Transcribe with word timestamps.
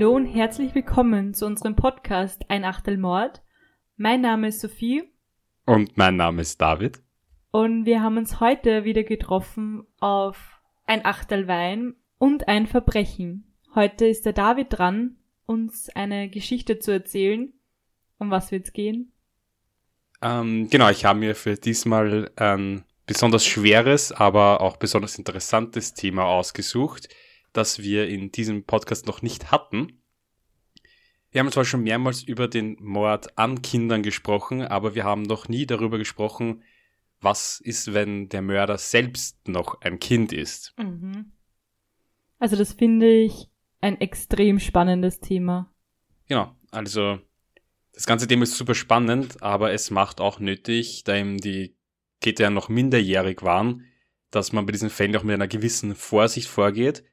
Hallo 0.00 0.16
und 0.16 0.24
herzlich 0.24 0.74
willkommen 0.74 1.34
zu 1.34 1.44
unserem 1.44 1.76
Podcast 1.76 2.46
Ein 2.48 2.64
Achtel 2.64 2.96
Mord. 2.96 3.42
Mein 3.98 4.22
Name 4.22 4.48
ist 4.48 4.60
Sophie. 4.60 5.02
Und 5.66 5.98
mein 5.98 6.16
Name 6.16 6.40
ist 6.40 6.58
David. 6.58 7.02
Und 7.50 7.84
wir 7.84 8.00
haben 8.00 8.16
uns 8.16 8.40
heute 8.40 8.84
wieder 8.84 9.02
getroffen 9.02 9.86
auf 9.98 10.58
ein 10.86 11.04
Achtel 11.04 11.48
Wein 11.48 11.96
und 12.16 12.48
ein 12.48 12.66
Verbrechen. 12.66 13.52
Heute 13.74 14.06
ist 14.06 14.24
der 14.24 14.32
David 14.32 14.68
dran, 14.70 15.18
uns 15.44 15.90
eine 15.90 16.30
Geschichte 16.30 16.78
zu 16.78 16.92
erzählen. 16.92 17.52
Um 18.16 18.30
was 18.30 18.52
wird's 18.52 18.72
gehen? 18.72 19.12
Ähm, 20.22 20.70
genau, 20.70 20.88
ich 20.88 21.04
habe 21.04 21.18
mir 21.18 21.34
für 21.34 21.56
diesmal 21.56 22.30
ein 22.36 22.84
besonders 23.04 23.44
schweres, 23.44 24.12
aber 24.12 24.62
auch 24.62 24.78
besonders 24.78 25.18
interessantes 25.18 25.92
Thema 25.92 26.24
ausgesucht 26.24 27.10
das 27.52 27.80
wir 27.80 28.08
in 28.08 28.30
diesem 28.32 28.64
Podcast 28.64 29.06
noch 29.06 29.22
nicht 29.22 29.50
hatten. 29.50 29.99
Wir 31.30 31.40
haben 31.40 31.52
zwar 31.52 31.64
schon 31.64 31.82
mehrmals 31.82 32.22
über 32.22 32.48
den 32.48 32.76
Mord 32.80 33.38
an 33.38 33.62
Kindern 33.62 34.02
gesprochen, 34.02 34.62
aber 34.62 34.94
wir 34.94 35.04
haben 35.04 35.22
noch 35.22 35.48
nie 35.48 35.64
darüber 35.64 35.98
gesprochen, 35.98 36.62
was 37.20 37.60
ist, 37.60 37.92
wenn 37.92 38.28
der 38.28 38.42
Mörder 38.42 38.78
selbst 38.78 39.46
noch 39.46 39.80
ein 39.80 40.00
Kind 40.00 40.32
ist. 40.32 40.74
Mhm. 40.76 41.32
Also 42.38 42.56
das 42.56 42.72
finde 42.72 43.08
ich 43.08 43.48
ein 43.80 44.00
extrem 44.00 44.58
spannendes 44.58 45.20
Thema. 45.20 45.72
Genau, 46.28 46.54
also 46.70 47.20
das 47.92 48.06
ganze 48.06 48.26
Thema 48.26 48.44
ist 48.44 48.56
super 48.56 48.74
spannend, 48.74 49.42
aber 49.42 49.72
es 49.72 49.90
macht 49.90 50.20
auch 50.20 50.40
nötig, 50.40 51.04
da 51.04 51.16
eben 51.16 51.38
die 51.38 51.76
Täter 52.20 52.44
ja 52.44 52.50
noch 52.50 52.68
minderjährig 52.68 53.42
waren, 53.42 53.84
dass 54.30 54.52
man 54.52 54.66
bei 54.66 54.72
diesen 54.72 54.90
Fällen 54.90 55.14
auch 55.16 55.22
mit 55.22 55.34
einer 55.34 55.48
gewissen 55.48 55.94
Vorsicht 55.94 56.48
vorgeht 56.48 57.04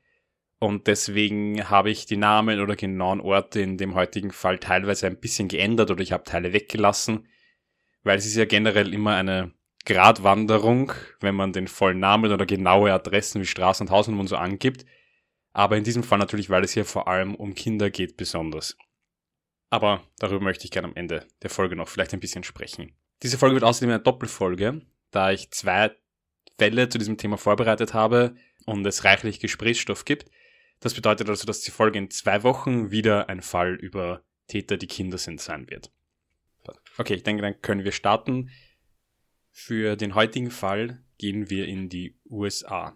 und 0.59 0.87
deswegen 0.87 1.69
habe 1.69 1.91
ich 1.91 2.05
die 2.05 2.17
Namen 2.17 2.59
oder 2.59 2.75
genauen 2.75 3.21
Orte 3.21 3.61
in 3.61 3.77
dem 3.77 3.93
heutigen 3.93 4.31
Fall 4.31 4.57
teilweise 4.57 5.07
ein 5.07 5.19
bisschen 5.19 5.47
geändert 5.47 5.91
oder 5.91 6.01
ich 6.01 6.11
habe 6.11 6.23
Teile 6.23 6.53
weggelassen, 6.53 7.27
weil 8.03 8.17
es 8.17 8.25
ist 8.25 8.35
ja 8.35 8.45
generell 8.45 8.93
immer 8.93 9.15
eine 9.15 9.51
Gratwanderung, 9.85 10.91
wenn 11.21 11.35
man 11.35 11.53
den 11.53 11.67
vollen 11.67 11.99
Namen 11.99 12.31
oder 12.31 12.45
genaue 12.45 12.91
Adressen 12.91 13.41
wie 13.41 13.45
Straßen 13.45 13.87
und 13.87 13.91
Hausnummern 13.91 14.21
und 14.21 14.27
so 14.27 14.35
angibt. 14.35 14.85
Aber 15.53 15.77
in 15.77 15.83
diesem 15.83 16.03
Fall 16.03 16.19
natürlich, 16.19 16.49
weil 16.49 16.63
es 16.63 16.73
hier 16.73 16.85
vor 16.85 17.07
allem 17.07 17.35
um 17.35 17.55
Kinder 17.55 17.89
geht, 17.89 18.17
besonders. 18.17 18.77
Aber 19.69 20.03
darüber 20.19 20.41
möchte 20.41 20.65
ich 20.65 20.71
gerne 20.71 20.87
am 20.87 20.95
Ende 20.95 21.25
der 21.41 21.49
Folge 21.49 21.75
noch 21.75 21.87
vielleicht 21.87 22.13
ein 22.13 22.19
bisschen 22.19 22.43
sprechen. 22.43 22.95
Diese 23.23 23.37
Folge 23.37 23.55
wird 23.55 23.63
außerdem 23.63 23.89
eine 23.89 24.03
Doppelfolge, 24.03 24.81
da 25.11 25.31
ich 25.31 25.51
zwei 25.51 25.91
Fälle 26.57 26.89
zu 26.89 26.97
diesem 26.97 27.17
Thema 27.17 27.37
vorbereitet 27.37 27.93
habe 27.93 28.35
und 28.65 28.85
es 28.85 29.03
reichlich 29.03 29.39
Gesprächsstoff 29.39 30.05
gibt. 30.05 30.29
Das 30.79 30.93
bedeutet 30.93 31.29
also, 31.29 31.45
dass 31.45 31.61
die 31.61 31.71
Folge 31.71 31.97
in 31.97 32.11
zwei 32.11 32.43
Wochen 32.43 32.91
wieder 32.91 33.29
ein 33.29 33.41
Fall 33.41 33.75
über 33.75 34.23
Täter, 34.47 34.77
die 34.77 34.87
Kinder 34.87 35.17
sind, 35.17 35.41
sein 35.41 35.69
wird. 35.69 35.91
Okay, 36.97 37.15
ich 37.15 37.23
denke, 37.23 37.41
dann 37.41 37.61
können 37.61 37.83
wir 37.83 37.91
starten. 37.91 38.49
Für 39.51 39.95
den 39.95 40.15
heutigen 40.15 40.51
Fall 40.51 41.03
gehen 41.17 41.49
wir 41.49 41.67
in 41.67 41.89
die 41.89 42.15
USA. 42.29 42.95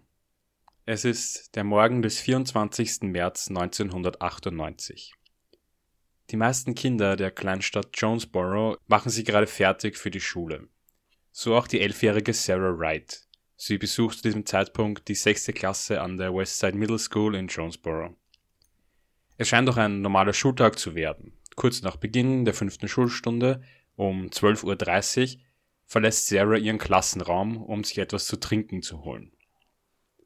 Es 0.85 1.05
ist 1.05 1.55
der 1.55 1.63
Morgen 1.63 2.01
des 2.01 2.19
24. 2.19 3.01
März 3.03 3.49
1998. 3.49 5.13
Die 6.29 6.37
meisten 6.37 6.75
Kinder 6.75 7.15
der 7.15 7.31
Kleinstadt 7.31 7.89
Jonesboro 7.93 8.77
machen 8.87 9.09
sich 9.09 9.25
gerade 9.25 9.47
fertig 9.47 9.97
für 9.97 10.11
die 10.11 10.21
Schule. 10.21 10.67
So 11.31 11.55
auch 11.55 11.67
die 11.67 11.81
elfjährige 11.81 12.33
Sarah 12.33 12.77
Wright. 12.77 13.27
Sie 13.63 13.77
besucht 13.77 14.17
zu 14.17 14.23
diesem 14.23 14.47
Zeitpunkt 14.47 15.07
die 15.07 15.13
sechste 15.13 15.53
Klasse 15.53 16.01
an 16.01 16.17
der 16.17 16.33
Westside 16.33 16.75
Middle 16.75 16.97
School 16.97 17.35
in 17.35 17.45
Jonesboro. 17.45 18.15
Es 19.37 19.49
scheint 19.49 19.69
auch 19.69 19.77
ein 19.77 20.01
normaler 20.01 20.33
Schultag 20.33 20.79
zu 20.79 20.95
werden. 20.95 21.33
Kurz 21.55 21.83
nach 21.83 21.97
Beginn 21.97 22.43
der 22.43 22.55
fünften 22.55 22.87
Schulstunde 22.87 23.61
um 23.95 24.29
12.30 24.29 25.35
Uhr 25.35 25.41
verlässt 25.85 26.25
Sarah 26.25 26.57
ihren 26.57 26.79
Klassenraum, 26.79 27.61
um 27.61 27.83
sich 27.83 27.99
etwas 27.99 28.25
zu 28.25 28.37
trinken 28.37 28.81
zu 28.81 29.03
holen. 29.03 29.31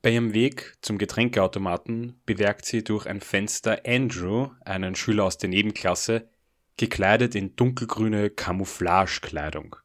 Bei 0.02 0.12
ihrem 0.12 0.34
Weg 0.34 0.78
zum 0.80 0.98
Getränkeautomaten 0.98 2.22
bewerkt 2.26 2.64
sie 2.64 2.86
durch 2.86 3.06
ein 3.06 3.20
Fenster 3.20 3.82
Andrew, 3.86 4.52
einen 4.62 4.96
Schüler 4.96 5.26
aus 5.26 5.38
der 5.38 5.50
Nebenklasse, 5.50 6.30
gekleidet 6.78 7.36
in 7.36 7.54
dunkelgrüne 7.58 8.30
Camouflagekleidung 8.30 9.76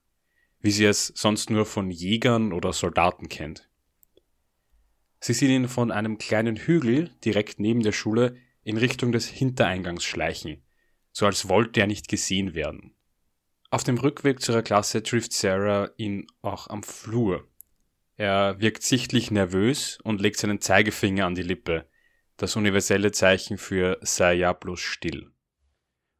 wie 0.60 0.70
sie 0.70 0.84
es 0.84 1.12
sonst 1.16 1.50
nur 1.50 1.66
von 1.66 1.90
Jägern 1.90 2.52
oder 2.52 2.72
Soldaten 2.72 3.28
kennt. 3.28 3.68
Sie 5.20 5.34
sieht 5.34 5.50
ihn 5.50 5.68
von 5.68 5.90
einem 5.90 6.18
kleinen 6.18 6.56
Hügel 6.56 7.10
direkt 7.24 7.60
neben 7.60 7.82
der 7.82 7.92
Schule 7.92 8.36
in 8.62 8.76
Richtung 8.76 9.12
des 9.12 9.26
Hintereingangs 9.26 10.04
schleichen, 10.04 10.62
so 11.12 11.26
als 11.26 11.48
wollte 11.48 11.80
er 11.80 11.86
nicht 11.86 12.08
gesehen 12.08 12.54
werden. 12.54 12.94
Auf 13.70 13.84
dem 13.84 13.98
Rückweg 13.98 14.40
zu 14.40 14.52
ihrer 14.52 14.62
Klasse 14.62 15.02
trifft 15.02 15.32
Sarah 15.32 15.90
ihn 15.96 16.26
auch 16.42 16.68
am 16.68 16.82
Flur. 16.82 17.46
Er 18.16 18.60
wirkt 18.60 18.82
sichtlich 18.82 19.30
nervös 19.30 19.98
und 20.02 20.20
legt 20.20 20.38
seinen 20.38 20.60
Zeigefinger 20.60 21.26
an 21.26 21.34
die 21.34 21.42
Lippe, 21.42 21.86
das 22.36 22.56
universelle 22.56 23.12
Zeichen 23.12 23.58
für 23.58 23.98
sei 24.00 24.34
ja 24.34 24.52
bloß 24.52 24.80
still. 24.80 25.30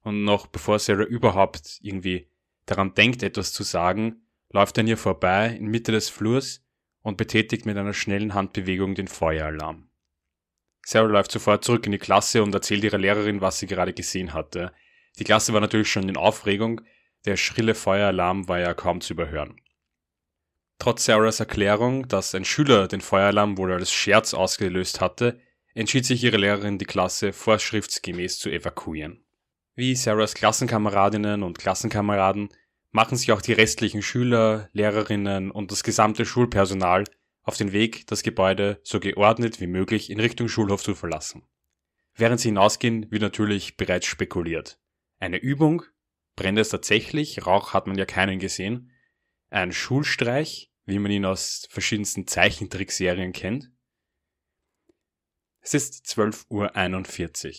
Und 0.02 0.24
noch 0.24 0.46
bevor 0.46 0.78
Sarah 0.78 1.04
überhaupt 1.04 1.78
irgendwie 1.82 2.28
daran 2.66 2.94
denkt, 2.94 3.22
etwas 3.22 3.52
zu 3.52 3.64
sagen, 3.64 4.22
läuft 4.50 4.78
an 4.78 4.86
ihr 4.86 4.96
vorbei 4.96 5.56
in 5.58 5.66
Mitte 5.66 5.92
des 5.92 6.08
Flurs 6.08 6.64
und 7.02 7.16
betätigt 7.16 7.66
mit 7.66 7.76
einer 7.76 7.94
schnellen 7.94 8.34
Handbewegung 8.34 8.94
den 8.94 9.08
Feueralarm. 9.08 9.90
Sarah 10.84 11.08
läuft 11.08 11.30
sofort 11.30 11.64
zurück 11.64 11.86
in 11.86 11.92
die 11.92 11.98
Klasse 11.98 12.42
und 12.42 12.54
erzählt 12.54 12.84
ihrer 12.84 12.98
Lehrerin, 12.98 13.40
was 13.40 13.58
sie 13.58 13.66
gerade 13.66 13.92
gesehen 13.92 14.32
hatte. 14.32 14.72
Die 15.18 15.24
Klasse 15.24 15.52
war 15.52 15.60
natürlich 15.60 15.90
schon 15.90 16.08
in 16.08 16.16
Aufregung, 16.16 16.80
der 17.26 17.36
schrille 17.36 17.74
Feueralarm 17.74 18.48
war 18.48 18.58
ja 18.58 18.74
kaum 18.74 19.00
zu 19.00 19.12
überhören. 19.12 19.60
Trotz 20.78 21.04
Sarahs 21.04 21.40
Erklärung, 21.40 22.08
dass 22.08 22.34
ein 22.34 22.46
Schüler 22.46 22.88
den 22.88 23.02
Feueralarm 23.02 23.58
wohl 23.58 23.72
als 23.72 23.92
Scherz 23.92 24.32
ausgelöst 24.32 25.00
hatte, 25.00 25.38
entschied 25.74 26.06
sich 26.06 26.24
ihre 26.24 26.38
Lehrerin, 26.38 26.78
die 26.78 26.86
Klasse 26.86 27.34
vorschriftsgemäß 27.34 28.38
zu 28.38 28.50
evakuieren. 28.50 29.22
Wie 29.74 29.94
Sarahs 29.94 30.34
Klassenkameradinnen 30.34 31.42
und 31.42 31.58
Klassenkameraden 31.58 32.48
machen 32.92 33.16
sich 33.16 33.32
auch 33.32 33.42
die 33.42 33.52
restlichen 33.52 34.02
Schüler, 34.02 34.68
Lehrerinnen 34.72 35.50
und 35.50 35.70
das 35.70 35.82
gesamte 35.82 36.24
Schulpersonal 36.24 37.04
auf 37.42 37.56
den 37.56 37.72
Weg, 37.72 38.06
das 38.06 38.22
Gebäude 38.22 38.80
so 38.82 39.00
geordnet 39.00 39.60
wie 39.60 39.66
möglich 39.66 40.10
in 40.10 40.20
Richtung 40.20 40.48
Schulhof 40.48 40.82
zu 40.82 40.94
verlassen. 40.94 41.42
Während 42.14 42.40
sie 42.40 42.48
hinausgehen, 42.48 43.10
wird 43.10 43.22
natürlich 43.22 43.76
bereits 43.76 44.06
spekuliert. 44.06 44.78
Eine 45.18 45.38
Übung? 45.38 45.82
Brennt 46.36 46.58
es 46.58 46.70
tatsächlich? 46.70 47.46
Rauch 47.46 47.72
hat 47.72 47.86
man 47.86 47.96
ja 47.96 48.04
keinen 48.04 48.38
gesehen. 48.38 48.92
Ein 49.50 49.72
Schulstreich, 49.72 50.72
wie 50.84 50.98
man 50.98 51.12
ihn 51.12 51.24
aus 51.24 51.66
verschiedensten 51.70 52.26
Zeichentrickserien 52.26 53.32
kennt. 53.32 53.70
Es 55.60 55.74
ist 55.74 56.06
12.41 56.06 57.46
Uhr. 57.46 57.52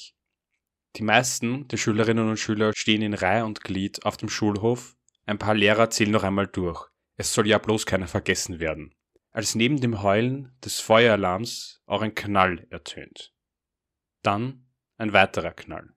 Die 0.98 1.04
meisten 1.04 1.68
der 1.70 1.78
Schülerinnen 1.78 2.30
und 2.30 2.38
Schüler 2.38 2.74
stehen 2.76 3.02
in 3.02 3.14
Reihe 3.14 3.46
und 3.46 3.64
Glied 3.64 4.06
auf 4.06 4.18
dem 4.18 4.30
Schulhof 4.30 4.98
ein 5.26 5.38
paar 5.38 5.54
Lehrer 5.54 5.90
zählen 5.90 6.12
noch 6.12 6.24
einmal 6.24 6.48
durch. 6.48 6.90
Es 7.18 7.34
soll 7.34 7.48
ja 7.48 7.58
bloß 7.58 7.86
keiner 7.86 8.08
vergessen 8.08 8.60
werden. 8.60 8.96
Als 9.32 9.56
neben 9.56 9.80
dem 9.80 10.02
Heulen 10.02 10.58
des 10.64 10.80
Feueralarms 10.80 11.82
auch 11.86 12.02
ein 12.02 12.16
Knall 12.16 12.68
ertönt. 12.70 13.34
Dann 14.24 14.68
ein 14.98 15.14
weiterer 15.14 15.52
Knall. 15.52 15.96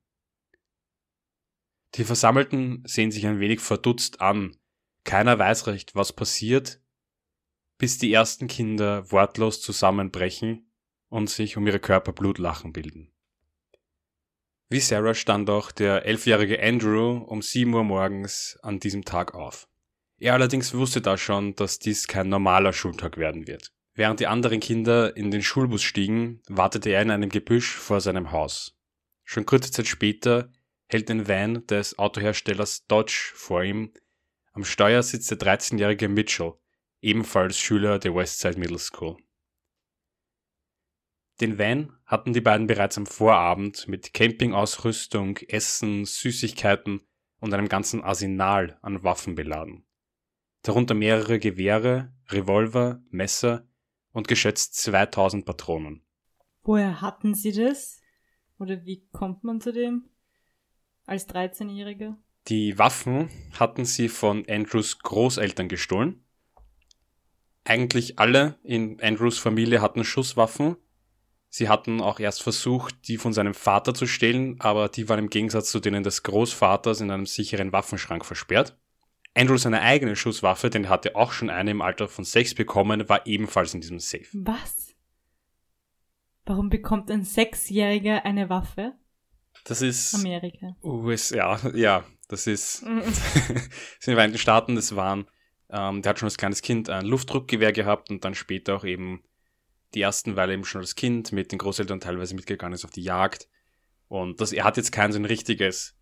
Die 1.95 2.05
Versammelten 2.05 2.83
sehen 2.87 3.11
sich 3.11 3.27
ein 3.27 3.41
wenig 3.41 3.61
verdutzt 3.61 4.21
an. 4.21 4.57
Keiner 5.05 5.39
weiß 5.39 5.67
recht, 5.69 5.95
was 5.95 6.13
passiert, 6.13 6.83
bis 7.79 7.99
die 7.99 8.13
ersten 8.13 8.49
Kinder 8.49 9.11
wortlos 9.11 9.61
zusammenbrechen 9.61 10.71
und 11.09 11.31
sich 11.31 11.57
um 11.57 11.67
ihre 11.67 11.81
Körper 11.81 12.13
Blutlachen 12.13 12.73
bilden. 12.73 13.14
Wie 14.71 14.81
Sarah 14.81 15.15
stand 15.15 15.51
auch 15.51 15.71
der 15.73 16.07
elfjährige 16.07 16.63
Andrew 16.63 17.19
um 17.19 17.43
7 17.43 17.73
Uhr 17.75 17.85
morgens 17.85 18.59
an 18.63 18.81
diesem 18.81 19.05
Tag 19.05 19.35
auf. 19.35 19.69
Er 20.19 20.33
allerdings 20.33 20.75
wusste 20.75 21.01
da 21.01 21.19
schon, 21.19 21.55
dass 21.55 21.79
dies 21.79 22.07
kein 22.07 22.29
normaler 22.29 22.73
Schultag 22.73 23.19
werden 23.19 23.47
wird. 23.47 23.73
Während 23.95 24.21
die 24.21 24.27
anderen 24.27 24.61
Kinder 24.61 25.17
in 25.17 25.31
den 25.31 25.43
Schulbus 25.43 25.83
stiegen, 25.83 26.43
wartete 26.49 26.91
er 26.91 27.03
in 27.03 27.11
einem 27.11 27.29
Gebüsch 27.29 27.77
vor 27.77 28.01
seinem 28.01 28.33
Haus. 28.33 28.77
Schon 29.23 29.47
kurze 29.47 29.71
Zeit 29.71 29.87
später 29.87 30.51
hält 30.87 31.11
ein 31.11 31.29
Van 31.29 31.67
des 31.67 31.99
Autoherstellers 31.99 32.87
Dodge 32.87 33.33
vor 33.35 33.63
ihm. 33.63 33.93
Am 34.53 34.65
Steuer 34.65 35.03
sitzt 35.03 35.31
der 35.31 35.39
13-jährige 35.39 36.09
Mitchell, 36.09 36.55
ebenfalls 37.01 37.59
Schüler 37.59 37.99
der 37.99 38.15
Westside 38.15 38.59
Middle 38.59 38.79
School. 38.79 39.17
Den 41.41 41.59
Van 41.59 41.93
hatten 42.07 42.33
die 42.33 42.41
beiden 42.41 42.67
bereits 42.67 42.97
am 42.97 43.07
Vorabend 43.07 43.89
mit 43.89 44.15
Campingausrüstung, 44.15 45.39
Essen, 45.49 46.05
Süßigkeiten 46.05 47.01
und 47.41 47.53
einem 47.53 47.69
ganzen 47.69 48.03
Arsenal 48.03 48.79
an 48.83 49.03
Waffen 49.03 49.35
beladen. 49.35 49.85
Darunter 50.63 50.95
mehrere 50.95 51.39
Gewehre, 51.39 52.13
Revolver, 52.31 53.03
Messer 53.11 53.67
und 54.13 54.29
geschätzt 54.29 54.77
2000 54.77 55.45
Patronen. 55.45 56.03
Woher 56.63 57.01
hatten 57.01 57.35
sie 57.35 57.53
das? 57.53 58.01
Oder 58.59 58.85
wie 58.87 59.07
kommt 59.13 59.45
man 59.45 59.61
zu 59.61 59.73
dem 59.73 60.09
als 61.05 61.29
13-Jähriger? 61.29 62.17
Die 62.49 62.79
Waffen 62.79 63.29
hatten 63.59 63.85
sie 63.85 64.09
von 64.09 64.49
Andrews 64.49 64.99
Großeltern 65.01 65.69
gestohlen. 65.69 66.25
Eigentlich 67.65 68.19
alle 68.19 68.59
in 68.63 69.01
Andrews 69.03 69.39
Familie 69.39 69.81
hatten 69.81 70.05
Schusswaffen. 70.05 70.77
Sie 71.57 71.69
hatten 71.69 72.01
auch 72.01 72.19
erst 72.19 72.43
versucht, 72.43 73.07
die 73.07 73.17
von 73.17 73.33
seinem 73.33 73.55
Vater 73.55 73.95
zu 73.95 74.09
stehlen, 74.09 74.57
aber 74.59 74.89
die 74.89 75.09
waren 75.09 75.21
im 75.21 75.31
Gegensatz 75.31 75.71
zu 75.71 75.79
denen 75.79 76.03
des 76.03 76.25
Großvaters 76.25 77.01
in 77.01 77.13
einem 77.13 77.27
sicheren 77.27 77.71
Waffenschrank 77.71 78.25
versperrt. 78.25 78.77
Andrew 79.37 79.57
seine 79.57 79.81
eigene 79.81 80.17
Schusswaffe, 80.17 80.69
denn 80.69 80.83
er 80.83 80.91
hatte 80.91 81.15
auch 81.15 81.31
schon 81.31 81.51
eine 81.51 81.71
im 81.71 81.81
Alter 81.81 82.09
von 82.09 82.25
sechs 82.25 82.57
bekommen, 82.57 83.09
war 83.09 83.25
ebenfalls 83.29 83.73
in 83.73 83.81
diesem 83.81 84.01
Safe. 84.01 84.27
Was? 84.33 84.97
Warum 86.45 86.71
bekommt 86.71 87.09
ein 87.09 87.23
Sechsjähriger 87.23 88.25
eine 88.25 88.51
Waffe? 88.51 88.95
Das 89.63 89.81
ist 89.81 90.13
Amerika. 90.13 90.75
USA, 90.83 91.61
ja, 91.73 92.03
das 92.27 92.49
ist 92.49 92.83
Mhm. 92.83 93.03
sind 93.05 94.09
die 94.09 94.15
Vereinigten 94.15 94.41
Staaten, 94.41 94.75
das 94.75 94.97
waren, 94.97 95.31
ähm, 95.71 96.03
der 96.03 96.11
hat 96.11 96.19
schon 96.19 96.27
als 96.27 96.37
kleines 96.37 96.63
Kind 96.63 96.91
ein 96.91 97.07
Luftdruckgewehr 97.07 97.71
gehabt 97.71 98.11
und 98.11 98.25
dann 98.25 98.35
später 98.35 98.75
auch 98.75 98.85
eben 98.85 99.23
die 99.95 100.01
ersten, 100.03 100.37
weil 100.37 100.51
er 100.51 100.55
eben 100.55 100.65
schon 100.65 100.81
als 100.81 100.95
Kind 100.95 101.33
mit 101.33 101.53
den 101.53 101.59
Großeltern 101.59 102.01
teilweise 102.01 102.35
mitgegangen 102.35 102.75
ist 102.75 102.85
auf 102.85 102.91
die 102.91 103.03
Jagd. 103.03 103.49
Und 104.09 104.41
das, 104.41 104.53
er 104.53 104.65
hat 104.65 104.77
jetzt 104.77 104.93
kein 104.93 105.13
so 105.13 105.19
ein 105.19 105.25
richtiges 105.25 105.97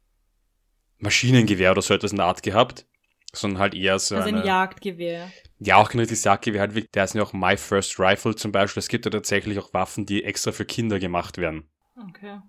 Maschinengewehr 0.99 1.73
oder 1.73 1.83
so 1.83 1.95
etwas 1.95 2.13
in 2.13 2.19
der 2.19 2.27
Art 2.27 2.43
gehabt, 2.43 2.87
sondern 3.33 3.61
halt 3.61 3.75
eher 3.75 3.99
so 3.99 4.17
Also 4.17 4.29
eine, 4.29 4.41
ein 4.41 4.47
Jagdgewehr. 4.47 5.33
ja, 5.59 5.77
auch 5.77 5.89
kein 5.91 6.01
richtiges 6.01 6.25
Jagdgewehr, 6.25 6.61
halt, 6.61 6.95
der 6.95 7.05
ist 7.05 7.15
ja 7.15 7.23
auch 7.23 7.33
My 7.33 7.57
First 7.57 7.99
Rifle 7.99 8.35
zum 8.37 8.53
Beispiel. 8.53 8.81
Es 8.81 8.89
gibt 8.89 9.05
ja 9.05 9.11
tatsächlich 9.11 9.59
auch 9.59 9.73
Waffen, 9.75 10.07
die 10.07 10.25
extra 10.25 10.53
für 10.53 10.65
Kinder 10.65 10.99
gemacht 10.99 11.39
werden 11.39 11.69
Okay. 12.09 12.41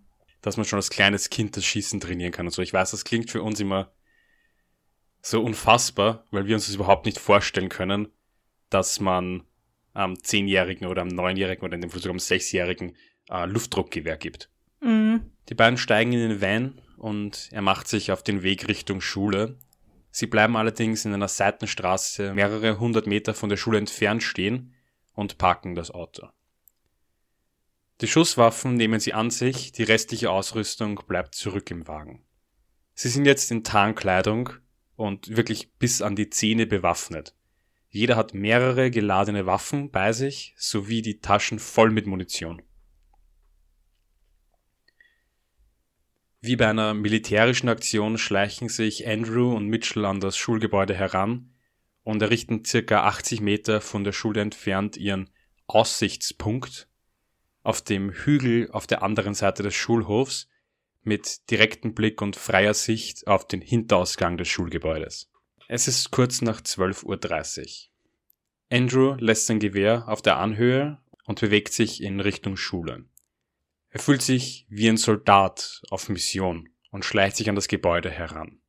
dass 0.42 0.58
man 0.58 0.66
schon 0.66 0.78
als 0.78 0.90
kleines 0.90 1.30
Kind 1.30 1.56
das 1.58 1.66
Schießen 1.66 2.00
trainieren 2.00 2.32
kann 2.32 2.46
und 2.48 2.52
so. 2.52 2.62
Ich 2.62 2.74
weiß, 2.74 2.92
das 2.92 3.06
klingt 3.06 3.30
für 3.32 3.42
uns 3.44 3.60
immer 3.60 3.92
so 5.22 5.42
unfassbar, 5.42 6.26
weil 6.32 6.48
wir 6.48 6.56
uns 6.56 6.66
das 6.66 6.76
überhaupt 6.76 7.06
nicht 7.06 7.20
vorstellen 7.20 7.70
können, 7.70 8.10
dass 8.70 9.00
man 9.00 9.44
am 9.94 10.22
Zehnjährigen 10.22 10.88
oder 10.88 11.02
am 11.02 11.08
Neunjährigen 11.08 11.64
oder 11.64 11.76
in 11.76 11.82
dem 11.82 11.90
Fall 11.90 12.02
sogar 12.02 12.14
am 12.14 12.20
Sechsjährigen 12.20 12.98
äh, 13.30 13.46
Luftdruckgewehr 13.46 14.18
gibt. 14.18 14.50
Mhm. 14.82 15.32
Die 15.50 15.56
beiden 15.56 15.78
steigen 15.78 16.14
in 16.14 16.30
den 16.30 16.42
Van 16.42 16.82
und 16.98 17.50
er 17.52 17.62
macht 17.62 17.88
sich 17.88 18.12
auf 18.12 18.24
den 18.24 18.44
Weg 18.44 18.68
Richtung 18.68 19.02
Schule. 19.02 19.58
Sie 20.10 20.28
bleiben 20.28 20.56
allerdings 20.56 21.06
in 21.06 21.14
einer 21.14 21.28
Seitenstraße 21.28 22.34
mehrere 22.34 22.80
hundert 22.80 23.08
Meter 23.08 23.34
von 23.34 23.50
der 23.50 23.58
Schule 23.58 23.78
entfernt 23.78 24.24
stehen 24.24 24.74
und 25.14 25.38
parken 25.38 25.76
das 25.76 25.92
Auto. 25.92 26.28
Die 28.02 28.08
Schusswaffen 28.08 28.76
nehmen 28.76 29.00
sie 29.00 29.14
an 29.14 29.30
sich, 29.30 29.72
die 29.72 29.84
restliche 29.84 30.32
Ausrüstung 30.32 31.02
bleibt 31.08 31.36
zurück 31.36 31.70
im 31.72 31.88
Wagen. 31.88 32.24
Sie 32.96 33.10
sind 33.10 33.26
jetzt 33.26 33.50
in 33.52 33.64
Tarnkleidung 33.64 34.50
und 34.96 35.36
wirklich 35.36 35.74
bis 35.74 36.02
an 36.02 36.16
die 36.16 36.30
Zähne 36.30 36.66
bewaffnet. 36.66 37.36
Jeder 37.96 38.16
hat 38.16 38.34
mehrere 38.34 38.90
geladene 38.90 39.46
Waffen 39.46 39.92
bei 39.92 40.14
sich 40.14 40.56
sowie 40.58 41.04
die 41.04 41.20
Taschen 41.20 41.60
voll 41.60 41.92
mit 41.92 42.08
Munition. 42.08 42.64
Wie 46.42 46.56
bei 46.56 46.68
einer 46.68 46.96
militärischen 46.96 47.70
Aktion 47.70 48.18
schleichen 48.18 48.68
sich 48.68 49.08
Andrew 49.08 49.56
und 49.56 49.68
Mitchell 49.68 50.06
an 50.06 50.20
das 50.20 50.36
Schulgebäude 50.38 50.96
heran 50.96 51.54
und 52.02 52.20
errichten 52.24 52.66
circa 52.66 53.04
80 53.04 53.42
Meter 53.42 53.80
von 53.80 54.04
der 54.04 54.12
Schule 54.12 54.42
entfernt 54.42 54.98
ihren 54.98 55.30
Aussichtspunkt 55.68 56.90
auf 57.62 57.84
dem 57.84 58.10
Hügel 58.10 58.72
auf 58.72 58.88
der 58.88 59.04
anderen 59.04 59.36
Seite 59.36 59.62
des 59.62 59.76
Schulhofs 59.76 60.50
mit 61.04 61.48
direktem 61.52 61.94
Blick 61.94 62.24
und 62.24 62.38
freier 62.38 62.74
Sicht 62.74 63.28
auf 63.28 63.48
den 63.48 63.62
Hinterausgang 63.62 64.40
des 64.40 64.48
Schulgebäudes. 64.48 65.30
Es 65.70 65.88
ist 65.88 66.12
kurz 66.12 66.42
nach 66.42 66.62
12.30 66.62 67.60
Uhr. 67.62 67.68
Andrew 68.70 69.16
lässt 69.20 69.48
sein 69.48 69.60
Gewehr 69.60 70.08
auf 70.10 70.22
der 70.22 70.38
Anhöhe 70.38 71.00
und 71.26 71.40
bewegt 71.40 71.72
sich 71.72 72.04
in 72.04 72.20
Richtung 72.20 72.58
Schule. 72.58 73.06
Er 73.90 74.00
fühlt 74.00 74.22
sich 74.22 74.66
wie 74.70 74.90
ein 74.90 74.98
Soldat 74.98 75.82
auf 75.90 76.10
Mission 76.10 76.70
und 76.92 77.06
schleicht 77.06 77.38
sich 77.38 77.50
an 77.50 77.56
das 77.56 77.70
Gebäude 77.70 78.10
heran. 78.10 78.62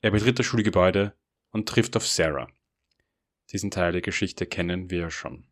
Er 0.00 0.10
betritt 0.10 0.38
das 0.38 0.44
Schulgebäude 0.44 1.16
und 1.50 1.68
trifft 1.68 1.96
auf 1.96 2.06
Sarah. 2.06 2.48
Diesen 3.50 3.70
Teil 3.70 3.92
der 3.92 4.02
Geschichte 4.02 4.46
kennen 4.46 4.90
wir 4.90 4.98
ja 5.00 5.10
schon. 5.10 5.46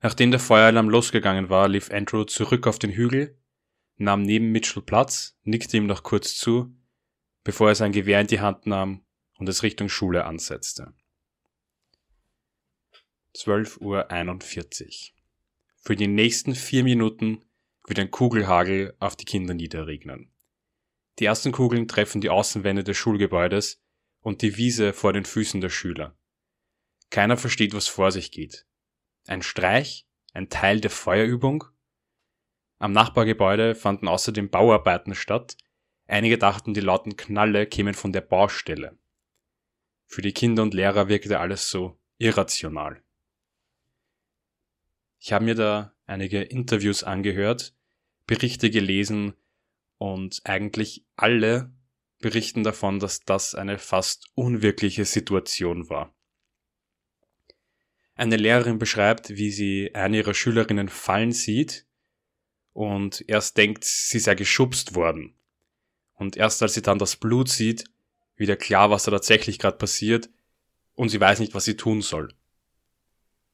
Nachdem 0.00 0.30
der 0.30 0.40
Feueralarm 0.40 0.88
losgegangen 0.88 1.50
war, 1.50 1.68
lief 1.68 1.90
Andrew 1.90 2.24
zurück 2.24 2.66
auf 2.66 2.78
den 2.78 2.92
Hügel, 2.92 3.38
nahm 3.96 4.22
neben 4.22 4.50
Mitchell 4.50 4.82
Platz, 4.82 5.36
nickte 5.42 5.76
ihm 5.76 5.86
noch 5.86 6.04
kurz 6.04 6.36
zu, 6.36 6.74
bevor 7.44 7.68
er 7.68 7.74
sein 7.74 7.92
Gewehr 7.92 8.20
in 8.20 8.26
die 8.26 8.40
Hand 8.40 8.66
nahm 8.66 9.04
und 9.40 9.48
es 9.48 9.62
Richtung 9.62 9.88
Schule 9.88 10.26
ansetzte. 10.26 10.92
12.41 13.34 13.80
Uhr. 13.80 15.16
Für 15.82 15.96
die 15.96 16.08
nächsten 16.08 16.54
vier 16.54 16.84
Minuten 16.84 17.44
wird 17.86 17.98
ein 17.98 18.10
Kugelhagel 18.10 18.94
auf 18.98 19.16
die 19.16 19.24
Kinder 19.24 19.54
niederregnen. 19.54 20.30
Die 21.18 21.24
ersten 21.24 21.52
Kugeln 21.52 21.88
treffen 21.88 22.20
die 22.20 22.28
Außenwände 22.28 22.84
des 22.84 22.96
Schulgebäudes 22.98 23.82
und 24.20 24.42
die 24.42 24.56
Wiese 24.58 24.92
vor 24.92 25.12
den 25.12 25.24
Füßen 25.24 25.60
der 25.60 25.70
Schüler. 25.70 26.16
Keiner 27.08 27.36
versteht, 27.36 27.74
was 27.74 27.88
vor 27.88 28.12
sich 28.12 28.30
geht. 28.30 28.66
Ein 29.26 29.42
Streich? 29.42 30.06
Ein 30.32 30.50
Teil 30.50 30.80
der 30.80 30.90
Feuerübung? 30.90 31.64
Am 32.78 32.92
Nachbargebäude 32.92 33.74
fanden 33.74 34.06
außerdem 34.06 34.50
Bauarbeiten 34.50 35.14
statt. 35.14 35.56
Einige 36.06 36.38
dachten, 36.38 36.74
die 36.74 36.80
lauten 36.80 37.16
Knalle 37.16 37.66
kämen 37.66 37.94
von 37.94 38.12
der 38.12 38.20
Baustelle. 38.20 38.98
Für 40.10 40.22
die 40.22 40.32
Kinder 40.32 40.64
und 40.64 40.74
Lehrer 40.74 41.08
wirkte 41.08 41.38
alles 41.38 41.70
so 41.70 41.96
irrational. 42.18 43.00
Ich 45.20 45.32
habe 45.32 45.44
mir 45.44 45.54
da 45.54 45.94
einige 46.04 46.42
Interviews 46.42 47.04
angehört, 47.04 47.76
Berichte 48.26 48.70
gelesen 48.70 49.34
und 49.98 50.40
eigentlich 50.42 51.04
alle 51.14 51.70
berichten 52.18 52.64
davon, 52.64 52.98
dass 52.98 53.20
das 53.20 53.54
eine 53.54 53.78
fast 53.78 54.26
unwirkliche 54.34 55.04
Situation 55.04 55.88
war. 55.88 56.12
Eine 58.16 58.36
Lehrerin 58.36 58.80
beschreibt, 58.80 59.30
wie 59.30 59.52
sie 59.52 59.94
eine 59.94 60.16
ihrer 60.16 60.34
Schülerinnen 60.34 60.88
fallen 60.88 61.30
sieht 61.30 61.86
und 62.72 63.24
erst 63.28 63.56
denkt, 63.58 63.84
sie 63.84 64.18
sei 64.18 64.34
geschubst 64.34 64.96
worden. 64.96 65.34
Und 66.14 66.36
erst 66.36 66.64
als 66.64 66.74
sie 66.74 66.82
dann 66.82 66.98
das 66.98 67.14
Blut 67.14 67.48
sieht, 67.48 67.84
wieder 68.40 68.56
klar, 68.56 68.90
was 68.90 69.04
da 69.04 69.12
tatsächlich 69.12 69.58
gerade 69.58 69.76
passiert 69.76 70.30
und 70.94 71.10
sie 71.10 71.20
weiß 71.20 71.38
nicht, 71.38 71.54
was 71.54 71.64
sie 71.64 71.76
tun 71.76 72.02
soll. 72.02 72.34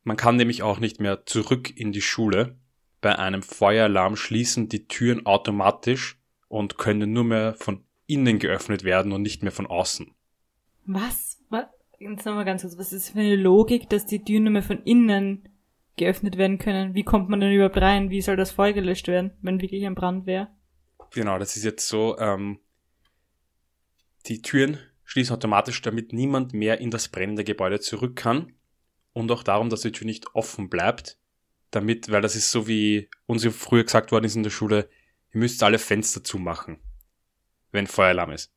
Man 0.05 0.17
kann 0.17 0.37
nämlich 0.37 0.63
auch 0.63 0.79
nicht 0.79 1.01
mehr 1.01 1.27
zurück 1.27 1.77
in 1.77 1.93
die 1.93 2.01
Schule. 2.01 2.57
Bei 3.01 3.19
einem 3.19 3.43
Feueralarm 3.43 4.17
schließen 4.17 4.69
die 4.69 4.87
Türen 4.87 5.27
automatisch 5.27 6.19
und 6.49 6.79
können 6.79 7.13
nur 7.13 7.25
mehr 7.25 7.55
von 7.55 7.85
innen 8.07 8.39
geöffnet 8.39 8.85
werden 8.85 9.13
und 9.13 9.23
nicht 9.23 9.43
mehr 9.43 9.53
von 9.53 9.67
außen. 9.67 10.15
Was? 10.87 11.43
was? 11.51 11.67
Jetzt 11.99 12.25
nochmal 12.25 12.45
ganz 12.45 12.63
kurz, 12.63 12.79
was 12.79 12.93
ist 12.93 13.11
für 13.11 13.19
eine 13.19 13.37
Logik, 13.37 13.91
dass 13.91 14.07
die 14.07 14.23
Türen 14.23 14.45
nur 14.45 14.53
mehr 14.53 14.63
von 14.63 14.83
innen 14.85 15.49
geöffnet 15.97 16.39
werden 16.39 16.59
können? 16.59 16.95
Wie 16.95 17.03
kommt 17.03 17.29
man 17.29 17.41
denn 17.41 17.53
überhaupt 17.53 17.79
rein? 17.79 18.11
Wie 18.11 18.23
soll 18.23 18.37
das 18.37 18.53
Feuer 18.53 18.73
gelöscht 18.73 19.09
werden, 19.09 19.33
wenn 19.43 19.61
wirklich 19.61 19.85
ein 19.85 19.97
Brand 19.97 20.27
wäre? 20.27 20.49
Genau, 21.13 21.39
das 21.39 21.57
ist 21.57 21.65
jetzt 21.65 21.89
so, 21.89 22.17
ähm, 22.19 22.61
die 24.29 24.43
Türen 24.43 24.79
schließen 25.05 25.35
automatisch, 25.35 25.81
damit 25.83 26.13
niemand 26.13 26.53
mehr 26.53 26.81
in 26.81 26.91
das 26.91 27.09
brennende 27.09 27.45
Gebäude 27.45 27.81
zurück 27.81 28.17
kann. 28.17 28.53
Und 29.13 29.31
auch 29.31 29.43
darum, 29.43 29.71
dass 29.71 29.81
die 29.81 29.93
Tür 29.93 30.07
nicht 30.07 30.35
offen 30.35 30.69
bleibt. 30.69 31.19
Damit, 31.71 32.11
weil 32.11 32.23
das 32.23 32.37
ist 32.37 32.51
so 32.51 32.69
wie 32.69 33.09
uns 33.27 33.45
früher 33.47 33.85
gesagt 33.85 34.13
worden 34.13 34.25
ist 34.25 34.37
in 34.37 34.43
der 34.43 34.51
Schule, 34.51 34.89
ihr 35.33 35.41
müsst 35.41 35.63
alle 35.63 35.79
Fenster 35.79 36.23
zumachen, 36.23 36.79
wenn 37.73 37.87
Feueralarm 37.87 38.33
ist. 38.33 38.53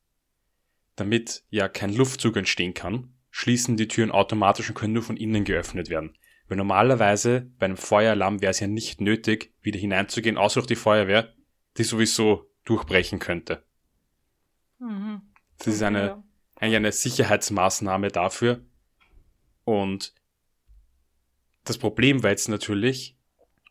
Damit 0.96 1.44
ja 1.50 1.68
kein 1.70 1.94
Luftzug 1.94 2.36
entstehen 2.36 2.74
kann, 2.74 3.14
schließen 3.32 3.78
die 3.78 3.88
Türen 3.88 4.12
automatisch 4.12 4.70
und 4.70 4.76
können 4.76 4.94
nur 4.94 5.04
von 5.04 5.18
innen 5.18 5.44
geöffnet 5.44 5.90
werden. 5.90 6.18
Weil 6.48 6.58
normalerweise 6.58 7.50
bei 7.58 7.66
einem 7.66 7.78
Feueralarm 7.78 8.42
wäre 8.42 8.52
es 8.52 8.60
ja 8.60 8.68
nicht 8.68 9.02
nötig, 9.02 9.54
wieder 9.62 9.80
hineinzugehen, 9.80 10.38
außer 10.38 10.62
durch 10.62 10.68
die 10.68 10.76
Feuerwehr, 10.76 11.34
die 11.78 11.84
sowieso 11.84 12.50
durchbrechen 12.66 13.20
könnte. 13.20 13.64
Mhm. 14.80 15.22
Das 15.60 15.68
ist 15.68 15.82
eine, 15.84 16.06
Ja. 16.08 16.24
eigentlich 16.56 16.76
eine 16.76 16.92
Sicherheitsmaßnahme 16.92 18.10
dafür. 18.10 18.62
Und 19.64 20.14
das 21.64 21.78
Problem 21.78 22.24
war 22.24 22.32
jetzt 22.32 22.50
natürlich, 22.50 23.16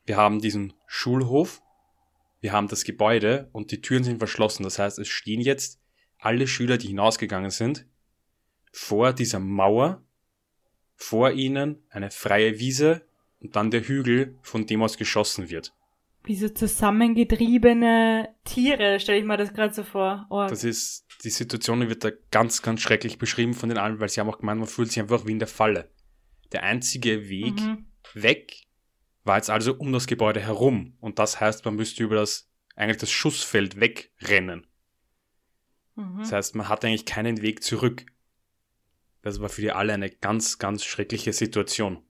wir 0.06 0.16
haben 0.16 0.40
diesen 0.40 0.74
Schulhof, 0.86 1.60
wir 2.40 2.52
haben 2.52 2.68
das 2.68 2.84
Gebäude 2.84 3.48
und 3.52 3.72
die 3.72 3.80
Türen 3.80 4.04
sind 4.04 4.18
verschlossen. 4.18 4.62
Das 4.62 4.78
heißt, 4.78 4.98
es 4.98 5.08
stehen 5.08 5.40
jetzt 5.40 5.80
alle 6.18 6.46
Schüler, 6.46 6.78
die 6.78 6.88
hinausgegangen 6.88 7.50
sind, 7.50 7.86
vor 8.72 9.12
dieser 9.12 9.40
Mauer, 9.40 10.02
vor 10.94 11.32
ihnen 11.32 11.82
eine 11.90 12.10
freie 12.10 12.58
Wiese 12.58 13.02
und 13.40 13.56
dann 13.56 13.70
der 13.70 13.82
Hügel, 13.82 14.38
von 14.42 14.66
dem 14.66 14.82
aus 14.82 14.98
geschossen 14.98 15.48
wird. 15.50 15.72
Wie 16.24 16.36
so 16.36 16.48
zusammengetriebene 16.48 18.28
Tiere, 18.44 19.00
stelle 19.00 19.18
ich 19.18 19.24
mir 19.24 19.36
das 19.36 19.52
gerade 19.54 19.72
so 19.72 19.82
vor. 19.82 20.26
Oh. 20.30 20.46
Das 20.48 20.64
ist, 20.64 21.06
die 21.24 21.30
Situation 21.30 21.88
wird 21.88 22.04
da 22.04 22.10
ganz, 22.30 22.62
ganz 22.62 22.80
schrecklich 22.80 23.18
beschrieben 23.18 23.54
von 23.54 23.68
den 23.68 23.78
allen, 23.78 24.00
weil 24.00 24.08
sie 24.08 24.20
haben 24.20 24.28
auch 24.28 24.38
gemeint, 24.38 24.60
man 24.60 24.68
fühlt 24.68 24.90
sich 24.90 25.00
einfach 25.00 25.26
wie 25.26 25.32
in 25.32 25.38
der 25.38 25.48
Falle. 25.48 25.90
Der 26.52 26.62
einzige 26.62 27.28
Weg 27.28 27.60
mhm. 27.60 27.86
weg 28.14 28.66
war 29.24 29.36
jetzt 29.36 29.50
also 29.50 29.74
um 29.74 29.92
das 29.92 30.06
Gebäude 30.06 30.40
herum. 30.40 30.96
Und 31.00 31.18
das 31.18 31.40
heißt, 31.40 31.64
man 31.64 31.76
müsste 31.76 32.02
über 32.02 32.16
das, 32.16 32.50
eigentlich 32.74 32.98
das 32.98 33.10
Schussfeld 33.10 33.80
wegrennen. 33.80 34.66
Mhm. 35.94 36.18
Das 36.18 36.32
heißt, 36.32 36.54
man 36.54 36.68
hat 36.68 36.84
eigentlich 36.84 37.06
keinen 37.06 37.42
Weg 37.42 37.62
zurück. 37.62 38.06
Das 39.22 39.40
war 39.40 39.48
für 39.48 39.60
die 39.60 39.72
alle 39.72 39.92
eine 39.92 40.10
ganz, 40.10 40.58
ganz 40.58 40.84
schreckliche 40.84 41.32
Situation. 41.32 42.02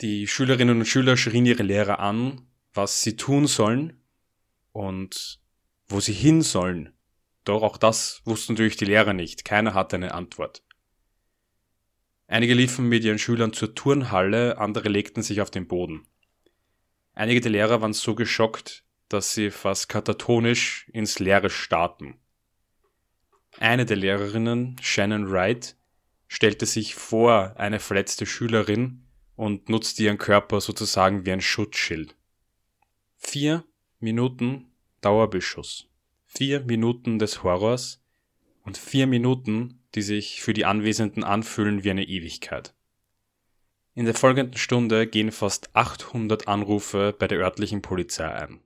Die 0.00 0.26
Schülerinnen 0.26 0.78
und 0.78 0.86
Schüler 0.86 1.16
schrien 1.16 1.46
ihre 1.46 1.62
Lehrer 1.62 1.98
an, 1.98 2.46
was 2.74 3.02
sie 3.02 3.16
tun 3.16 3.46
sollen 3.46 4.00
und 4.72 5.40
wo 5.88 6.00
sie 6.00 6.12
hin 6.12 6.42
sollen. 6.42 6.92
Doch 7.44 7.62
auch 7.62 7.76
das 7.76 8.22
wussten 8.24 8.52
natürlich 8.54 8.76
die 8.76 8.84
Lehrer 8.84 9.12
nicht. 9.12 9.44
Keiner 9.44 9.74
hatte 9.74 9.96
eine 9.96 10.14
Antwort. 10.14 10.62
Einige 12.26 12.54
liefen 12.54 12.88
mit 12.88 13.02
ihren 13.02 13.18
Schülern 13.18 13.52
zur 13.52 13.74
Turnhalle, 13.74 14.58
andere 14.58 14.88
legten 14.88 15.22
sich 15.22 15.40
auf 15.40 15.50
den 15.50 15.66
Boden. 15.66 16.06
Einige 17.12 17.40
der 17.40 17.50
Lehrer 17.50 17.80
waren 17.80 17.92
so 17.92 18.14
geschockt, 18.14 18.84
dass 19.08 19.34
sie 19.34 19.50
fast 19.50 19.88
katatonisch 19.88 20.88
ins 20.92 21.18
Leere 21.18 21.50
starrten. 21.50 22.20
Eine 23.58 23.84
der 23.84 23.96
Lehrerinnen, 23.96 24.76
Shannon 24.80 25.30
Wright, 25.30 25.76
stellte 26.28 26.66
sich 26.66 26.94
vor 26.94 27.54
eine 27.56 27.80
verletzte 27.80 28.24
Schülerin 28.26 29.04
und 29.34 29.68
nutzte 29.68 30.04
ihren 30.04 30.18
Körper 30.18 30.60
sozusagen 30.60 31.26
wie 31.26 31.32
ein 31.32 31.40
Schutzschild. 31.40 32.14
Vier 33.22 33.64
Minuten 34.00 34.72
Dauerbeschuss. 35.02 35.86
Vier 36.26 36.62
Minuten 36.62 37.20
des 37.20 37.44
Horrors 37.44 38.02
und 38.64 38.76
vier 38.76 39.06
Minuten, 39.06 39.78
die 39.94 40.02
sich 40.02 40.42
für 40.42 40.52
die 40.52 40.64
Anwesenden 40.64 41.22
anfühlen 41.22 41.84
wie 41.84 41.90
eine 41.92 42.08
Ewigkeit. 42.08 42.74
In 43.94 44.06
der 44.06 44.14
folgenden 44.14 44.56
Stunde 44.56 45.06
gehen 45.06 45.30
fast 45.30 45.70
800 45.76 46.48
Anrufe 46.48 47.14
bei 47.16 47.28
der 47.28 47.38
örtlichen 47.38 47.82
Polizei 47.82 48.26
ein. 48.26 48.60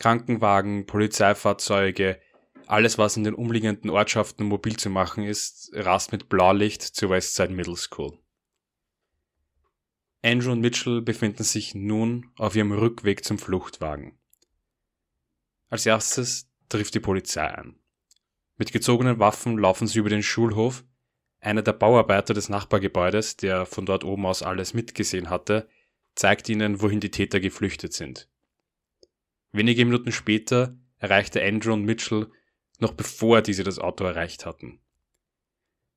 Krankenwagen, 0.00 0.84
Polizeifahrzeuge, 0.84 2.20
alles 2.66 2.98
was 2.98 3.16
in 3.16 3.24
den 3.24 3.34
umliegenden 3.34 3.90
Ortschaften 3.90 4.44
mobil 4.44 4.76
zu 4.76 4.90
machen 4.90 5.24
ist, 5.24 5.70
rast 5.72 6.12
mit 6.12 6.28
Blaulicht 6.28 6.82
zur 6.82 7.08
Westside 7.08 7.54
Middle 7.54 7.76
School. 7.76 8.18
Andrew 10.26 10.50
und 10.50 10.60
Mitchell 10.60 11.02
befinden 11.02 11.44
sich 11.44 11.76
nun 11.76 12.32
auf 12.36 12.56
ihrem 12.56 12.72
Rückweg 12.72 13.24
zum 13.24 13.38
Fluchtwagen. 13.38 14.18
Als 15.68 15.86
erstes 15.86 16.50
trifft 16.68 16.96
die 16.96 17.00
Polizei 17.00 17.46
ein. 17.46 17.78
Mit 18.56 18.72
gezogenen 18.72 19.20
Waffen 19.20 19.56
laufen 19.56 19.86
sie 19.86 20.00
über 20.00 20.08
den 20.08 20.24
Schulhof. 20.24 20.84
Einer 21.38 21.62
der 21.62 21.74
Bauarbeiter 21.74 22.34
des 22.34 22.48
Nachbargebäudes, 22.48 23.36
der 23.36 23.66
von 23.66 23.86
dort 23.86 24.02
oben 24.02 24.26
aus 24.26 24.42
alles 24.42 24.74
mitgesehen 24.74 25.30
hatte, 25.30 25.68
zeigt 26.16 26.48
ihnen, 26.48 26.82
wohin 26.82 26.98
die 26.98 27.12
Täter 27.12 27.38
geflüchtet 27.38 27.92
sind. 27.92 28.28
Wenige 29.52 29.84
Minuten 29.84 30.10
später 30.10 30.76
erreichte 30.98 31.40
Andrew 31.40 31.72
und 31.72 31.84
Mitchell 31.84 32.32
noch 32.80 32.94
bevor 32.94 33.42
diese 33.42 33.62
das 33.62 33.78
Auto 33.78 34.02
erreicht 34.02 34.44
hatten. 34.44 34.80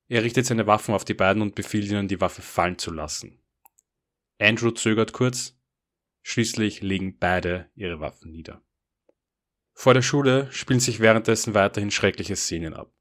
Er 0.07 0.21
richtet 0.21 0.45
seine 0.45 0.67
Waffen 0.67 0.93
auf 0.93 1.03
die 1.03 1.15
beiden 1.15 1.41
und 1.41 1.55
befiehlt 1.55 1.89
ihnen, 1.89 2.07
die 2.07 2.21
Waffe 2.21 2.43
fallen 2.43 2.77
zu 2.77 2.91
lassen. 2.91 3.38
Andrew 4.39 4.72
zögert 4.72 5.12
kurz, 5.13 5.60
schließlich 6.24 6.81
legen 6.81 7.17
beide 7.19 7.69
ihre 7.75 8.00
Waffen 8.00 8.31
nieder. 8.31 8.63
Vor 9.74 9.93
der 9.93 10.01
Schule 10.01 10.51
spielen 10.51 10.79
sich 10.79 11.00
währenddessen 11.00 11.53
weiterhin 11.53 11.91
schreckliche 11.91 12.36
Szenen 12.36 12.74
ab. 12.74 12.93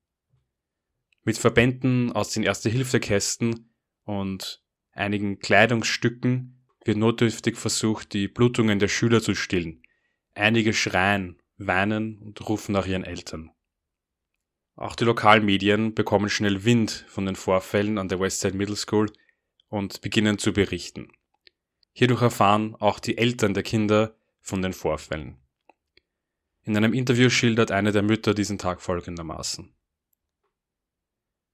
Mit 1.25 1.39
Verbänden 1.39 2.13
aus 2.13 2.31
den 2.31 2.43
Erste-Hilfe-Kästen 2.43 3.73
und 4.05 4.63
einigen 4.93 5.39
Kleidungsstücken 5.39 6.65
wird 6.85 6.99
notdürftig 6.99 7.57
versucht, 7.57 8.13
die 8.13 8.29
Blutungen 8.29 8.79
der 8.79 8.89
Schüler 8.89 9.21
zu 9.21 9.35
stillen. 9.35 9.83
Einige 10.35 10.73
schreien, 10.73 11.41
weinen 11.57 12.19
und 12.19 12.49
rufen 12.49 12.73
nach 12.73 12.87
ihren 12.87 13.05
Eltern. 13.05 13.51
Auch 14.75 14.95
die 14.95 15.05
Lokalmedien 15.05 15.95
bekommen 15.95 16.31
schnell 16.31 16.65
Wind 16.65 17.05
von 17.09 17.27
den 17.27 17.37
Vorfällen 17.37 17.99
an 17.99 18.09
der 18.09 18.21
Westside 18.21 18.57
Middle 18.57 18.77
School 18.77 19.13
und 19.69 20.01
beginnen 20.01 20.39
zu 20.39 20.53
berichten. 20.53 21.13
Hierdurch 21.99 22.23
erfahren 22.23 22.77
auch 22.77 23.01
die 23.01 23.19
Eltern 23.19 23.55
der 23.55 23.65
Kinder 23.65 24.15
von 24.41 24.63
den 24.63 24.73
Vorfällen. 24.73 25.37
In 26.63 26.77
einem 26.77 26.93
Interview 26.93 27.29
schildert 27.29 27.73
eine 27.73 27.91
der 27.91 28.03
Mütter 28.03 28.35
diesen 28.35 28.57
Tag 28.57 28.81
folgendermaßen. 28.81 29.75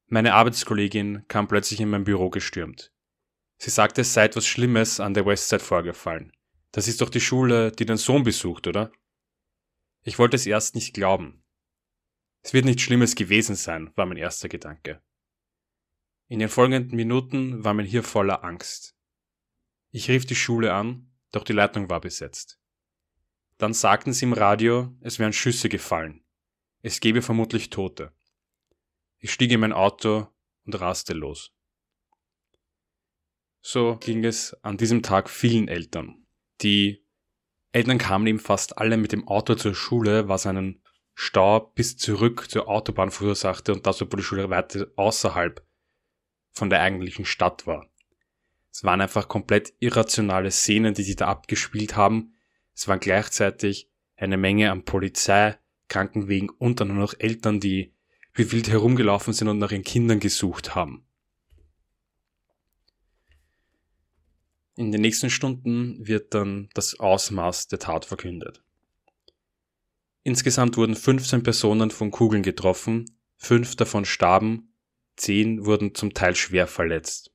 Meine 0.05 0.35
Arbeitskollegin 0.35 1.25
kam 1.29 1.49
plötzlich 1.49 1.81
in 1.81 1.89
mein 1.89 2.05
Büro 2.05 2.29
gestürmt. 2.29 2.93
Sie 3.57 3.71
sagte, 3.71 4.03
es 4.03 4.13
sei 4.13 4.27
etwas 4.27 4.45
Schlimmes 4.45 5.01
an 5.01 5.15
der 5.15 5.25
Westside 5.25 5.65
vorgefallen. 5.65 6.31
Das 6.73 6.89
ist 6.89 7.01
doch 7.01 7.09
die 7.09 7.23
Schule, 7.23 7.73
die 7.73 7.87
dein 7.87 7.97
Sohn 7.97 8.23
besucht, 8.23 8.67
oder? 8.67 8.93
Ich 10.03 10.19
wollte 10.19 10.37
es 10.37 10.45
erst 10.45 10.75
nicht 10.75 10.93
glauben. 10.93 11.43
Es 12.43 12.53
wird 12.53 12.67
nichts 12.67 12.83
Schlimmes 12.83 13.15
gewesen 13.15 13.57
sein, 13.57 13.93
war 13.97 14.05
mein 14.05 14.19
erster 14.19 14.51
Gedanke. 14.51 15.01
In 16.29 16.39
den 16.39 16.51
folgenden 16.51 16.95
Minuten 16.95 17.65
war 17.65 17.73
mein 17.73 17.87
Hirn 17.87 18.05
voller 18.05 18.45
Angst. 18.45 18.94
Ich 19.97 20.11
rief 20.11 20.27
die 20.27 20.35
Schule 20.35 20.75
an, 20.75 21.09
doch 21.31 21.45
die 21.45 21.53
Leitung 21.53 21.89
war 21.89 22.01
besetzt. 22.01 22.59
Dann 23.59 23.73
sagten 23.73 24.13
sie 24.13 24.25
im 24.25 24.33
Radio, 24.33 24.93
es 25.03 25.21
wären 25.21 25.33
Schüsse 25.33 25.69
gefallen. 25.69 26.25
Es 26.83 26.99
gebe 26.99 27.23
vermutlich 27.23 27.71
Tote. 27.71 28.13
Ich 29.21 29.33
stieg 29.33 29.53
in 29.53 29.61
mein 29.61 29.73
Auto 29.73 30.27
und 30.65 30.81
raste 30.81 31.13
los. 31.13 31.53
So 33.61 33.97
ging 34.01 34.25
es 34.25 34.55
an 34.65 34.79
diesem 34.79 35.05
Tag 35.05 35.31
vielen 35.31 35.69
Eltern. 35.69 36.27
Die 36.61 37.07
Eltern 37.71 37.99
kamen 37.99 38.27
eben 38.27 38.41
fast 38.41 38.79
alle 38.79 38.97
mit 38.97 39.13
dem 39.13 39.29
Auto 39.29 39.55
zur 39.55 39.77
Schule, 39.77 40.27
was 40.27 40.45
einen 40.45 40.83
Stau 41.15 41.61
bis 41.61 41.97
zurück 41.97 42.51
zur 42.51 42.67
Autobahn 42.67 43.13
verursachte 43.13 43.73
und 43.73 43.87
das, 43.87 44.03
obwohl 44.03 44.19
die 44.19 44.25
Schule 44.25 44.51
weiter 44.51 44.89
außerhalb 44.97 45.65
von 46.51 46.69
der 46.69 46.81
eigentlichen 46.81 47.27
Stadt 47.27 47.69
war. 47.69 47.89
Es 48.75 48.85
waren 48.85 49.01
einfach 49.01 49.29
komplett 49.29 49.73
irrationale 49.79 50.51
Szenen, 50.51 50.95
die 50.95 51.05
sie 51.05 51.17
da 51.17 51.29
abgespielt 51.29 51.95
haben 51.95 52.35
es 52.75 52.89
waren 52.89 53.01
gleichzeitig 53.01 53.89
eine 54.17 54.37
Menge 54.37 54.71
an 54.71 54.85
Polizei, 54.85 55.57
Krankenwegen 55.89 56.51
und 56.51 56.81
dann 56.81 56.97
noch 56.97 57.15
Eltern, 57.19 57.61
die 57.61 57.95
wie 58.35 58.51
wild 58.51 58.69
herumgelaufen 58.69 59.33
sind 59.33 59.49
und 59.49 59.59
nach 59.59 59.71
ihren 59.71 59.85
Kindern 59.85 60.19
gesucht 60.19 60.75
haben. 60.75 61.07
In 64.77 64.91
den 64.91 65.03
nächsten 65.03 65.31
Stunden 65.31 66.05
wird 66.05 66.35
dann 66.35 66.69
das 66.75 66.99
Ausmaß 66.99 67.69
der 67.69 67.79
Tat 67.79 68.05
verkündet. 68.05 68.65
Insgesamt 70.25 70.77
wurden 70.77 70.97
15 70.97 71.45
Personen 71.45 71.91
von 71.91 72.11
Kugeln 72.11 72.43
getroffen, 72.43 73.05
fünf 73.37 73.77
davon 73.77 74.05
starben, 74.05 74.75
zehn 75.17 75.65
wurden 75.65 75.95
zum 75.95 76.13
Teil 76.13 76.35
schwer 76.35 76.67
verletzt. 76.67 77.34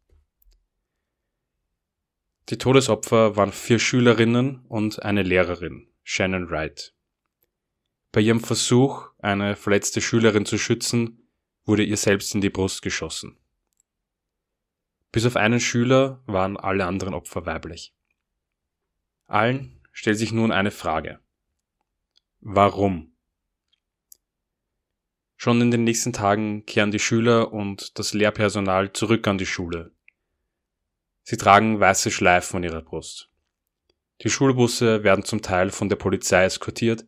Die 2.49 2.57
Todesopfer 2.57 3.35
waren 3.35 3.51
vier 3.51 3.77
Schülerinnen 3.77 4.65
und 4.67 5.03
eine 5.03 5.21
Lehrerin, 5.21 5.87
Shannon 6.01 6.49
Wright. 6.49 6.95
Bei 8.11 8.21
ihrem 8.21 8.39
Versuch, 8.39 9.11
eine 9.19 9.55
verletzte 9.55 10.01
Schülerin 10.01 10.47
zu 10.47 10.57
schützen, 10.57 11.29
wurde 11.65 11.83
ihr 11.83 11.97
selbst 11.97 12.33
in 12.33 12.41
die 12.41 12.49
Brust 12.49 12.81
geschossen. 12.81 13.37
Bis 15.11 15.27
auf 15.27 15.35
einen 15.35 15.59
Schüler 15.59 16.23
waren 16.25 16.57
alle 16.57 16.87
anderen 16.87 17.13
Opfer 17.13 17.45
weiblich. 17.45 17.93
Allen 19.27 19.79
stellt 19.91 20.17
sich 20.17 20.31
nun 20.31 20.51
eine 20.51 20.71
Frage. 20.71 21.19
Warum? 22.41 23.13
Schon 25.37 25.61
in 25.61 25.69
den 25.69 25.83
nächsten 25.83 26.13
Tagen 26.13 26.65
kehren 26.65 26.89
die 26.89 26.99
Schüler 26.99 27.53
und 27.53 27.99
das 27.99 28.13
Lehrpersonal 28.13 28.91
zurück 28.91 29.27
an 29.27 29.37
die 29.37 29.45
Schule, 29.45 29.93
Sie 31.29 31.37
tragen 31.37 31.79
weiße 31.79 32.09
Schleifen 32.09 32.57
an 32.57 32.63
ihrer 32.63 32.81
Brust. 32.81 33.29
Die 34.23 34.31
Schulbusse 34.31 35.03
werden 35.03 35.23
zum 35.23 35.43
Teil 35.43 35.69
von 35.69 35.87
der 35.87 35.95
Polizei 35.95 36.43
eskortiert, 36.43 37.05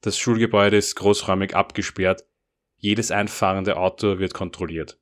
das 0.00 0.16
Schulgebäude 0.16 0.76
ist 0.76 0.94
großräumig 0.94 1.56
abgesperrt, 1.56 2.24
jedes 2.76 3.10
einfahrende 3.10 3.76
Auto 3.76 4.20
wird 4.20 4.32
kontrolliert. 4.32 5.00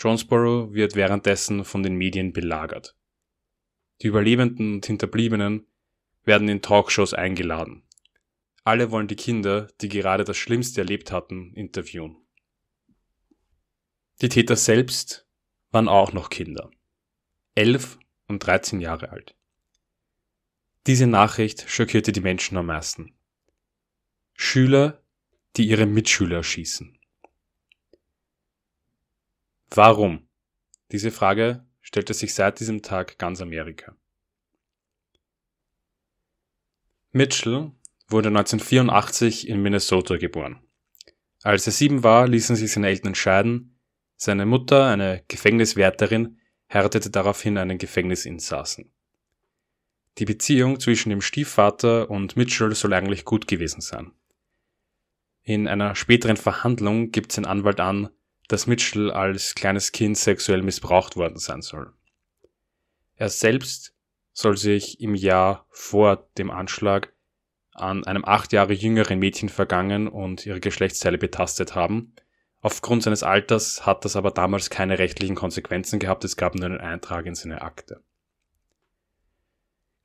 Jonesboro 0.00 0.74
wird 0.74 0.96
währenddessen 0.96 1.64
von 1.64 1.84
den 1.84 1.94
Medien 1.94 2.32
belagert. 2.32 2.96
Die 4.02 4.08
Überlebenden 4.08 4.74
und 4.74 4.86
Hinterbliebenen 4.86 5.68
werden 6.24 6.48
in 6.48 6.60
Talkshows 6.60 7.14
eingeladen. 7.14 7.84
Alle 8.64 8.90
wollen 8.90 9.06
die 9.06 9.14
Kinder, 9.14 9.68
die 9.80 9.88
gerade 9.88 10.24
das 10.24 10.36
Schlimmste 10.36 10.80
erlebt 10.80 11.12
hatten, 11.12 11.54
interviewen. 11.54 12.16
Die 14.22 14.28
Täter 14.28 14.56
selbst 14.56 15.28
waren 15.70 15.86
auch 15.86 16.12
noch 16.12 16.30
Kinder. 16.30 16.68
11 17.58 17.98
und 18.28 18.46
13 18.46 18.80
Jahre 18.80 19.10
alt. 19.10 19.34
Diese 20.86 21.08
Nachricht 21.08 21.68
schockierte 21.68 22.12
die 22.12 22.20
Menschen 22.20 22.56
am 22.56 22.66
meisten. 22.66 23.16
Schüler, 24.32 25.02
die 25.56 25.66
ihre 25.66 25.86
Mitschüler 25.86 26.44
schießen. 26.44 26.96
Warum? 29.70 30.28
Diese 30.92 31.10
Frage 31.10 31.66
stellte 31.80 32.14
sich 32.14 32.32
seit 32.32 32.60
diesem 32.60 32.80
Tag 32.82 33.18
ganz 33.18 33.40
Amerika. 33.40 33.96
Mitchell 37.10 37.72
wurde 38.06 38.28
1984 38.28 39.48
in 39.48 39.60
Minnesota 39.60 40.16
geboren. 40.16 40.62
Als 41.42 41.66
er 41.66 41.72
sieben 41.72 42.04
war, 42.04 42.28
ließen 42.28 42.54
sich 42.54 42.70
seine 42.70 42.86
Eltern 42.86 43.16
scheiden. 43.16 43.80
Seine 44.16 44.46
Mutter, 44.46 44.86
eine 44.86 45.24
Gefängniswärterin, 45.26 46.37
heiratete 46.72 47.10
daraufhin 47.10 47.58
einen 47.58 47.78
Gefängnisinsassen. 47.78 48.92
Die 50.18 50.24
Beziehung 50.24 50.80
zwischen 50.80 51.10
dem 51.10 51.20
Stiefvater 51.20 52.10
und 52.10 52.36
Mitchell 52.36 52.74
soll 52.74 52.92
eigentlich 52.92 53.24
gut 53.24 53.46
gewesen 53.46 53.80
sein. 53.80 54.12
In 55.42 55.68
einer 55.68 55.94
späteren 55.94 56.36
Verhandlung 56.36 57.10
gibt 57.10 57.32
sein 57.32 57.46
Anwalt 57.46 57.80
an, 57.80 58.10
dass 58.48 58.66
Mitchell 58.66 59.10
als 59.10 59.54
kleines 59.54 59.92
Kind 59.92 60.18
sexuell 60.18 60.62
missbraucht 60.62 61.16
worden 61.16 61.38
sein 61.38 61.62
soll. 61.62 61.92
Er 63.14 63.28
selbst 63.28 63.94
soll 64.32 64.56
sich 64.56 65.00
im 65.00 65.14
Jahr 65.14 65.66
vor 65.70 66.28
dem 66.38 66.50
Anschlag 66.50 67.12
an 67.72 68.04
einem 68.04 68.24
acht 68.24 68.52
Jahre 68.52 68.72
jüngeren 68.72 69.18
Mädchen 69.18 69.48
vergangen 69.48 70.08
und 70.08 70.46
ihre 70.46 70.60
Geschlechtsteile 70.60 71.18
betastet 71.18 71.74
haben. 71.74 72.14
Aufgrund 72.60 73.04
seines 73.04 73.22
Alters 73.22 73.86
hat 73.86 74.04
das 74.04 74.16
aber 74.16 74.32
damals 74.32 74.68
keine 74.68 74.98
rechtlichen 74.98 75.36
Konsequenzen 75.36 75.98
gehabt, 75.98 76.24
es 76.24 76.36
gab 76.36 76.54
nur 76.54 76.66
einen 76.66 76.80
Eintrag 76.80 77.26
in 77.26 77.34
seine 77.34 77.62
Akte. 77.62 78.02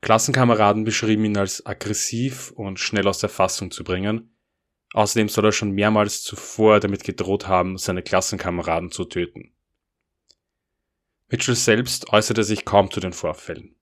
Klassenkameraden 0.02 0.84
beschrieben 0.84 1.26
ihn 1.26 1.38
als 1.38 1.66
aggressiv 1.66 2.52
und 2.52 2.80
schnell 2.80 3.08
aus 3.08 3.20
der 3.20 3.30
Fassung 3.30 3.72
zu 3.72 3.84
bringen. 3.84 4.36
Außerdem 4.94 5.30
soll 5.30 5.46
er 5.46 5.52
schon 5.52 5.72
mehrmals 5.72 6.22
zuvor 6.22 6.80
damit 6.80 7.04
gedroht 7.04 7.48
haben, 7.48 7.78
seine 7.78 8.04
Klassenkameraden 8.04 8.92
zu 8.92 9.06
töten. 9.06 9.54
Mitchell 11.30 11.56
selbst 11.56 12.10
äußerte 12.14 12.44
sich 12.44 12.66
kaum 12.66 12.92
zu 12.92 13.00
den 13.00 13.14
Vorfällen. 13.14 13.76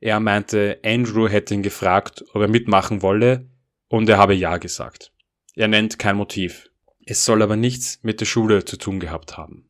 Er 0.00 0.20
meinte, 0.20 0.80
Andrew 0.84 1.28
hätte 1.28 1.54
ihn 1.54 1.62
gefragt, 1.62 2.24
ob 2.34 2.42
er 2.42 2.48
mitmachen 2.48 3.00
wolle, 3.00 3.48
und 3.88 4.08
er 4.08 4.18
habe 4.18 4.34
ja 4.34 4.58
gesagt. 4.58 5.12
Er 5.54 5.68
nennt 5.68 5.98
kein 5.98 6.16
Motiv. 6.16 6.68
Es 7.06 7.24
soll 7.24 7.42
aber 7.42 7.56
nichts 7.56 7.98
mit 8.02 8.20
der 8.20 8.26
Schule 8.26 8.64
zu 8.64 8.78
tun 8.78 8.98
gehabt 8.98 9.36
haben. 9.36 9.68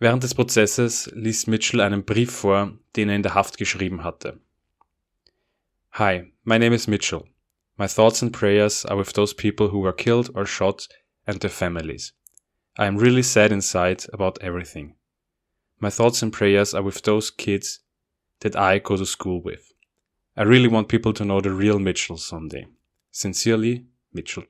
Während 0.00 0.22
des 0.22 0.34
Prozesses 0.34 1.10
liest 1.14 1.46
Mitchell 1.46 1.80
einen 1.80 2.04
Brief 2.04 2.32
vor, 2.32 2.78
den 2.96 3.08
er 3.08 3.16
in 3.16 3.22
der 3.22 3.34
Haft 3.34 3.58
geschrieben 3.58 4.02
hatte. 4.02 4.40
Hi, 5.92 6.32
my 6.42 6.58
name 6.58 6.74
is 6.74 6.86
Mitchell. 6.86 7.24
My 7.76 7.86
thoughts 7.86 8.22
and 8.22 8.32
prayers 8.32 8.84
are 8.86 8.98
with 8.98 9.12
those 9.12 9.34
people 9.34 9.70
who 9.70 9.82
were 9.82 9.94
killed 9.94 10.34
or 10.34 10.46
shot 10.46 10.88
and 11.26 11.40
their 11.40 11.50
families. 11.50 12.14
I 12.76 12.86
am 12.86 12.96
really 12.96 13.22
sad 13.22 13.52
inside 13.52 14.08
about 14.12 14.40
everything. 14.42 14.96
My 15.78 15.90
thoughts 15.90 16.22
and 16.22 16.32
prayers 16.32 16.74
are 16.74 16.82
with 16.82 17.02
those 17.02 17.30
kids 17.30 17.80
that 18.40 18.56
I 18.56 18.78
go 18.78 18.96
to 18.96 19.06
school 19.06 19.42
with. 19.42 19.72
I 20.36 20.42
really 20.42 20.68
want 20.68 20.88
people 20.88 21.12
to 21.14 21.24
know 21.24 21.40
the 21.40 21.52
real 21.52 21.78
Mitchell 21.78 22.16
someday. 22.16 22.66
Sincerely, 23.10 23.86
Mitchell. 24.12 24.44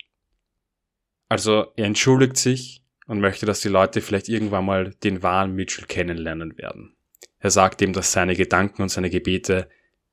Also, 1.30 1.72
er 1.76 1.86
entschuldigt 1.86 2.36
sich 2.36 2.82
und 3.06 3.20
möchte, 3.20 3.46
dass 3.46 3.60
die 3.60 3.68
Leute 3.68 4.02
vielleicht 4.02 4.28
irgendwann 4.28 4.66
mal 4.66 4.90
den 5.02 5.22
wahren 5.22 5.54
Mitchell 5.54 5.86
kennenlernen 5.86 6.58
werden. 6.58 6.94
Er 7.38 7.50
sagt 7.50 7.80
ihm, 7.80 7.94
dass 7.94 8.12
seine 8.12 8.36
Gedanken 8.36 8.82
und 8.82 8.90
seine 8.90 9.08
Gebete 9.08 9.70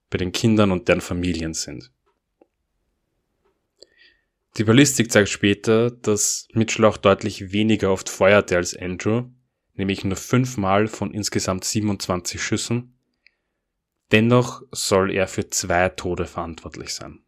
bei 0.09 0.17
den 0.17 0.31
Kindern 0.31 0.71
und 0.71 0.87
deren 0.87 1.01
Familien 1.01 1.53
sind. 1.53 1.91
Die 4.55 4.63
Ballistik 4.63 5.11
zeigt 5.11 5.27
später, 5.27 5.91
dass 5.91 6.47
Mitchell 6.53 6.85
auch 6.85 6.95
deutlich 6.95 7.51
weniger 7.51 7.91
oft 7.91 8.07
feuerte 8.07 8.55
als 8.55 8.73
Andrew, 8.73 9.25
nämlich 9.73 10.05
nur 10.05 10.15
fünfmal 10.15 10.87
von 10.87 11.13
insgesamt 11.13 11.65
27 11.65 12.41
Schüssen 12.41 12.93
Dennoch 14.11 14.61
soll 14.71 15.11
er 15.11 15.27
für 15.27 15.49
zwei 15.49 15.89
Tode 15.89 16.25
verantwortlich 16.25 16.93
sein. 16.93 17.19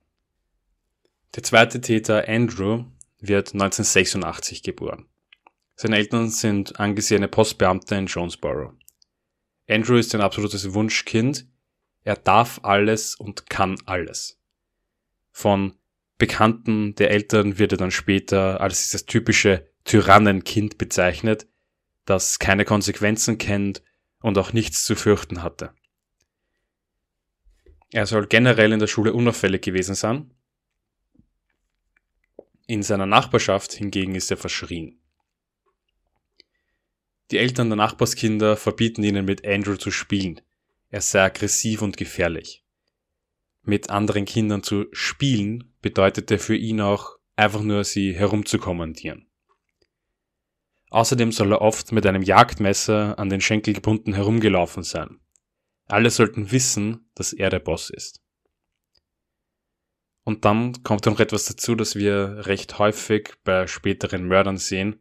Der 1.36 1.44
zweite 1.44 1.82
Täter, 1.82 2.28
Andrew, 2.28 2.86
wird 3.20 3.54
1986 3.54 4.64
geboren. 4.64 5.06
Seine 5.76 5.98
Eltern 5.98 6.30
sind 6.30 6.80
angesehene 6.80 7.28
Postbeamte 7.28 7.96
in 7.96 8.08
Jonesboro. 8.08 8.74
Andrew 9.70 9.96
ist 9.96 10.14
ein 10.16 10.22
absolutes 10.22 10.74
Wunschkind. 10.74 11.48
Er 12.04 12.16
darf 12.16 12.60
alles 12.64 13.16
und 13.16 13.50
kann 13.50 13.78
alles. 13.86 14.40
Von 15.32 15.76
Bekannten 16.18 16.96
der 16.96 17.12
Eltern 17.12 17.60
wird 17.60 17.72
er 17.72 17.78
dann 17.78 17.92
später 17.92 18.60
als 18.60 18.84
dieses 18.84 19.06
typische 19.06 19.70
Tyrannenkind 19.86 20.78
bezeichnet, 20.78 21.48
das 22.06 22.40
keine 22.40 22.66
Konsequenzen 22.66 23.38
kennt 23.38 23.82
und 24.22 24.38
auch 24.38 24.52
nichts 24.52 24.84
zu 24.84 24.96
fürchten 24.96 25.44
hatte. 25.44 25.74
Er 27.92 28.06
soll 28.06 28.28
generell 28.28 28.74
in 28.74 28.80
der 28.80 28.88
Schule 28.88 29.14
unauffällig 29.14 29.62
gewesen 29.62 29.96
sein. 29.96 30.32
In 32.70 32.84
seiner 32.84 33.08
Nachbarschaft 33.08 33.74
hingegen 33.74 34.14
ist 34.14 34.30
er 34.30 34.38
verschrien. 34.38 35.00
Die 37.32 37.40
Eltern 37.40 37.72
der 37.72 37.78
Nachbarskinder 37.78 38.56
verbieten 38.58 39.02
ihnen 39.02 39.26
mit 39.26 39.44
Andrew 39.44 39.76
zu 39.76 39.90
spielen. 39.90 40.40
Er 40.92 41.02
sei 41.02 41.24
aggressiv 41.24 41.82
und 41.82 41.98
gefährlich. 41.98 42.64
Mit 43.64 43.90
anderen 43.90 44.26
Kindern 44.26 44.62
zu 44.62 44.86
spielen 44.92 45.74
bedeutete 45.82 46.38
für 46.38 46.56
ihn 46.56 46.80
auch 46.80 47.18
einfach 47.36 47.64
nur 47.64 47.84
sie 47.84 48.14
herumzukommandieren. 48.14 49.28
Außerdem 50.92 51.32
soll 51.32 51.54
er 51.54 51.62
oft 51.62 51.92
mit 51.92 52.06
einem 52.06 52.22
Jagdmesser 52.22 53.18
an 53.18 53.30
den 53.30 53.42
Schenkel 53.42 53.74
gebunden 53.74 54.14
herumgelaufen 54.14 54.84
sein. 54.84 55.20
Alle 55.88 56.12
sollten 56.12 56.52
wissen, 56.52 57.10
dass 57.16 57.34
er 57.34 57.50
der 57.50 57.62
Boss 57.62 57.90
ist. 57.90 58.22
Und 60.30 60.46
dann 60.46 60.84
kommt 60.84 61.08
noch 61.08 61.20
etwas 61.20 61.46
dazu, 61.46 61.74
das 61.74 61.96
wir 61.96 62.46
recht 62.46 62.78
häufig 62.78 63.34
bei 63.44 63.66
späteren 63.66 64.28
Mördern 64.28 64.58
sehen. 64.58 65.00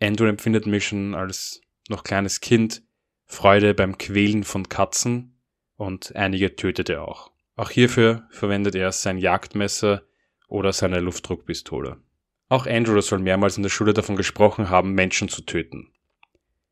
Andrew 0.00 0.26
empfindet 0.26 0.64
mich 0.64 0.86
schon 0.86 1.16
als 1.16 1.60
noch 1.88 2.04
kleines 2.04 2.40
Kind 2.40 2.84
Freude 3.24 3.74
beim 3.74 3.98
Quälen 3.98 4.44
von 4.44 4.68
Katzen 4.68 5.40
und 5.74 6.14
einige 6.14 6.54
tötet 6.54 6.88
er 6.88 7.02
auch. 7.02 7.32
Auch 7.56 7.70
hierfür 7.70 8.28
verwendet 8.30 8.76
er 8.76 8.92
sein 8.92 9.18
Jagdmesser 9.18 10.04
oder 10.46 10.72
seine 10.72 11.00
Luftdruckpistole. 11.00 12.00
Auch 12.48 12.68
Andrew 12.68 13.00
soll 13.00 13.18
mehrmals 13.18 13.56
in 13.56 13.64
der 13.64 13.70
Schule 13.70 13.92
davon 13.92 14.14
gesprochen 14.14 14.70
haben, 14.70 14.92
Menschen 14.92 15.30
zu 15.30 15.42
töten. 15.42 15.92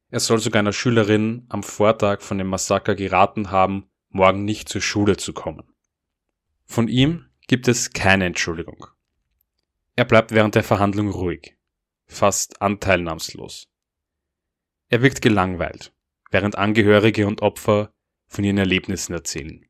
Er 0.08 0.20
soll 0.20 0.38
sogar 0.38 0.60
einer 0.60 0.72
Schülerin 0.72 1.46
am 1.48 1.64
Vortag 1.64 2.20
von 2.20 2.38
dem 2.38 2.46
Massaker 2.46 2.94
geraten 2.94 3.50
haben, 3.50 3.90
morgen 4.08 4.44
nicht 4.44 4.68
zur 4.68 4.82
Schule 4.82 5.16
zu 5.16 5.32
kommen. 5.32 5.64
Von 6.64 6.86
ihm 6.86 7.26
gibt 7.50 7.66
es 7.66 7.92
keine 7.92 8.26
Entschuldigung. 8.26 8.86
Er 9.96 10.04
bleibt 10.04 10.30
während 10.30 10.54
der 10.54 10.62
Verhandlung 10.62 11.10
ruhig, 11.10 11.56
fast 12.06 12.62
anteilnahmslos. 12.62 13.68
Er 14.88 15.02
wirkt 15.02 15.20
gelangweilt, 15.20 15.92
während 16.30 16.54
Angehörige 16.54 17.26
und 17.26 17.42
Opfer 17.42 17.92
von 18.28 18.44
ihren 18.44 18.58
Erlebnissen 18.58 19.14
erzählen. 19.14 19.66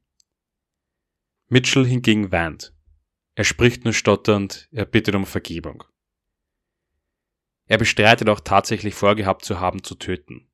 Mitchell 1.49 1.87
hingegen 1.87 2.31
weint. 2.31 2.75
Er 3.35 3.45
spricht 3.45 3.85
nur 3.85 3.95
stotternd, 3.95 4.69
er 4.73 4.85
bittet 4.85 5.15
um 5.15 5.25
Vergebung. 5.25 5.83
Er 7.65 7.79
bestreitet 7.79 8.29
auch 8.29 8.41
tatsächlich 8.41 8.95
vorgehabt 8.95 9.43
zu 9.43 9.59
haben 9.59 9.83
zu 9.83 9.95
töten. 9.95 10.51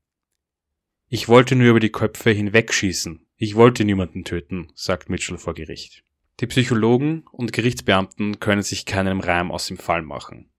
Ich 1.09 1.27
wollte 1.27 1.57
nur 1.57 1.71
über 1.71 1.81
die 1.81 1.91
Köpfe 1.91 2.31
hinwegschießen. 2.31 3.27
Ich 3.35 3.57
wollte 3.57 3.85
niemanden 3.85 4.23
töten, 4.23 4.71
sagt 4.77 5.11
Mitchell 5.11 5.39
vor 5.39 5.55
Gericht. 5.55 6.06
Die 6.41 6.47
Psychologen 6.47 7.25
und 7.33 7.53
Gerichtsbeamten 7.53 8.41
können 8.41 8.63
sich 8.63 8.85
keinen 8.85 9.21
Reim 9.21 9.51
aus 9.51 9.67
dem 9.67 9.79
Fall 9.79 10.03
machen. 10.03 10.51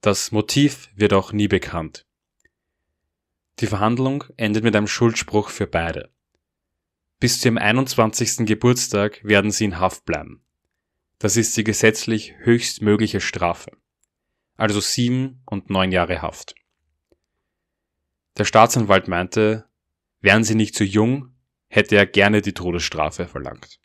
Das 0.00 0.32
Motiv 0.32 0.90
wird 0.94 1.12
auch 1.12 1.32
nie 1.32 1.48
bekannt. 1.48 2.06
Die 3.60 3.66
Verhandlung 3.66 4.24
endet 4.36 4.64
mit 4.64 4.74
einem 4.76 4.86
Schuldspruch 4.86 5.50
für 5.50 5.66
beide. 5.66 6.10
Bis 7.20 7.40
zu 7.40 7.48
ihrem 7.48 7.58
21. 7.58 8.46
Geburtstag 8.46 9.22
werden 9.24 9.50
sie 9.50 9.64
in 9.64 9.80
Haft 9.80 10.04
bleiben. 10.04 10.44
Das 11.18 11.36
ist 11.36 11.56
die 11.56 11.64
gesetzlich 11.64 12.34
höchstmögliche 12.38 13.20
Strafe 13.20 13.72
also 14.58 14.80
sieben 14.80 15.40
und 15.46 15.70
neun 15.70 15.92
Jahre 15.92 16.20
Haft. 16.20 16.54
Der 18.36 18.44
Staatsanwalt 18.44 19.08
meinte, 19.08 19.64
wären 20.20 20.44
sie 20.44 20.56
nicht 20.56 20.74
zu 20.74 20.84
jung, 20.84 21.32
hätte 21.68 21.96
er 21.96 22.06
gerne 22.06 22.42
die 22.42 22.52
Todesstrafe 22.52 23.26
verlangt. 23.26 23.80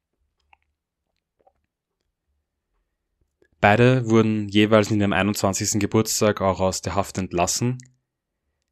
Beide 3.63 4.09
wurden 4.09 4.49
jeweils 4.49 4.91
in 4.91 4.99
ihrem 4.99 5.13
21. 5.13 5.79
Geburtstag 5.79 6.41
auch 6.41 6.59
aus 6.59 6.81
der 6.81 6.95
Haft 6.95 7.17
entlassen. 7.17 7.77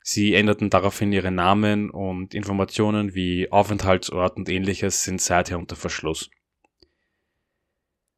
Sie 0.04 0.34
änderten 0.34 0.69
daraufhin 0.69 1.13
ihre 1.13 1.32
Namen 1.32 1.89
und 1.89 2.34
Informationen 2.34 3.15
wie 3.15 3.49
Aufenthaltsort 3.49 4.36
und 4.36 4.49
ähnliches 4.49 5.06
sind 5.06 5.21
seither 5.21 5.60
unter 5.60 5.77
Verschluss. 5.77 6.30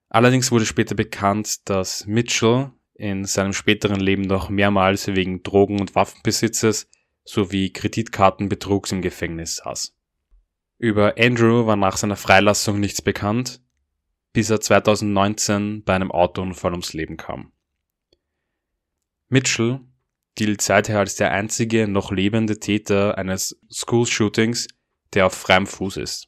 Allerdings 0.09 0.51
wurde 0.51 0.65
später 0.65 0.95
bekannt, 0.95 1.69
dass 1.69 2.07
Mitchell 2.07 2.71
in 2.95 3.25
seinem 3.25 3.53
späteren 3.53 3.99
Leben 3.99 4.23
noch 4.23 4.49
mehrmals 4.49 5.05
wegen 5.05 5.43
Drogen- 5.43 5.79
und 5.79 5.93
Waffenbesitzes 5.93 6.89
sowie 7.23 7.71
Kreditkartenbetrugs 7.71 8.91
im 8.91 9.03
Gefängnis 9.03 9.57
saß. 9.57 9.95
Über 10.79 11.19
Andrew 11.19 11.67
war 11.67 11.75
nach 11.75 11.97
seiner 11.97 12.15
Freilassung 12.15 12.79
nichts 12.79 13.03
bekannt, 13.03 13.62
bis 14.33 14.49
er 14.49 14.59
2019 14.59 15.83
bei 15.83 15.93
einem 15.93 16.11
Autounfall 16.11 16.71
ums 16.71 16.93
Leben 16.93 17.17
kam. 17.17 17.51
Mitchell 19.29 19.79
gilt 20.35 20.61
seither 20.61 20.99
als 20.99 21.15
der 21.15 21.31
einzige 21.31 21.87
noch 21.87 22.11
lebende 22.11 22.59
Täter 22.59 23.17
eines 23.17 23.59
School-Shootings, 23.71 24.67
der 25.13 25.27
auf 25.27 25.33
freiem 25.33 25.67
Fuß 25.67 25.97
ist. 25.97 26.27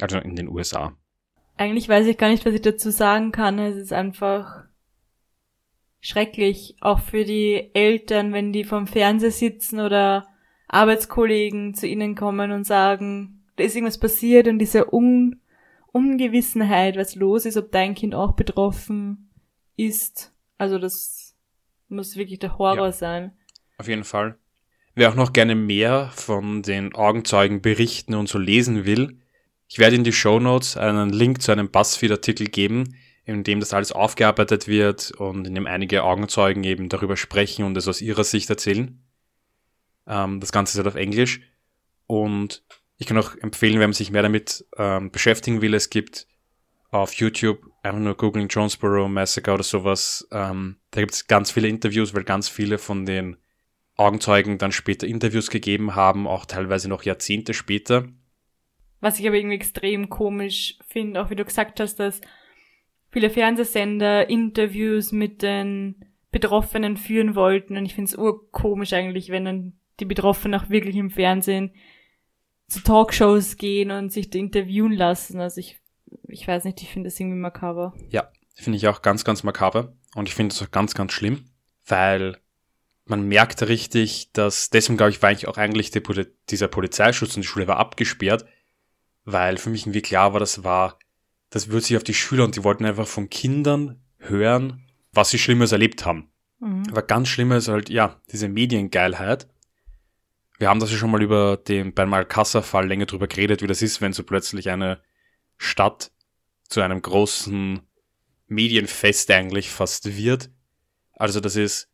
Also 0.00 0.18
in 0.18 0.36
den 0.36 0.48
USA. 0.48 0.96
Eigentlich 1.56 1.88
weiß 1.88 2.06
ich 2.06 2.18
gar 2.18 2.28
nicht, 2.28 2.44
was 2.44 2.54
ich 2.54 2.60
dazu 2.60 2.90
sagen 2.90 3.32
kann. 3.32 3.58
Es 3.58 3.76
ist 3.76 3.92
einfach 3.92 4.64
schrecklich, 6.00 6.76
auch 6.80 7.00
für 7.00 7.24
die 7.24 7.70
Eltern, 7.74 8.32
wenn 8.32 8.52
die 8.52 8.64
vom 8.64 8.86
Fernseher 8.86 9.30
sitzen 9.30 9.80
oder 9.80 10.26
Arbeitskollegen 10.68 11.74
zu 11.74 11.86
ihnen 11.86 12.14
kommen 12.14 12.50
und 12.50 12.64
sagen, 12.64 13.44
da 13.56 13.64
ist 13.64 13.74
irgendwas 13.74 13.98
passiert 13.98 14.48
und 14.48 14.58
diese 14.58 14.92
Un 14.92 15.40
Ungewissenheit, 15.96 16.96
was 16.96 17.14
los 17.14 17.46
ist, 17.46 17.56
ob 17.56 17.72
dein 17.72 17.94
Kind 17.94 18.14
auch 18.14 18.32
betroffen 18.32 19.30
ist. 19.76 20.34
Also 20.58 20.78
das 20.78 21.34
muss 21.88 22.16
wirklich 22.16 22.38
der 22.38 22.58
Horror 22.58 22.86
ja, 22.86 22.92
sein. 22.92 23.32
Auf 23.78 23.88
jeden 23.88 24.04
Fall. 24.04 24.36
Wer 24.94 25.10
auch 25.10 25.14
noch 25.14 25.32
gerne 25.32 25.54
mehr 25.54 26.10
von 26.14 26.62
den 26.62 26.94
Augenzeugen 26.94 27.62
berichten 27.62 28.14
und 28.14 28.28
so 28.28 28.38
lesen 28.38 28.84
will, 28.84 29.20
ich 29.68 29.78
werde 29.78 29.96
in 29.96 30.04
die 30.04 30.12
Show 30.12 30.38
Notes 30.38 30.76
einen 30.76 31.10
Link 31.10 31.40
zu 31.40 31.50
einem 31.50 31.70
Buzzfeed-Artikel 31.70 32.46
geben, 32.46 32.94
in 33.24 33.42
dem 33.42 33.60
das 33.60 33.72
alles 33.72 33.90
aufgearbeitet 33.90 34.68
wird 34.68 35.12
und 35.12 35.46
in 35.46 35.54
dem 35.54 35.66
einige 35.66 36.04
Augenzeugen 36.04 36.62
eben 36.62 36.90
darüber 36.90 37.16
sprechen 37.16 37.64
und 37.64 37.76
es 37.76 37.88
aus 37.88 38.02
ihrer 38.02 38.22
Sicht 38.22 38.50
erzählen. 38.50 39.02
Ähm, 40.06 40.40
das 40.40 40.52
Ganze 40.52 40.72
ist 40.72 40.76
halt 40.76 40.94
auf 40.94 41.00
Englisch. 41.00 41.40
Und 42.06 42.62
ich 42.98 43.06
kann 43.06 43.18
auch 43.18 43.36
empfehlen, 43.36 43.74
wenn 43.74 43.90
man 43.90 43.92
sich 43.92 44.10
mehr 44.10 44.22
damit 44.22 44.64
ähm, 44.76 45.10
beschäftigen 45.10 45.60
will, 45.60 45.74
es 45.74 45.90
gibt 45.90 46.26
auf 46.90 47.14
YouTube 47.14 47.58
einfach 47.82 48.00
nur 48.00 48.16
googling 48.16 48.48
Jonesboro 48.48 49.08
Massacre 49.08 49.52
oder 49.52 49.62
sowas. 49.62 50.26
Ähm, 50.32 50.76
da 50.90 51.00
gibt 51.00 51.12
es 51.12 51.26
ganz 51.26 51.50
viele 51.50 51.68
Interviews, 51.68 52.14
weil 52.14 52.24
ganz 52.24 52.48
viele 52.48 52.78
von 52.78 53.04
den 53.04 53.36
Augenzeugen 53.96 54.58
dann 54.58 54.72
später 54.72 55.06
Interviews 55.06 55.50
gegeben 55.50 55.94
haben, 55.94 56.26
auch 56.26 56.46
teilweise 56.46 56.88
noch 56.88 57.02
Jahrzehnte 57.02 57.54
später. 57.54 58.08
Was 59.00 59.18
ich 59.18 59.26
aber 59.26 59.36
irgendwie 59.36 59.56
extrem 59.56 60.08
komisch 60.08 60.78
finde, 60.88 61.22
auch 61.22 61.30
wie 61.30 61.36
du 61.36 61.44
gesagt 61.44 61.80
hast, 61.80 61.96
dass 61.96 62.20
viele 63.10 63.30
Fernsehsender 63.30 64.28
Interviews 64.28 65.12
mit 65.12 65.42
den 65.42 66.04
Betroffenen 66.30 66.96
führen 66.96 67.34
wollten. 67.34 67.76
Und 67.76 67.86
ich 67.86 67.94
finde 67.94 68.10
es 68.10 68.18
urkomisch 68.18 68.92
eigentlich, 68.92 69.30
wenn 69.30 69.44
dann 69.44 69.72
die 70.00 70.04
Betroffenen 70.04 70.60
auch 70.60 70.68
wirklich 70.68 70.96
im 70.96 71.10
Fernsehen 71.10 71.72
zu 72.68 72.80
Talkshows 72.82 73.56
gehen 73.56 73.90
und 73.90 74.12
sich 74.12 74.34
interviewen 74.34 74.92
lassen. 74.92 75.40
Also 75.40 75.60
ich, 75.60 75.80
ich 76.28 76.46
weiß 76.46 76.64
nicht, 76.64 76.82
ich 76.82 76.90
finde 76.90 77.08
das 77.08 77.20
irgendwie 77.20 77.38
makaber. 77.38 77.94
Ja, 78.10 78.30
finde 78.54 78.76
ich 78.76 78.88
auch 78.88 79.02
ganz, 79.02 79.24
ganz 79.24 79.42
makaber. 79.42 79.92
Und 80.14 80.28
ich 80.28 80.34
finde 80.34 80.54
es 80.54 80.62
auch 80.62 80.70
ganz, 80.70 80.94
ganz 80.94 81.12
schlimm, 81.12 81.44
weil 81.86 82.38
man 83.04 83.28
merkt 83.28 83.62
richtig, 83.62 84.32
dass, 84.32 84.70
deswegen 84.70 84.96
glaube 84.96 85.10
ich, 85.10 85.22
war 85.22 85.30
ich 85.30 85.46
auch 85.46 85.58
eigentlich 85.58 85.90
die, 85.90 86.02
dieser 86.50 86.68
Polizeischutz 86.68 87.36
und 87.36 87.42
die 87.42 87.48
Schule 87.48 87.68
war 87.68 87.76
abgesperrt, 87.76 88.44
weil 89.24 89.58
für 89.58 89.70
mich 89.70 89.82
irgendwie 89.82 90.02
klar 90.02 90.32
war, 90.32 90.40
das 90.40 90.64
war, 90.64 90.98
das 91.50 91.68
wird 91.68 91.84
sich 91.84 91.96
auf 91.96 92.04
die 92.04 92.14
Schüler 92.14 92.44
und 92.44 92.56
die 92.56 92.64
wollten 92.64 92.84
einfach 92.84 93.06
von 93.06 93.30
Kindern 93.30 94.00
hören, 94.18 94.82
was 95.12 95.30
sie 95.30 95.38
Schlimmes 95.38 95.72
erlebt 95.72 96.04
haben. 96.04 96.30
Mhm. 96.58 96.84
Aber 96.90 97.02
ganz 97.02 97.28
schlimm 97.28 97.52
ist 97.52 97.68
halt, 97.68 97.88
ja, 97.90 98.20
diese 98.32 98.48
Mediengeilheit. 98.48 99.48
Wir 100.58 100.68
haben 100.68 100.80
das 100.80 100.90
ja 100.90 100.96
schon 100.96 101.10
mal 101.10 101.22
über 101.22 101.56
den, 101.56 101.92
beim 101.92 102.14
Alcázar-Fall 102.14 102.86
länger 102.86 103.06
drüber 103.06 103.26
geredet, 103.26 103.62
wie 103.62 103.66
das 103.66 103.82
ist, 103.82 104.00
wenn 104.00 104.12
so 104.12 104.22
plötzlich 104.22 104.70
eine 104.70 105.02
Stadt 105.58 106.10
zu 106.68 106.80
einem 106.80 107.02
großen 107.02 107.80
Medienfest 108.46 109.30
eigentlich 109.30 109.70
fast 109.70 110.16
wird. 110.16 110.50
Also 111.12 111.40
das 111.40 111.56
ist 111.56 111.90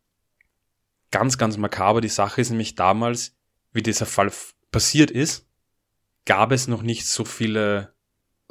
ganz, 1.11 1.37
ganz 1.37 1.57
makaber. 1.57 2.01
Die 2.01 2.09
Sache 2.09 2.41
ist 2.41 2.49
nämlich 2.49 2.75
damals, 2.75 3.35
wie 3.71 3.81
dieser 3.81 4.05
Fall 4.05 4.31
passiert 4.71 5.11
ist, 5.11 5.47
gab 6.25 6.51
es 6.51 6.67
noch 6.67 6.81
nicht 6.81 7.05
so 7.05 7.25
viele 7.25 7.93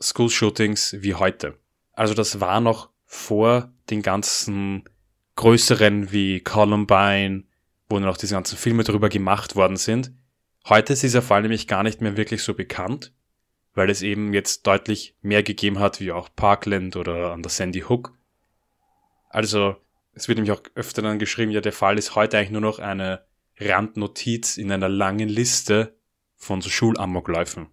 School-Shootings 0.01 0.97
wie 1.01 1.15
heute. 1.15 1.59
Also 1.93 2.15
das 2.15 2.41
war 2.41 2.61
noch 2.61 2.91
vor 3.05 3.73
den 3.91 4.03
ganzen 4.03 4.85
größeren 5.37 6.13
wie 6.13 6.41
Columbine, 6.41 7.45
wo 7.93 7.99
noch 8.01 8.17
diese 8.17 8.35
ganzen 8.35 8.57
Filme 8.57 8.85
darüber 8.85 9.09
gemacht 9.09 9.55
worden 9.55 9.77
sind. 9.77 10.13
Heute 10.67 10.95
ist 10.95 11.03
dieser 11.03 11.23
Fall 11.23 11.43
nämlich 11.43 11.69
gar 11.69 11.83
nicht 11.83 12.01
mehr 12.01 12.17
wirklich 12.17 12.43
so 12.43 12.55
bekannt, 12.55 13.13
weil 13.75 13.91
es 13.91 14.01
eben 14.01 14.33
jetzt 14.33 14.67
deutlich 14.67 15.15
mehr 15.21 15.43
gegeben 15.43 15.79
hat, 15.79 16.01
wie 16.01 16.11
auch 16.11 16.31
Parkland 16.35 16.97
oder 16.97 17.33
an 17.33 17.43
der 17.43 17.51
Sandy 17.51 17.81
Hook. 17.81 18.17
Also, 19.29 19.77
es 20.15 20.27
wird 20.27 20.39
nämlich 20.39 20.53
auch 20.53 20.63
öfter 20.75 21.03
dann 21.03 21.19
geschrieben, 21.19 21.53
ja, 21.53 21.61
der 21.61 21.73
Fall 21.73 21.99
ist 21.99 22.15
heute 22.15 22.39
eigentlich 22.39 22.51
nur 22.51 22.61
noch 22.63 22.79
eine 22.79 23.25
Randnotiz 23.59 24.57
in 24.57 24.73
einer 24.73 24.89
langen 24.89 25.29
Liste 25.29 25.95
von 26.37 26.63
so 26.63 26.71
Schulamokläufen. 26.71 27.69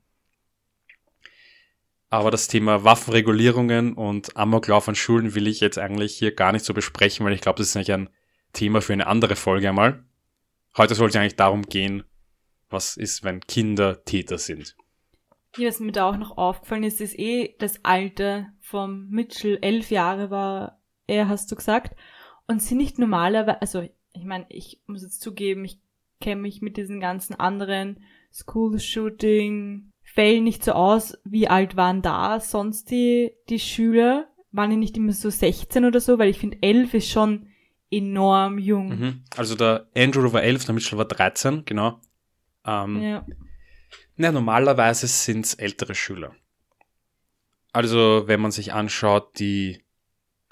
Aber 2.09 2.31
das 2.31 2.47
Thema 2.47 2.83
Waffenregulierungen 2.83 3.93
und 3.93 4.35
Amoklauf 4.35 4.89
an 4.89 4.95
Schulen 4.95 5.35
will 5.35 5.47
ich 5.47 5.59
jetzt 5.59 5.77
eigentlich 5.77 6.17
hier 6.17 6.33
gar 6.33 6.51
nicht 6.51 6.65
so 6.65 6.73
besprechen, 6.73 7.25
weil 7.25 7.33
ich 7.33 7.41
glaube, 7.41 7.59
das 7.59 7.67
ist 7.67 7.75
eigentlich 7.75 7.93
ein 7.93 8.09
Thema 8.51 8.81
für 8.81 8.93
eine 8.93 9.07
andere 9.07 9.35
Folge 9.35 9.69
einmal. 9.69 10.03
Heute 10.77 10.95
soll 10.95 11.09
es 11.09 11.15
eigentlich 11.15 11.35
darum 11.35 11.63
gehen, 11.63 12.03
was 12.69 12.97
ist, 12.97 13.23
wenn 13.23 13.41
Kinder 13.41 14.03
Täter 14.05 14.37
sind. 14.37 14.75
Ja, 15.57 15.67
was 15.67 15.79
mir 15.79 15.91
da 15.91 16.07
auch 16.09 16.17
noch 16.17 16.37
aufgefallen 16.37 16.83
ist, 16.83 17.01
ist 17.01 17.17
eh 17.17 17.55
das 17.57 17.83
Alter 17.83 18.53
vom 18.61 19.09
Mitchell. 19.09 19.57
Elf 19.61 19.89
Jahre 19.89 20.29
war 20.29 20.79
er, 21.07 21.27
hast 21.27 21.51
du 21.51 21.55
gesagt. 21.55 21.95
Und 22.47 22.61
sind 22.61 22.77
nicht 22.77 22.99
normalerweise, 22.99 23.59
also 23.61 23.81
ich 24.13 24.25
meine, 24.25 24.45
ich 24.49 24.79
muss 24.85 25.01
jetzt 25.01 25.21
zugeben, 25.21 25.65
ich 25.65 25.79
kenne 26.19 26.41
mich 26.41 26.61
mit 26.61 26.77
diesen 26.77 26.99
ganzen 26.99 27.33
anderen 27.35 28.03
School-Shooting-Fällen 28.31 30.43
nicht 30.43 30.63
so 30.63 30.73
aus. 30.73 31.17
Wie 31.23 31.47
alt 31.47 31.75
waren 31.77 32.03
da 32.03 32.39
sonst 32.39 32.91
die, 32.91 33.31
die 33.49 33.59
Schüler? 33.59 34.27
Waren 34.51 34.69
die 34.71 34.77
nicht 34.77 34.97
immer 34.97 35.13
so 35.13 35.29
16 35.29 35.85
oder 35.85 35.99
so? 35.99 36.17
Weil 36.19 36.29
ich 36.29 36.39
finde, 36.39 36.57
11 36.61 36.93
ist 36.95 37.09
schon 37.09 37.48
enorm 37.91 38.57
jung. 38.57 38.89
Mhm. 38.89 39.23
Also 39.35 39.55
der 39.55 39.87
Andrew 39.95 40.31
war 40.31 40.43
11, 40.43 40.65
der 40.65 40.75
Mitchell 40.75 40.97
war 40.97 41.05
13, 41.05 41.65
genau. 41.65 41.99
Ähm, 42.65 43.01
ja. 43.01 43.25
Na, 44.15 44.31
normalerweise 44.31 45.07
sind 45.07 45.45
es 45.45 45.53
ältere 45.53 45.95
Schüler. 45.95 46.35
Also, 47.71 48.23
wenn 48.25 48.41
man 48.41 48.51
sich 48.51 48.73
anschaut, 48.73 49.39
die 49.39 49.83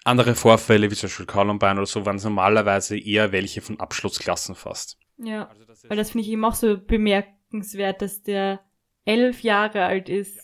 andere 0.03 0.35
Vorfälle, 0.35 0.89
wie 0.89 0.95
zum 0.95 1.07
Beispiel 1.07 1.25
Columbine 1.25 1.73
oder 1.73 1.85
so, 1.85 2.05
waren 2.05 2.15
es 2.15 2.23
normalerweise 2.23 2.97
eher 2.97 3.31
welche 3.31 3.61
von 3.61 3.79
Abschlussklassen 3.79 4.55
fast. 4.55 4.97
Ja, 5.17 5.47
also 5.47 5.65
das 5.65 5.83
weil 5.89 5.97
das 5.97 6.11
finde 6.11 6.25
ich 6.25 6.31
eben 6.31 6.45
auch 6.45 6.55
so 6.55 6.77
bemerkenswert, 6.77 8.01
dass 8.01 8.21
der 8.21 8.61
elf 9.05 9.41
Jahre 9.41 9.85
alt 9.85 10.09
ist. 10.09 10.39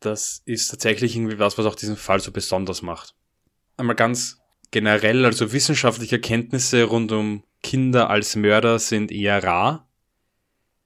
Das 0.00 0.42
ist 0.44 0.68
tatsächlich 0.68 1.16
irgendwie 1.16 1.38
was, 1.38 1.58
was 1.58 1.66
auch 1.66 1.74
diesen 1.74 1.96
Fall 1.96 2.20
so 2.20 2.30
besonders 2.30 2.82
macht. 2.82 3.16
Einmal 3.76 3.96
ganz 3.96 4.37
generell, 4.70 5.24
also 5.24 5.52
wissenschaftliche 5.52 6.20
Kenntnisse 6.20 6.84
rund 6.84 7.12
um 7.12 7.44
Kinder 7.62 8.10
als 8.10 8.36
Mörder 8.36 8.78
sind 8.78 9.10
eher 9.10 9.42
rar. 9.42 9.88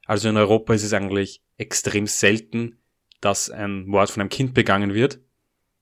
Also 0.06 0.28
in 0.28 0.36
Europa 0.36 0.74
ist 0.74 0.82
es 0.82 0.92
eigentlich 0.92 1.42
extrem 1.58 2.06
selten, 2.06 2.78
dass 3.20 3.50
ein 3.50 3.86
Mord 3.86 4.10
von 4.10 4.20
einem 4.20 4.30
Kind 4.30 4.54
begangen 4.54 4.94
wird. 4.94 5.20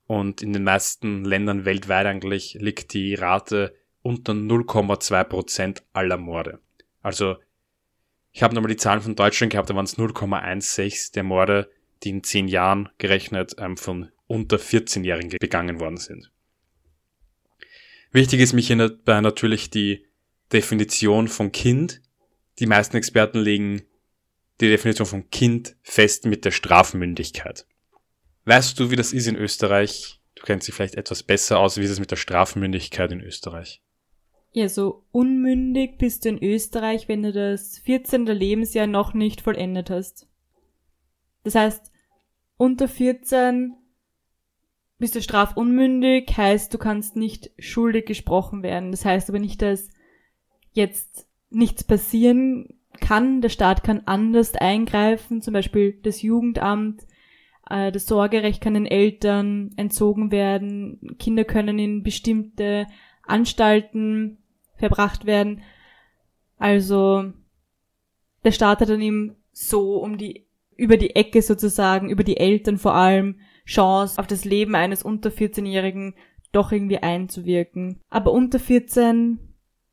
Und 0.06 0.42
in 0.42 0.52
den 0.52 0.64
meisten 0.64 1.24
Ländern 1.24 1.64
weltweit 1.64 2.06
eigentlich 2.06 2.54
liegt 2.54 2.94
die 2.94 3.14
Rate 3.14 3.74
unter 4.02 4.32
0,2 4.32 5.24
Prozent 5.24 5.82
aller 5.92 6.16
Morde. 6.16 6.60
Also 7.02 7.36
ich 8.32 8.42
habe 8.42 8.54
nochmal 8.54 8.70
die 8.70 8.76
Zahlen 8.76 9.00
von 9.00 9.16
Deutschland 9.16 9.52
gehabt, 9.52 9.70
da 9.70 9.74
waren 9.74 9.84
es 9.84 9.98
0,16 9.98 11.12
der 11.14 11.22
Morde, 11.22 11.70
die 12.02 12.10
in 12.10 12.22
10 12.22 12.48
Jahren 12.48 12.88
gerechnet 12.98 13.54
ähm, 13.58 13.76
von 13.76 14.10
unter 14.26 14.56
14-Jährigen 14.56 15.36
begangen 15.40 15.80
worden 15.80 15.96
sind. 15.96 16.30
Wichtig 18.12 18.40
ist 18.40 18.52
mich 18.52 18.66
hierbei 18.66 19.20
natürlich 19.20 19.70
die 19.70 20.04
Definition 20.52 21.28
von 21.28 21.52
Kind. 21.52 22.02
Die 22.58 22.66
meisten 22.66 22.96
Experten 22.96 23.38
legen 23.38 23.82
die 24.60 24.68
Definition 24.68 25.06
von 25.06 25.30
Kind 25.30 25.76
fest 25.82 26.26
mit 26.26 26.44
der 26.44 26.50
Strafmündigkeit. 26.50 27.66
Weißt 28.44 28.78
du, 28.78 28.90
wie 28.90 28.96
das 28.96 29.12
ist 29.12 29.26
in 29.26 29.36
Österreich? 29.36 30.20
Du 30.34 30.42
kennst 30.42 30.66
dich 30.66 30.74
vielleicht 30.74 30.96
etwas 30.96 31.22
besser 31.22 31.58
aus, 31.58 31.76
wie 31.76 31.84
ist 31.84 31.90
es 31.90 32.00
mit 32.00 32.10
der 32.10 32.16
Strafmündigkeit 32.16 33.12
in 33.12 33.20
Österreich? 33.20 33.80
Ja, 34.52 34.68
so 34.68 35.04
unmündig 35.12 35.98
bist 35.98 36.24
du 36.24 36.30
in 36.30 36.42
Österreich, 36.42 37.06
wenn 37.06 37.22
du 37.22 37.32
das 37.32 37.78
14. 37.78 38.26
Lebensjahr 38.26 38.88
noch 38.88 39.14
nicht 39.14 39.40
vollendet 39.40 39.90
hast. 39.90 40.26
Das 41.44 41.54
heißt, 41.54 41.92
unter 42.56 42.88
14 42.88 43.76
bist 45.00 45.14
du 45.14 45.22
strafunmündig, 45.22 46.36
heißt, 46.36 46.72
du 46.72 46.78
kannst 46.78 47.16
nicht 47.16 47.50
schuldig 47.58 48.06
gesprochen 48.06 48.62
werden. 48.62 48.90
Das 48.90 49.04
heißt 49.04 49.30
aber 49.30 49.38
nicht, 49.38 49.62
dass 49.62 49.88
jetzt 50.72 51.26
nichts 51.48 51.82
passieren 51.82 52.68
kann. 53.00 53.40
Der 53.40 53.48
Staat 53.48 53.82
kann 53.82 54.02
anders 54.04 54.54
eingreifen, 54.54 55.40
zum 55.40 55.54
Beispiel 55.54 55.98
das 56.02 56.22
Jugendamt, 56.22 57.02
äh, 57.68 57.90
das 57.90 58.06
Sorgerecht 58.06 58.60
kann 58.60 58.74
den 58.74 58.86
Eltern 58.86 59.72
entzogen 59.76 60.30
werden, 60.30 61.16
Kinder 61.18 61.44
können 61.44 61.78
in 61.78 62.02
bestimmte 62.02 62.86
Anstalten 63.26 64.38
verbracht 64.76 65.24
werden. 65.24 65.62
Also 66.58 67.32
der 68.44 68.52
Staat 68.52 68.80
hat 68.80 68.90
dann 68.90 69.00
eben 69.00 69.36
so 69.52 69.96
um 69.96 70.18
die 70.18 70.46
über 70.76 70.96
die 70.96 71.14
Ecke 71.16 71.42
sozusagen, 71.42 72.08
über 72.08 72.24
die 72.24 72.38
Eltern 72.38 72.78
vor 72.78 72.94
allem, 72.94 73.40
Chance 73.70 74.18
auf 74.18 74.26
das 74.26 74.44
Leben 74.44 74.74
eines 74.74 75.04
unter 75.04 75.30
14-Jährigen 75.30 76.14
doch 76.50 76.72
irgendwie 76.72 76.98
einzuwirken. 76.98 78.00
Aber 78.10 78.32
unter 78.32 78.58
14 78.58 79.38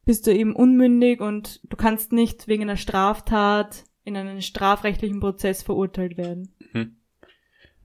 bist 0.03 0.25
du 0.25 0.33
eben 0.33 0.55
unmündig 0.55 1.21
und 1.21 1.59
du 1.69 1.77
kannst 1.77 2.11
nicht 2.11 2.47
wegen 2.47 2.63
einer 2.63 2.77
Straftat 2.77 3.83
in 4.03 4.17
einen 4.17 4.41
strafrechtlichen 4.41 5.19
Prozess 5.19 5.61
verurteilt 5.61 6.17
werden. 6.17 6.55
Mhm. 6.73 6.95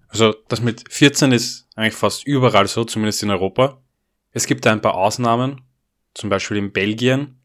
Also 0.09 0.35
das 0.49 0.63
mit 0.63 0.91
14 0.91 1.33
ist 1.33 1.69
eigentlich 1.75 1.95
fast 1.95 2.27
überall 2.27 2.67
so, 2.69 2.85
zumindest 2.85 3.23
in 3.23 3.31
Europa. 3.31 3.83
Es 4.31 4.47
gibt 4.47 4.67
ein 4.67 4.81
paar 4.81 4.95
Ausnahmen, 4.95 5.63
zum 6.15 6.31
Beispiel 6.31 6.57
in 6.57 6.73
Belgien, 6.73 7.39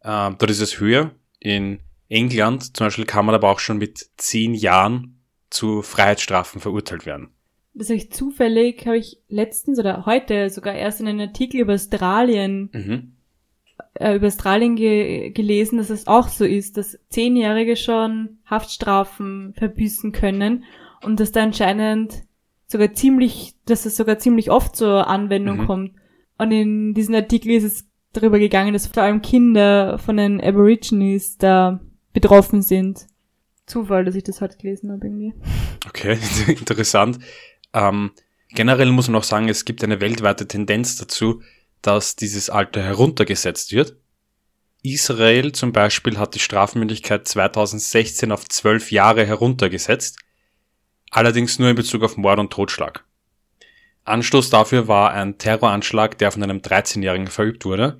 äh, 0.00 0.30
dort 0.30 0.50
ist 0.50 0.60
es 0.60 0.78
höher. 0.78 1.12
In 1.38 1.80
England 2.08 2.76
zum 2.76 2.86
Beispiel 2.86 3.06
kann 3.06 3.24
man 3.24 3.34
aber 3.34 3.48
auch 3.48 3.60
schon 3.60 3.78
mit 3.78 4.10
zehn 4.16 4.52
Jahren 4.54 5.22
zu 5.48 5.82
Freiheitsstrafen 5.82 6.60
verurteilt 6.60 7.06
werden. 7.06 7.30
Das 7.74 7.88
habe 7.88 7.96
ich 7.96 8.12
zufällig, 8.12 8.86
habe 8.86 8.98
ich 8.98 9.18
letztens 9.28 9.78
oder 9.78 10.04
heute 10.04 10.50
sogar 10.50 10.74
erst 10.74 11.00
in 11.00 11.08
einem 11.08 11.20
Artikel 11.20 11.60
über 11.60 11.74
Australien, 11.74 12.68
mhm. 12.72 13.12
äh, 13.94 14.16
über 14.16 14.26
Australien 14.26 14.76
ge 14.76 15.30
gelesen, 15.30 15.78
dass 15.78 15.88
es 15.88 16.06
auch 16.06 16.28
so 16.28 16.44
ist, 16.44 16.76
dass 16.76 16.98
Zehnjährige 17.08 17.76
schon 17.76 18.38
Haftstrafen 18.44 19.54
verbüßen 19.56 20.12
können 20.12 20.64
und 21.02 21.18
dass 21.18 21.32
da 21.32 21.42
anscheinend 21.42 22.24
sogar 22.66 22.92
ziemlich, 22.92 23.54
dass 23.64 23.86
es 23.86 23.96
sogar 23.96 24.18
ziemlich 24.18 24.50
oft 24.50 24.76
zur 24.76 25.06
Anwendung 25.06 25.58
mhm. 25.58 25.66
kommt. 25.66 25.92
Und 26.38 26.50
in 26.50 26.94
diesem 26.94 27.14
Artikel 27.14 27.52
ist 27.52 27.64
es 27.64 27.88
darüber 28.12 28.38
gegangen, 28.38 28.72
dass 28.72 28.86
vor 28.86 29.02
allem 29.02 29.22
Kinder 29.22 29.98
von 29.98 30.16
den 30.16 30.40
Aborigines 30.40 31.38
da 31.38 31.80
betroffen 32.12 32.62
sind. 32.62 33.06
Zufall, 33.64 34.04
dass 34.04 34.16
ich 34.16 34.24
das 34.24 34.40
heute 34.40 34.58
gelesen 34.58 34.90
habe 34.90 35.06
irgendwie. 35.06 35.34
Okay, 35.86 36.18
interessant. 36.48 37.18
Ähm, 37.74 38.12
generell 38.50 38.90
muss 38.90 39.08
man 39.08 39.16
auch 39.16 39.24
sagen, 39.24 39.48
es 39.48 39.64
gibt 39.64 39.82
eine 39.82 40.00
weltweite 40.00 40.46
Tendenz 40.46 40.96
dazu, 40.96 41.42
dass 41.80 42.16
dieses 42.16 42.50
Alter 42.50 42.82
heruntergesetzt 42.82 43.72
wird. 43.72 43.96
Israel 44.82 45.52
zum 45.52 45.72
Beispiel 45.72 46.18
hat 46.18 46.34
die 46.34 46.40
Strafmündigkeit 46.40 47.26
2016 47.26 48.32
auf 48.32 48.48
zwölf 48.48 48.90
Jahre 48.90 49.24
heruntergesetzt, 49.24 50.18
allerdings 51.10 51.58
nur 51.58 51.70
in 51.70 51.76
Bezug 51.76 52.02
auf 52.02 52.16
Mord 52.16 52.40
und 52.40 52.52
Totschlag. 52.52 53.04
Anstoß 54.04 54.50
dafür 54.50 54.88
war 54.88 55.12
ein 55.12 55.38
Terroranschlag, 55.38 56.18
der 56.18 56.32
von 56.32 56.42
einem 56.42 56.58
13-Jährigen 56.58 57.28
verübt 57.28 57.64
wurde. 57.64 57.96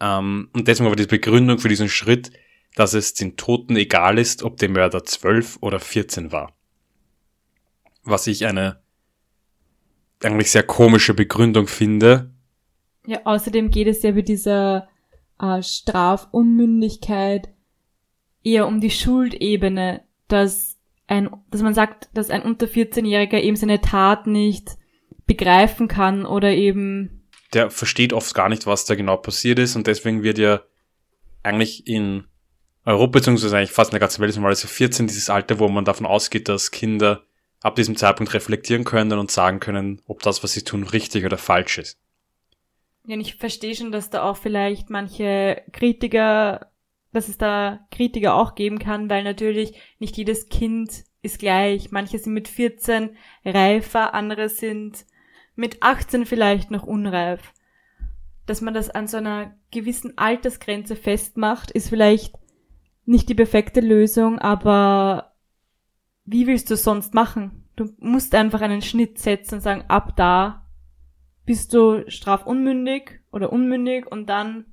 Ähm, 0.00 0.48
und 0.52 0.66
deswegen 0.66 0.88
war 0.88 0.96
die 0.96 1.06
Begründung 1.06 1.58
für 1.58 1.68
diesen 1.68 1.88
Schritt, 1.88 2.32
dass 2.74 2.92
es 2.92 3.14
den 3.14 3.36
Toten 3.36 3.76
egal 3.76 4.18
ist, 4.18 4.42
ob 4.42 4.56
der 4.56 4.68
Mörder 4.68 5.04
12 5.04 5.58
oder 5.60 5.78
14 5.78 6.32
war. 6.32 6.55
Was 8.06 8.26
ich 8.26 8.46
eine 8.46 8.80
eigentlich 10.22 10.50
sehr 10.50 10.62
komische 10.62 11.14
Begründung 11.14 11.66
finde. 11.66 12.30
Ja, 13.06 13.20
außerdem 13.24 13.70
geht 13.70 13.88
es 13.88 14.02
ja 14.02 14.12
bei 14.12 14.22
dieser 14.22 14.88
äh, 15.40 15.62
Strafunmündigkeit 15.62 17.48
eher 18.42 18.66
um 18.66 18.80
die 18.80 18.90
Schuldebene, 18.90 20.02
dass 20.28 20.76
ein, 21.06 21.30
dass 21.50 21.62
man 21.62 21.74
sagt, 21.74 22.08
dass 22.14 22.30
ein 22.30 22.42
unter 22.42 22.66
14-Jähriger 22.66 23.40
eben 23.40 23.56
seine 23.56 23.80
Tat 23.80 24.26
nicht 24.26 24.76
begreifen 25.26 25.88
kann 25.88 26.26
oder 26.26 26.50
eben. 26.50 27.28
Der 27.52 27.70
versteht 27.70 28.12
oft 28.12 28.34
gar 28.34 28.48
nicht, 28.48 28.66
was 28.66 28.86
da 28.86 28.94
genau 28.94 29.16
passiert 29.16 29.58
ist 29.58 29.76
und 29.76 29.86
deswegen 29.86 30.22
wird 30.22 30.38
ja 30.38 30.62
eigentlich 31.42 31.86
in 31.86 32.24
Europa, 32.84 33.18
beziehungsweise 33.18 33.56
eigentlich 33.56 33.70
fast 33.70 33.90
in 33.90 33.94
der 33.94 34.00
ganzen 34.00 34.20
Welt 34.20 34.30
ist 34.30 34.36
normalerweise 34.36 34.68
14 34.68 35.06
dieses 35.06 35.30
Alter, 35.30 35.58
wo 35.58 35.68
man 35.68 35.84
davon 35.84 36.06
ausgeht, 36.06 36.48
dass 36.48 36.72
Kinder 36.72 37.25
ab 37.62 37.74
diesem 37.74 37.96
Zeitpunkt 37.96 38.34
reflektieren 38.34 38.84
können 38.84 39.18
und 39.18 39.30
sagen 39.30 39.60
können, 39.60 40.02
ob 40.06 40.22
das, 40.22 40.42
was 40.42 40.52
sie 40.52 40.62
tun, 40.62 40.84
richtig 40.84 41.24
oder 41.24 41.38
falsch 41.38 41.78
ist. 41.78 41.98
Ja, 43.06 43.16
ich 43.16 43.36
verstehe 43.36 43.74
schon, 43.74 43.92
dass 43.92 44.10
da 44.10 44.24
auch 44.24 44.36
vielleicht 44.36 44.90
manche 44.90 45.62
Kritiker, 45.72 46.72
dass 47.12 47.28
es 47.28 47.38
da 47.38 47.86
Kritiker 47.90 48.34
auch 48.34 48.54
geben 48.54 48.78
kann, 48.78 49.08
weil 49.08 49.22
natürlich 49.22 49.80
nicht 49.98 50.16
jedes 50.16 50.48
Kind 50.48 51.04
ist 51.22 51.38
gleich. 51.38 51.92
Manche 51.92 52.18
sind 52.18 52.34
mit 52.34 52.48
14 52.48 53.16
reifer, 53.44 54.14
andere 54.14 54.48
sind 54.48 55.06
mit 55.54 55.82
18 55.82 56.26
vielleicht 56.26 56.70
noch 56.70 56.84
unreif. 56.84 57.52
Dass 58.44 58.60
man 58.60 58.74
das 58.74 58.90
an 58.90 59.06
so 59.08 59.16
einer 59.16 59.56
gewissen 59.70 60.18
Altersgrenze 60.18 60.96
festmacht, 60.96 61.70
ist 61.70 61.88
vielleicht 61.88 62.34
nicht 63.04 63.28
die 63.28 63.34
perfekte 63.34 63.80
Lösung, 63.80 64.38
aber 64.38 65.25
wie 66.26 66.46
willst 66.46 66.70
du 66.70 66.74
es 66.74 66.84
sonst 66.84 67.14
machen? 67.14 67.64
Du 67.76 67.94
musst 67.98 68.34
einfach 68.34 68.60
einen 68.60 68.82
Schnitt 68.82 69.18
setzen 69.18 69.56
und 69.56 69.60
sagen, 69.60 69.84
ab 69.88 70.16
da 70.16 70.66
bist 71.44 71.72
du 71.72 72.04
strafunmündig 72.10 73.20
oder 73.30 73.52
unmündig 73.52 74.06
und 74.06 74.26
dann 74.26 74.66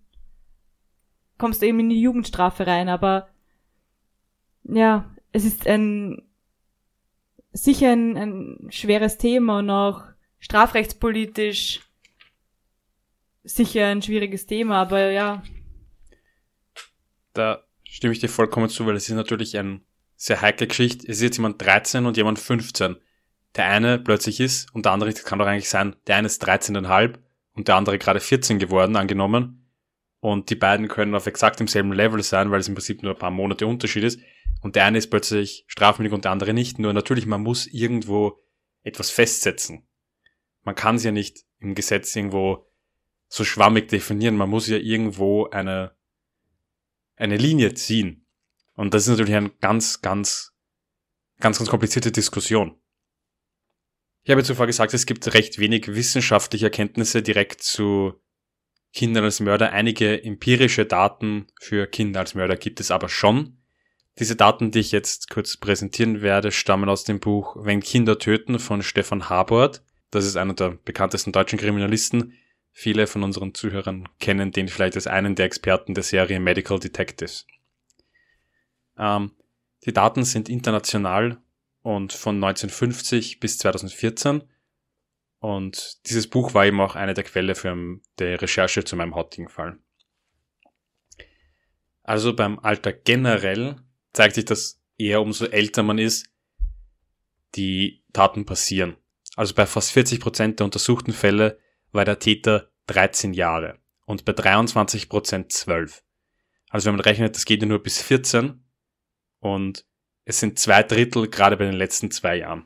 kommst 1.37 1.61
du 1.61 1.67
eben 1.67 1.79
in 1.79 1.89
die 1.89 2.01
Jugendstrafe 2.01 2.65
rein. 2.65 2.89
Aber 2.89 3.29
ja, 4.63 5.13
es 5.31 5.45
ist 5.45 5.67
ein 5.67 6.23
sicher 7.51 7.91
ein, 7.91 8.17
ein 8.17 8.71
schweres 8.71 9.17
Thema 9.17 9.59
und 9.59 9.69
auch 9.69 10.03
strafrechtspolitisch 10.39 11.81
sicher 13.43 13.87
ein 13.87 14.01
schwieriges 14.01 14.47
Thema, 14.47 14.81
aber 14.81 15.11
ja. 15.11 15.43
Da 17.33 17.63
stimme 17.83 18.13
ich 18.13 18.19
dir 18.19 18.29
vollkommen 18.29 18.69
zu, 18.69 18.85
weil 18.85 18.95
es 18.95 19.09
ist 19.09 19.15
natürlich 19.15 19.57
eine 19.57 19.81
sehr 20.23 20.41
heikle 20.41 20.67
Geschichte. 20.67 21.05
Es 21.05 21.17
ist 21.17 21.23
jetzt 21.23 21.37
jemand 21.37 21.61
13 21.61 22.05
und 22.05 22.15
jemand 22.15 22.39
15. 22.39 22.95
Der 23.57 23.67
eine 23.67 23.99
plötzlich 23.99 24.39
ist 24.39 24.73
und 24.73 24.85
der 24.85 24.93
andere, 24.93 25.11
das 25.11 25.25
kann 25.25 25.37
doch 25.37 25.45
eigentlich 25.45 25.67
sein, 25.67 25.97
der 26.07 26.15
eine 26.15 26.27
ist 26.27 26.47
13,5 26.47 27.15
und 27.53 27.67
der 27.67 27.75
andere 27.75 27.99
gerade 27.99 28.21
14 28.21 28.57
geworden, 28.57 28.95
angenommen. 28.95 29.69
Und 30.21 30.49
die 30.49 30.55
beiden 30.55 30.87
können 30.87 31.13
auf 31.13 31.27
exakt 31.27 31.59
demselben 31.59 31.91
Level 31.91 32.23
sein, 32.23 32.51
weil 32.51 32.61
es 32.61 32.69
im 32.69 32.73
Prinzip 32.73 33.03
nur 33.03 33.11
ein 33.11 33.19
paar 33.19 33.31
Monate 33.31 33.67
Unterschied 33.67 34.05
ist. 34.05 34.21
Und 34.61 34.77
der 34.77 34.85
eine 34.85 34.97
ist 34.97 35.09
plötzlich 35.09 35.65
strafmündig 35.67 36.13
und 36.13 36.23
der 36.23 36.31
andere 36.31 36.53
nicht. 36.53 36.79
Nur 36.79 36.93
natürlich, 36.93 37.25
man 37.25 37.43
muss 37.43 37.67
irgendwo 37.67 38.39
etwas 38.81 39.09
festsetzen. 39.09 39.85
Man 40.63 40.75
kann 40.75 40.95
es 40.95 41.03
ja 41.03 41.11
nicht 41.11 41.43
im 41.59 41.75
Gesetz 41.75 42.15
irgendwo 42.15 42.65
so 43.27 43.43
schwammig 43.43 43.89
definieren. 43.89 44.37
Man 44.37 44.49
muss 44.49 44.69
ja 44.69 44.77
irgendwo 44.77 45.49
eine 45.49 45.91
eine 47.17 47.37
Linie 47.37 47.73
ziehen. 47.73 48.22
Und 48.75 48.93
das 48.93 49.03
ist 49.03 49.09
natürlich 49.09 49.35
eine 49.35 49.51
ganz, 49.61 50.01
ganz, 50.01 50.53
ganz, 51.39 51.57
ganz 51.57 51.69
komplizierte 51.69 52.11
Diskussion. 52.11 52.79
Ich 54.23 54.31
habe 54.31 54.43
zuvor 54.43 54.67
gesagt, 54.67 54.93
es 54.93 55.05
gibt 55.05 55.33
recht 55.33 55.59
wenig 55.59 55.87
wissenschaftliche 55.93 56.67
Erkenntnisse 56.67 57.21
direkt 57.21 57.61
zu 57.61 58.13
Kindern 58.93 59.25
als 59.25 59.39
Mörder. 59.39 59.73
Einige 59.73 60.23
empirische 60.23 60.85
Daten 60.85 61.47
für 61.59 61.87
Kinder 61.87 62.21
als 62.21 62.33
Mörder 62.35 62.55
gibt 62.55 62.79
es 62.79 62.89
aber 62.89 63.09
schon. 63.09 63.57
Diese 64.19 64.35
Daten, 64.35 64.71
die 64.71 64.79
ich 64.79 64.91
jetzt 64.91 65.29
kurz 65.29 65.57
präsentieren 65.57 66.21
werde, 66.21 66.51
stammen 66.51 66.87
aus 66.87 67.03
dem 67.03 67.19
Buch 67.19 67.57
Wenn 67.59 67.81
Kinder 67.81 68.19
töten 68.19 68.59
von 68.59 68.83
Stefan 68.83 69.29
Habort. 69.29 69.83
Das 70.11 70.25
ist 70.25 70.37
einer 70.37 70.53
der 70.53 70.77
bekanntesten 70.85 71.31
deutschen 71.31 71.57
Kriminalisten. 71.57 72.33
Viele 72.71 73.07
von 73.07 73.23
unseren 73.23 73.53
Zuhörern 73.53 74.07
kennen 74.19 74.51
den 74.51 74.67
vielleicht 74.67 74.95
als 74.95 75.07
einen 75.07 75.35
der 75.35 75.47
Experten 75.47 75.95
der 75.95 76.03
Serie 76.03 76.39
Medical 76.39 76.79
Detectives. 76.79 77.47
Ähm, 78.97 79.31
die 79.85 79.93
Daten 79.93 80.23
sind 80.23 80.49
international 80.49 81.41
und 81.81 82.13
von 82.13 82.35
1950 82.35 83.39
bis 83.39 83.57
2014. 83.57 84.43
Und 85.39 86.07
dieses 86.09 86.29
Buch 86.29 86.53
war 86.53 86.65
eben 86.65 86.79
auch 86.79 86.95
eine 86.95 87.13
der 87.13 87.25
Quelle 87.25 87.55
für 87.55 87.75
die 88.19 88.23
Recherche 88.23 88.85
zu 88.85 88.95
meinem 88.95 89.15
heutigen 89.15 89.49
Fall. 89.49 89.77
Also 92.03 92.33
beim 92.33 92.59
Alter 92.59 92.93
generell 92.93 93.75
zeigt 94.13 94.35
sich, 94.35 94.45
dass 94.45 94.81
eher 94.97 95.21
umso 95.21 95.45
älter 95.45 95.83
man 95.83 95.97
ist, 95.97 96.27
die 97.55 98.03
Taten 98.13 98.45
passieren. 98.45 98.95
Also 99.35 99.53
bei 99.53 99.65
fast 99.65 99.91
40 99.91 100.19
Prozent 100.19 100.59
der 100.59 100.65
untersuchten 100.65 101.11
Fälle 101.11 101.59
war 101.91 102.05
der 102.05 102.19
Täter 102.19 102.71
13 102.87 103.33
Jahre. 103.33 103.79
und 104.05 104.25
bei 104.25 104.33
23% 104.33 105.49
12. 105.49 106.03
Also 106.69 106.87
wenn 106.87 106.95
man 106.95 107.05
rechnet, 107.05 107.35
das 107.35 107.45
geht 107.45 107.61
ja 107.61 107.67
nur 107.67 107.81
bis 107.81 108.01
14 108.01 108.62
und 109.43 109.85
es 110.25 110.39
sind 110.39 110.57
zwei 110.57 110.83
Drittel 110.83 111.29
gerade 111.29 111.57
bei 111.57 111.65
den 111.65 111.73
letzten 111.73 112.11
zwei 112.11 112.37
Jahren. 112.37 112.65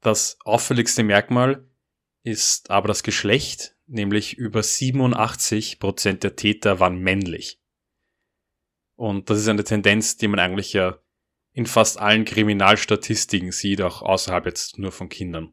Das 0.00 0.38
auffälligste 0.44 1.02
Merkmal 1.02 1.68
ist 2.22 2.70
aber 2.70 2.88
das 2.88 3.02
Geschlecht, 3.02 3.76
nämlich 3.86 4.36
über 4.36 4.60
87% 4.60 6.14
der 6.14 6.36
Täter 6.36 6.80
waren 6.80 6.98
männlich. 6.98 7.60
Und 8.96 9.28
das 9.28 9.38
ist 9.38 9.48
eine 9.48 9.64
Tendenz, 9.64 10.16
die 10.16 10.28
man 10.28 10.40
eigentlich 10.40 10.72
ja 10.72 10.98
in 11.52 11.66
fast 11.66 11.98
allen 11.98 12.24
Kriminalstatistiken 12.24 13.52
sieht, 13.52 13.82
auch 13.82 14.02
außerhalb 14.02 14.46
jetzt 14.46 14.78
nur 14.78 14.92
von 14.92 15.08
Kindern. 15.08 15.52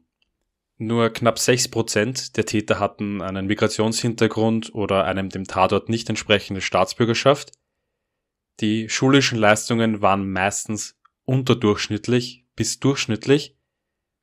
Nur 0.76 1.10
knapp 1.10 1.36
6% 1.36 2.34
der 2.34 2.46
Täter 2.46 2.80
hatten 2.80 3.22
einen 3.22 3.46
Migrationshintergrund 3.46 4.74
oder 4.74 5.04
einem 5.04 5.28
dem 5.28 5.44
Tatort 5.44 5.88
nicht 5.88 6.08
entsprechende 6.08 6.60
Staatsbürgerschaft. 6.60 7.52
Die 8.60 8.88
schulischen 8.88 9.38
Leistungen 9.38 10.00
waren 10.00 10.30
meistens 10.30 10.96
unterdurchschnittlich 11.24 12.44
bis 12.54 12.78
durchschnittlich. 12.80 13.56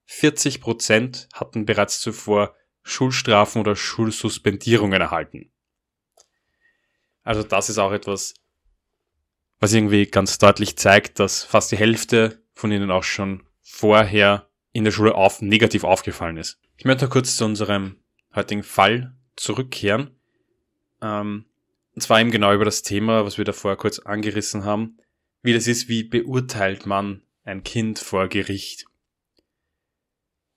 40% 0.08 1.28
hatten 1.34 1.66
bereits 1.66 2.00
zuvor 2.00 2.56
Schulstrafen 2.84 3.62
oder 3.62 3.76
Schulsuspendierungen 3.76 5.02
erhalten. 5.02 5.52
Also 7.24 7.44
das 7.44 7.70
ist 7.70 7.78
auch 7.78 7.92
etwas, 7.92 8.34
was 9.60 9.74
irgendwie 9.74 10.08
ganz 10.08 10.38
deutlich 10.38 10.78
zeigt, 10.78 11.20
dass 11.20 11.44
fast 11.44 11.72
die 11.72 11.78
Hälfte 11.78 12.42
von 12.54 12.72
ihnen 12.72 12.92
auch 12.92 13.04
schon 13.04 13.44
vorher 13.62 14.50
in 14.72 14.84
der 14.84 14.92
Schule 14.92 15.16
auf, 15.16 15.42
negativ 15.42 15.84
aufgefallen 15.84 16.38
ist. 16.38 16.60
Ich 16.78 16.86
möchte 16.86 17.06
noch 17.06 17.12
kurz 17.12 17.38
zu 17.38 17.46
unserem 17.46 17.98
heutigen 18.34 18.64
Fall 18.64 19.16
zurückkehren. 19.36 20.20
Ähm, 21.02 21.46
und 22.02 22.06
zwar 22.06 22.20
eben 22.20 22.32
genau 22.32 22.52
über 22.52 22.66
das 22.66 22.82
Thema, 22.82 23.26
was 23.26 23.38
wir 23.38 23.46
davor 23.46 23.78
kurz 23.78 24.00
angerissen 24.00 24.66
haben, 24.66 24.98
wie 25.44 25.54
das 25.54 25.68
ist, 25.68 25.88
wie 25.88 26.02
beurteilt 26.02 26.88
man 26.88 27.22
ein 27.44 27.62
Kind 27.62 28.00
vor 28.00 28.28
Gericht. 28.28 28.88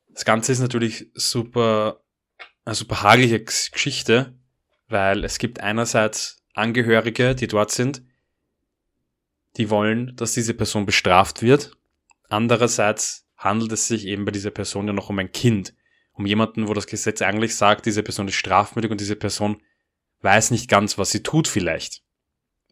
Das 0.08 0.24
Ganze 0.24 0.52
ist 0.52 0.60
natürlich 0.60 1.10
super, 1.12 2.00
eine 2.64 2.74
super 2.74 3.02
hagelige 3.02 3.44
Geschichte, 3.44 4.32
weil 4.88 5.22
es 5.22 5.36
gibt 5.36 5.60
einerseits 5.60 6.42
Angehörige, 6.54 7.34
die 7.34 7.46
dort 7.46 7.70
sind, 7.70 8.02
die 9.58 9.68
wollen, 9.68 10.16
dass 10.16 10.32
diese 10.32 10.54
Person 10.54 10.86
bestraft 10.86 11.42
wird. 11.42 11.76
Andererseits 12.30 13.26
handelt 13.36 13.72
es 13.72 13.86
sich 13.86 14.06
eben 14.06 14.24
bei 14.24 14.32
dieser 14.32 14.50
Person 14.50 14.86
ja 14.86 14.94
noch 14.94 15.10
um 15.10 15.18
ein 15.18 15.30
Kind. 15.30 15.74
Um 16.14 16.24
jemanden, 16.24 16.68
wo 16.68 16.72
das 16.72 16.86
Gesetz 16.86 17.20
eigentlich 17.20 17.54
sagt, 17.54 17.84
diese 17.84 18.02
Person 18.02 18.28
ist 18.28 18.36
strafmütig 18.36 18.90
und 18.90 18.98
diese 18.98 19.16
Person 19.16 19.60
weiß 20.24 20.50
nicht 20.50 20.68
ganz, 20.68 20.98
was 20.98 21.10
sie 21.10 21.22
tut 21.22 21.46
vielleicht. 21.46 22.02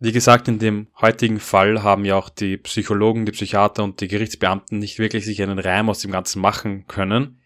Wie 0.00 0.10
gesagt, 0.10 0.48
in 0.48 0.58
dem 0.58 0.88
heutigen 1.00 1.38
Fall 1.38 1.84
haben 1.84 2.04
ja 2.04 2.16
auch 2.16 2.28
die 2.28 2.56
Psychologen, 2.56 3.24
die 3.24 3.32
Psychiater 3.32 3.84
und 3.84 4.00
die 4.00 4.08
Gerichtsbeamten 4.08 4.78
nicht 4.78 4.98
wirklich 4.98 5.24
sich 5.24 5.40
einen 5.42 5.60
Reim 5.60 5.88
aus 5.88 6.00
dem 6.00 6.10
Ganzen 6.10 6.40
machen 6.40 6.88
können. 6.88 7.40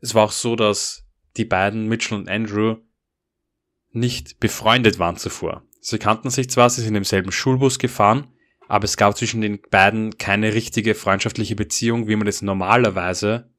Es 0.00 0.14
war 0.14 0.24
auch 0.24 0.32
so, 0.32 0.54
dass 0.54 1.06
die 1.38 1.46
beiden, 1.46 1.88
Mitchell 1.88 2.18
und 2.18 2.28
Andrew, 2.28 2.76
nicht 3.90 4.38
befreundet 4.38 4.98
waren 4.98 5.16
zuvor. 5.16 5.62
Sie 5.80 5.98
kannten 5.98 6.28
sich 6.28 6.50
zwar, 6.50 6.68
sie 6.68 6.82
sind 6.82 6.94
im 6.94 7.04
selben 7.04 7.32
Schulbus 7.32 7.78
gefahren, 7.78 8.26
aber 8.68 8.84
es 8.84 8.96
gab 8.96 9.16
zwischen 9.16 9.40
den 9.40 9.60
beiden 9.70 10.18
keine 10.18 10.52
richtige 10.52 10.94
freundschaftliche 10.94 11.56
Beziehung, 11.56 12.08
wie 12.08 12.16
man 12.16 12.26
es 12.26 12.42
normalerweise 12.42 13.50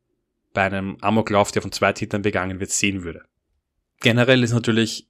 bei 0.54 0.64
einem 0.64 0.98
Amoklauf, 1.02 1.52
der 1.52 1.62
von 1.62 1.72
zwei 1.72 1.94
Tätern 1.94 2.22
begangen 2.22 2.60
wird, 2.60 2.72
sehen 2.72 3.04
würde. 3.04 3.24
Generell 4.06 4.44
ist 4.44 4.54
natürlich, 4.54 5.10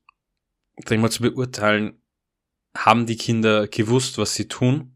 denke 0.88 1.01
mal, 1.01 1.12
zu 1.12 1.21
beurteilen, 1.21 2.01
haben 2.73 3.05
die 3.05 3.17
Kinder 3.17 3.67
gewusst, 3.67 4.17
was 4.17 4.36
sie 4.36 4.47
tun. 4.47 4.95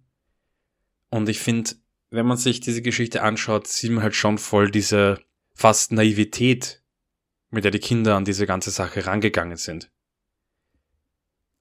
Und 1.09 1.27
ich 1.27 1.41
finde, 1.41 1.71
wenn 2.09 2.25
man 2.25 2.38
sich 2.38 2.62
diese 2.62 2.81
Geschichte 2.81 3.21
anschaut, 3.23 3.67
sieht 3.67 3.91
man 3.91 4.01
halt 4.01 4.15
schon 4.15 4.38
voll 4.38 4.71
diese 4.71 5.21
fast 5.53 5.91
Naivität, 5.91 6.81
mit 7.49 7.65
der 7.65 7.71
die 7.71 7.79
Kinder 7.79 8.15
an 8.15 8.23
diese 8.23 8.47
ganze 8.47 8.71
Sache 8.71 9.05
rangegangen 9.05 9.57
sind. 9.57 9.91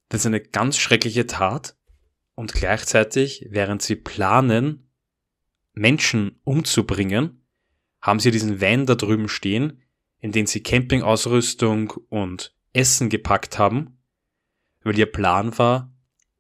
Das 0.09 0.21
ist 0.21 0.27
eine 0.27 0.41
ganz 0.41 0.79
schreckliche 0.79 1.27
Tat, 1.27 1.77
und 2.37 2.53
gleichzeitig, 2.53 3.49
während 3.51 3.83
sie 3.83 3.97
planen, 3.97 4.93
Menschen 5.73 6.41
umzubringen, 6.45 7.45
haben 8.01 8.21
sie 8.21 8.31
diesen 8.31 8.61
Van 8.61 8.87
da 8.87 8.95
drüben 8.95 9.29
stehen, 9.29 9.83
in 10.21 10.33
den 10.33 10.47
sie 10.47 10.63
Campingausrüstung 10.63 11.93
und 12.09 12.55
Essen 12.73 13.09
gepackt 13.09 13.59
haben, 13.59 13.99
weil 14.83 14.99
ihr 14.99 15.11
Plan 15.11 15.57
war, 15.59 15.93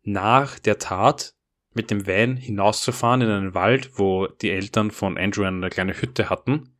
nach 0.02 0.58
der 0.58 0.78
Tat 0.78 1.34
mit 1.74 1.90
dem 1.90 2.06
Van 2.06 2.36
hinauszufahren 2.36 3.20
in 3.20 3.28
einen 3.28 3.54
Wald, 3.54 3.98
wo 3.98 4.26
die 4.26 4.50
Eltern 4.50 4.90
von 4.90 5.18
Andrew 5.18 5.44
eine 5.44 5.68
kleine 5.70 6.00
Hütte 6.00 6.30
hatten 6.30 6.74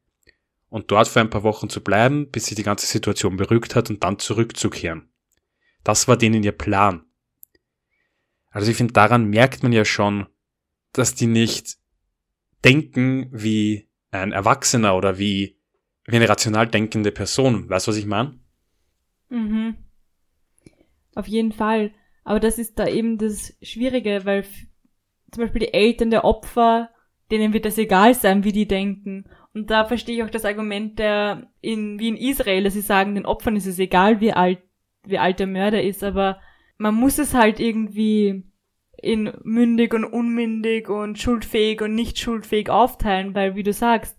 und 0.69 0.91
dort 0.91 1.09
für 1.09 1.21
ein 1.21 1.31
paar 1.31 1.43
Wochen 1.43 1.69
zu 1.69 1.83
bleiben, 1.83 2.31
bis 2.31 2.47
sich 2.47 2.57
die 2.57 2.63
ganze 2.63 2.87
Situation 2.87 3.37
beruhigt 3.37 3.75
hat 3.75 3.91
und 3.91 4.03
dann 4.03 4.19
zurückzukehren. 4.19 5.11
Das 5.85 6.09
war 6.09 6.17
denen 6.17 6.43
ihr 6.43 6.53
Plan. 6.53 7.05
Also 8.51 8.71
ich 8.71 8.77
finde, 8.77 8.93
daran 8.93 9.27
merkt 9.27 9.63
man 9.63 9.73
ja 9.73 9.85
schon, 9.85 10.27
dass 10.93 11.15
die 11.15 11.27
nicht 11.27 11.77
denken 12.65 13.29
wie 13.31 13.89
ein 14.11 14.33
Erwachsener 14.33 14.97
oder 14.97 15.19
wie, 15.19 15.58
wie 16.09 16.17
eine 16.17 16.29
rational 16.29 16.67
denkende 16.67 17.13
Person. 17.13 17.69
Weißt 17.69 17.87
du, 17.87 17.91
was 17.91 17.99
ich 17.99 18.07
meine? 18.07 18.39
Mhm. 19.29 19.77
Auf 21.15 21.27
jeden 21.29 21.53
Fall. 21.53 21.93
Aber 22.25 22.41
das 22.41 22.59
ist 22.59 22.79
da 22.79 22.87
eben 22.87 23.19
das 23.19 23.57
Schwierige, 23.63 24.25
weil 24.25 24.45
zum 25.31 25.45
Beispiel 25.45 25.61
die 25.61 25.75
Eltern 25.75 26.11
der 26.11 26.25
Opfer, 26.25 26.91
denen 27.31 27.53
wird 27.53 27.67
das 27.67 27.77
egal 27.77 28.15
sein, 28.15 28.43
wie 28.45 28.53
die 28.53 28.67
denken. 28.67 29.29
Und 29.53 29.71
da 29.71 29.85
verstehe 29.85 30.17
ich 30.17 30.23
auch 30.23 30.31
das 30.31 30.47
Argument 30.47 30.99
der, 30.99 31.51
in, 31.61 31.99
wie 31.99 32.09
in 32.09 32.17
Israel, 32.17 32.65
dass 32.65 32.75
sie 32.75 32.81
sagen, 32.81 33.15
den 33.15 33.27
Opfern 33.27 33.57
ist 33.57 33.67
es 33.67 33.79
egal, 33.79 34.21
wie 34.21 34.33
alt, 34.33 34.63
wie 35.05 35.19
alt 35.19 35.41
der 35.41 35.47
Mörder 35.47 35.83
ist, 35.83 36.03
aber 36.03 36.41
man 36.79 36.95
muss 36.95 37.19
es 37.19 37.35
halt 37.35 37.61
irgendwie 37.61 38.45
in 39.01 39.33
mündig 39.43 39.95
und 39.95 40.05
unmündig 40.05 40.89
und 40.89 41.19
schuldfähig 41.19 41.83
und 41.83 41.95
nicht 41.95 42.19
schuldfähig 42.19 42.71
aufteilen, 42.71 43.35
weil 43.35 43.57
wie 43.57 43.63
du 43.63 43.73
sagst, 43.73 44.18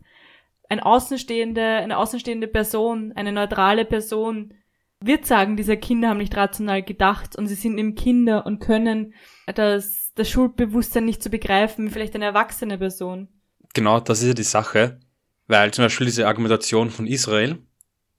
ein 0.70 0.80
außenstehende, 0.80 1.62
eine 1.62 1.98
außenstehende 1.98 2.48
Person, 2.48 3.12
eine 3.16 3.32
neutrale 3.32 3.86
Person 3.86 4.54
wird 5.02 5.26
sagen, 5.26 5.56
diese 5.56 5.78
Kinder 5.78 6.10
haben 6.10 6.18
nicht 6.18 6.36
rational 6.36 6.84
gedacht 6.84 7.36
und 7.36 7.48
sie 7.48 7.56
sind 7.56 7.78
eben 7.78 7.96
Kinder 7.96 8.46
und 8.46 8.60
können 8.60 9.14
das, 9.48 10.12
das 10.16 10.30
Schuldbewusstsein 10.30 11.06
nicht 11.06 11.24
zu 11.24 11.30
so 11.30 11.32
begreifen 11.32 11.88
wie 11.88 11.92
vielleicht 11.92 12.16
eine 12.16 12.26
erwachsene 12.26 12.78
Person. 12.78 13.30
Genau, 13.74 14.00
das 14.00 14.22
ist 14.22 14.28
ja 14.28 14.34
die 14.34 14.44
Sache, 14.44 15.00
weil 15.48 15.72
zum 15.72 15.86
Beispiel 15.86 16.06
diese 16.06 16.28
Argumentation 16.28 16.90
von 16.90 17.08
Israel, 17.08 17.60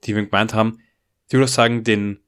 die 0.05 0.15
wir 0.15 0.25
gemeint 0.25 0.55
haben, 0.55 0.79
die 1.31 1.37
würde 1.37 1.49
sagen, 1.49 1.85
den 1.85 2.21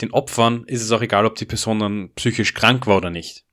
den 0.00 0.12
Opfern 0.12 0.64
ist 0.66 0.82
es 0.82 0.92
auch 0.92 1.02
egal, 1.02 1.26
ob 1.26 1.34
die 1.34 1.44
Person 1.44 1.80
dann 1.80 2.10
psychisch 2.14 2.54
krank 2.54 2.86
war 2.86 2.98
oder 2.98 3.10
nicht. 3.10 3.44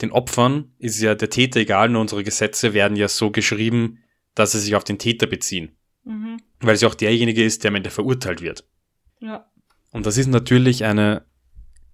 Den 0.00 0.12
Opfern 0.12 0.72
ist 0.78 1.00
ja 1.00 1.14
der 1.14 1.30
Täter 1.30 1.60
egal, 1.60 1.88
nur 1.88 2.02
unsere 2.02 2.22
Gesetze 2.22 2.74
werden 2.74 2.96
ja 2.96 3.08
so 3.08 3.30
geschrieben, 3.30 4.02
dass 4.36 4.52
sie 4.52 4.60
sich 4.60 4.76
auf 4.76 4.84
den 4.84 4.98
Täter 4.98 5.26
beziehen. 5.26 5.76
Mhm. 6.04 6.36
Weil 6.60 6.76
ja 6.76 6.86
auch 6.86 6.94
derjenige 6.94 7.44
ist, 7.44 7.64
der 7.64 7.70
am 7.70 7.74
Ende 7.74 7.90
verurteilt 7.90 8.40
wird. 8.40 8.64
Ja. 9.18 9.50
Und 9.90 10.06
das 10.06 10.16
ist 10.16 10.28
natürlich 10.28 10.84
eine 10.84 11.26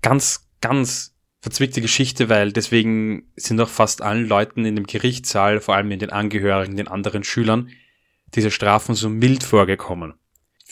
ganz, 0.03 0.51
ganz 0.61 1.17
verzwickte 1.41 1.81
Geschichte, 1.81 2.29
weil 2.29 2.53
deswegen 2.53 3.33
sind 3.37 3.59
auch 3.61 3.71
fast 3.71 4.03
allen 4.03 4.29
Leuten 4.29 4.67
in 4.67 4.77
dem 4.77 4.87
Gerichtssaal, 4.87 5.61
vor 5.61 5.75
allem 5.75 5.91
in 5.91 5.99
den 5.99 6.11
Angehörigen, 6.11 6.77
den 6.77 6.89
anderen 6.89 7.25
Schülern, 7.25 7.71
diese 8.35 8.51
Strafen 8.51 8.95
so 8.95 9.09
mild 9.09 9.43
vorgekommen 9.43 10.15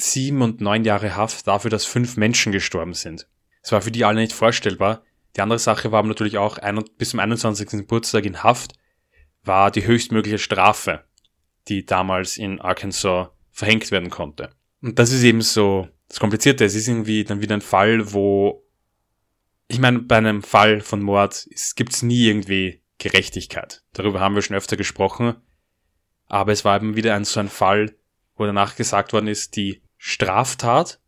sieben 0.03 0.43
und 0.43 0.61
neun 0.61 0.85
Jahre 0.85 1.17
Haft 1.17 1.47
dafür, 1.47 1.71
dass 1.71 1.85
fünf 1.85 2.17
Menschen 2.17 2.53
gestorben 2.53 2.95
sind. 2.95 3.27
Es 3.63 3.73
war 3.73 3.83
für 3.83 3.91
die 3.91 4.05
alle 4.05 4.21
nicht 4.21 4.33
vorstellbar. 4.33 5.03
Die 5.37 5.43
andere 5.43 5.59
Sache 5.59 5.93
war 5.93 6.03
natürlich 6.03 6.39
auch, 6.39 6.59
ein, 6.59 6.83
bis 6.99 7.11
zum 7.11 7.21
21. 7.21 7.69
Geburtstag 7.71 8.25
in 8.25 8.43
Haft 8.43 8.73
war 9.43 9.71
die 9.71 9.87
höchstmögliche 9.87 10.39
Strafe, 10.39 11.05
die 11.69 11.85
damals 11.85 12.37
in 12.37 12.61
Arkansas 12.61 13.29
verhängt 13.51 13.91
werden 13.91 14.11
konnte. 14.11 14.51
Und 14.83 14.99
das 14.99 15.13
ist 15.13 15.23
eben 15.23 15.43
so 15.43 15.89
das 16.09 16.21
Komplizierte. 16.21 16.65
Es 16.65 16.75
ist 16.75 16.89
irgendwie 16.89 17.25
dann 17.25 17.41
wieder 17.41 17.55
ein 17.55 17.61
Fall, 17.61 18.13
wo, 18.13 18.65
ich 19.69 19.79
meine, 19.79 20.01
bei 20.01 20.17
einem 20.17 20.43
Fall 20.43 20.81
von 20.81 21.03
Mord 21.03 21.49
gibt 21.77 21.93
es 21.93 22.03
nie 22.03 22.27
irgendwie 22.27 22.83
Gerechtigkeit. 22.99 23.83
Darüber 23.93 24.21
haben 24.21 24.35
wir 24.35 24.43
schon 24.43 24.57
öfter 24.57 24.77
gesprochen. 24.77 25.37
Aber 26.27 26.53
es 26.53 26.65
war 26.65 26.77
eben 26.77 26.97
wieder 26.97 27.15
ein, 27.15 27.25
so 27.25 27.41
ein 27.41 27.49
Fall, 27.49 27.97
wo 28.37 28.47
danach 28.47 28.77
gesagt 28.77 29.13
worden 29.13 29.27
ist, 29.27 29.57
die 29.57 29.83
Straftat 29.97 31.01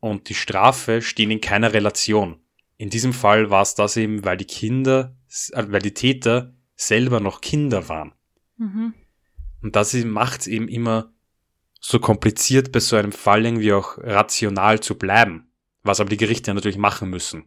und 0.00 0.28
die 0.28 0.34
Strafe 0.34 1.00
stehen 1.00 1.30
in 1.30 1.40
keiner 1.40 1.72
Relation. 1.72 2.40
In 2.76 2.90
diesem 2.90 3.12
Fall 3.12 3.50
war 3.50 3.62
es 3.62 3.74
das 3.74 3.96
eben, 3.96 4.24
weil 4.24 4.36
die 4.36 4.46
Kinder, 4.46 5.16
äh, 5.52 5.64
weil 5.68 5.80
die 5.80 5.94
Täter 5.94 6.54
selber 6.74 7.20
noch 7.20 7.40
Kinder 7.40 7.88
waren. 7.88 8.12
Mhm. 8.56 8.94
Und 9.64 9.74
das 9.76 9.94
macht 9.94 10.42
es 10.42 10.46
eben 10.46 10.68
immer 10.68 11.10
so 11.80 11.98
kompliziert, 11.98 12.70
bei 12.70 12.80
so 12.80 12.96
einem 12.96 13.12
Fall 13.12 13.46
irgendwie 13.46 13.72
auch 13.72 13.96
rational 13.98 14.80
zu 14.80 14.96
bleiben. 14.96 15.50
was 15.86 16.00
aber 16.00 16.08
die 16.08 16.16
Gerichte 16.16 16.54
natürlich 16.54 16.78
machen 16.78 17.10
müssen. 17.10 17.46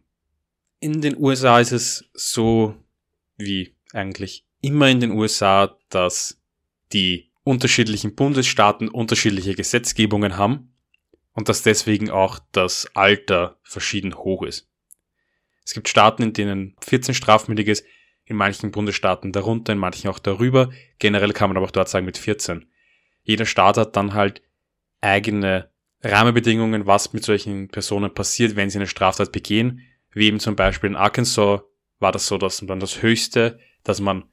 In 0.78 1.00
den 1.00 1.16
USA 1.18 1.58
ist 1.58 1.72
es 1.72 2.04
so 2.14 2.76
wie 3.36 3.74
eigentlich 3.92 4.46
immer 4.60 4.88
in 4.88 5.00
den 5.00 5.10
USA, 5.10 5.76
dass 5.88 6.40
die 6.92 7.32
unterschiedlichen 7.42 8.14
Bundesstaaten 8.14 8.88
unterschiedliche 8.88 9.56
Gesetzgebungen 9.56 10.36
haben 10.36 10.72
und 11.32 11.48
dass 11.48 11.62
deswegen 11.62 12.10
auch 12.10 12.38
das 12.52 12.88
Alter 12.94 13.58
verschieden 13.64 14.14
hoch 14.14 14.44
ist. 14.44 14.68
Es 15.64 15.74
gibt 15.74 15.88
Staaten, 15.88 16.22
in 16.22 16.32
denen 16.32 16.76
14 16.80 17.12
strafmündig 17.12 17.66
ist, 17.66 17.84
in 18.28 18.36
manchen 18.36 18.70
Bundesstaaten 18.70 19.32
darunter, 19.32 19.72
in 19.72 19.78
manchen 19.78 20.08
auch 20.08 20.18
darüber. 20.18 20.70
Generell 20.98 21.32
kann 21.32 21.48
man 21.48 21.56
aber 21.56 21.66
auch 21.66 21.70
dort 21.70 21.88
sagen 21.88 22.04
mit 22.04 22.18
14. 22.18 22.66
Jeder 23.22 23.46
Staat 23.46 23.78
hat 23.78 23.96
dann 23.96 24.12
halt 24.12 24.42
eigene 25.00 25.70
Rahmenbedingungen, 26.02 26.86
was 26.86 27.12
mit 27.12 27.24
solchen 27.24 27.68
Personen 27.68 28.12
passiert, 28.12 28.54
wenn 28.54 28.70
sie 28.70 28.78
eine 28.78 28.86
Straftat 28.86 29.32
begehen. 29.32 29.80
Wie 30.12 30.26
eben 30.26 30.40
zum 30.40 30.56
Beispiel 30.56 30.90
in 30.90 30.96
Arkansas 30.96 31.62
war 31.98 32.12
das 32.12 32.26
so, 32.26 32.36
dass 32.38 32.60
man 32.62 32.80
das 32.80 33.02
höchste, 33.02 33.58
dass 33.82 34.00
man, 34.00 34.24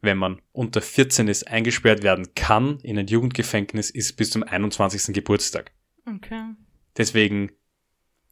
wenn 0.00 0.16
man 0.16 0.40
unter 0.52 0.80
14 0.80 1.26
ist, 1.26 1.48
eingesperrt 1.48 2.02
werden 2.02 2.34
kann 2.34 2.78
in 2.80 2.98
ein 2.98 3.08
Jugendgefängnis, 3.08 3.90
ist 3.90 4.16
bis 4.16 4.30
zum 4.30 4.44
21. 4.44 5.12
Geburtstag. 5.12 5.72
Okay. 6.06 6.54
Deswegen 6.96 7.50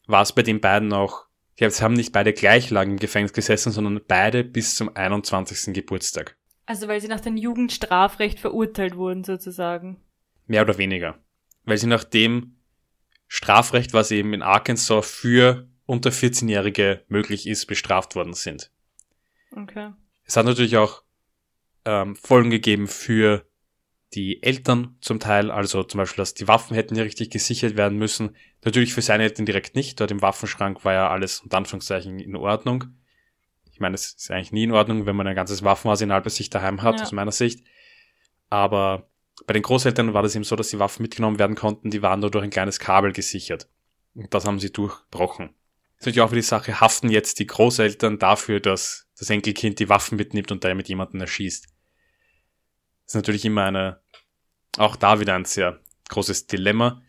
war 0.06 0.22
es 0.22 0.32
bei 0.32 0.42
den 0.42 0.60
beiden 0.60 0.92
auch, 0.92 1.26
die 1.58 1.64
haben 1.64 1.94
nicht 1.94 2.12
beide 2.12 2.32
gleich 2.32 2.70
lang 2.70 2.90
im 2.90 2.98
Gefängnis 2.98 3.32
gesessen, 3.32 3.72
sondern 3.72 4.00
beide 4.06 4.44
bis 4.44 4.74
zum 4.76 4.94
21. 4.94 5.74
Geburtstag. 5.74 6.36
Also 6.66 6.88
weil 6.88 7.00
sie 7.00 7.08
nach 7.08 7.20
dem 7.20 7.36
Jugendstrafrecht 7.36 8.38
verurteilt 8.38 8.96
wurden, 8.96 9.24
sozusagen. 9.24 10.00
Mehr 10.46 10.62
oder 10.62 10.78
weniger. 10.78 11.18
Weil 11.64 11.78
sie 11.78 11.86
nach 11.86 12.04
dem 12.04 12.56
Strafrecht, 13.28 13.92
was 13.92 14.10
eben 14.10 14.32
in 14.34 14.42
Arkansas 14.42 15.10
für 15.10 15.68
unter 15.86 16.10
14-Jährige 16.10 17.04
möglich 17.08 17.46
ist, 17.46 17.66
bestraft 17.66 18.14
worden 18.14 18.34
sind. 18.34 18.70
Okay. 19.54 19.92
Es 20.24 20.36
hat 20.36 20.46
natürlich 20.46 20.76
auch 20.76 21.02
ähm, 21.84 22.16
Folgen 22.16 22.50
gegeben 22.50 22.88
für 22.88 23.46
die 24.14 24.42
Eltern 24.42 24.96
zum 25.00 25.20
Teil, 25.20 25.50
also 25.50 25.82
zum 25.84 25.98
Beispiel, 25.98 26.18
dass 26.18 26.34
die 26.34 26.48
Waffen 26.48 26.74
hätten 26.74 26.96
ja 26.96 27.02
richtig 27.02 27.30
gesichert 27.30 27.76
werden 27.76 27.98
müssen. 27.98 28.36
Natürlich 28.64 28.92
für 28.92 29.02
seine 29.02 29.22
Eltern 29.22 29.46
direkt 29.46 29.74
nicht, 29.74 30.00
dort 30.00 30.10
im 30.10 30.22
Waffenschrank 30.22 30.84
war 30.84 30.92
ja 30.92 31.08
alles 31.08 31.40
unter 31.40 31.56
Anführungszeichen 31.56 32.18
in 32.18 32.36
Ordnung. 32.36 32.84
Ich 33.70 33.80
meine, 33.80 33.94
es 33.94 34.12
ist 34.12 34.30
eigentlich 34.30 34.52
nie 34.52 34.64
in 34.64 34.72
Ordnung, 34.72 35.06
wenn 35.06 35.16
man 35.16 35.26
ein 35.26 35.34
ganzes 35.34 35.62
Waffenarsenal 35.62 36.20
bei 36.20 36.30
sich 36.30 36.50
daheim 36.50 36.82
hat, 36.82 36.96
ja. 36.96 37.02
aus 37.02 37.12
meiner 37.12 37.32
Sicht. 37.32 37.64
Aber 38.50 39.08
bei 39.46 39.54
den 39.54 39.62
Großeltern 39.62 40.12
war 40.12 40.22
das 40.22 40.34
eben 40.34 40.44
so, 40.44 40.56
dass 40.56 40.68
die 40.68 40.78
Waffen 40.78 41.02
mitgenommen 41.02 41.38
werden 41.38 41.56
konnten, 41.56 41.90
die 41.90 42.02
waren 42.02 42.20
nur 42.20 42.30
durch 42.30 42.44
ein 42.44 42.50
kleines 42.50 42.78
Kabel 42.78 43.12
gesichert. 43.12 43.68
Und 44.14 44.32
das 44.34 44.44
haben 44.44 44.58
sie 44.58 44.70
durchbrochen. 44.70 45.46
Das 45.48 45.54
ist 45.54 46.06
natürlich 46.06 46.20
auch 46.20 46.28
für 46.28 46.36
die 46.36 46.42
Sache, 46.42 46.80
haften 46.80 47.08
jetzt 47.08 47.38
die 47.38 47.46
Großeltern 47.46 48.18
dafür, 48.18 48.60
dass 48.60 49.08
das 49.18 49.30
Enkelkind 49.30 49.78
die 49.78 49.88
Waffen 49.88 50.16
mitnimmt 50.16 50.52
und 50.52 50.64
damit 50.64 50.88
jemanden 50.88 51.20
erschießt. 51.20 51.71
Ist 53.12 53.16
natürlich 53.16 53.44
immer 53.44 53.64
eine, 53.64 54.00
auch 54.78 54.96
da 54.96 55.20
wieder 55.20 55.34
ein 55.34 55.44
sehr 55.44 55.78
großes 56.08 56.46
Dilemma. 56.46 57.02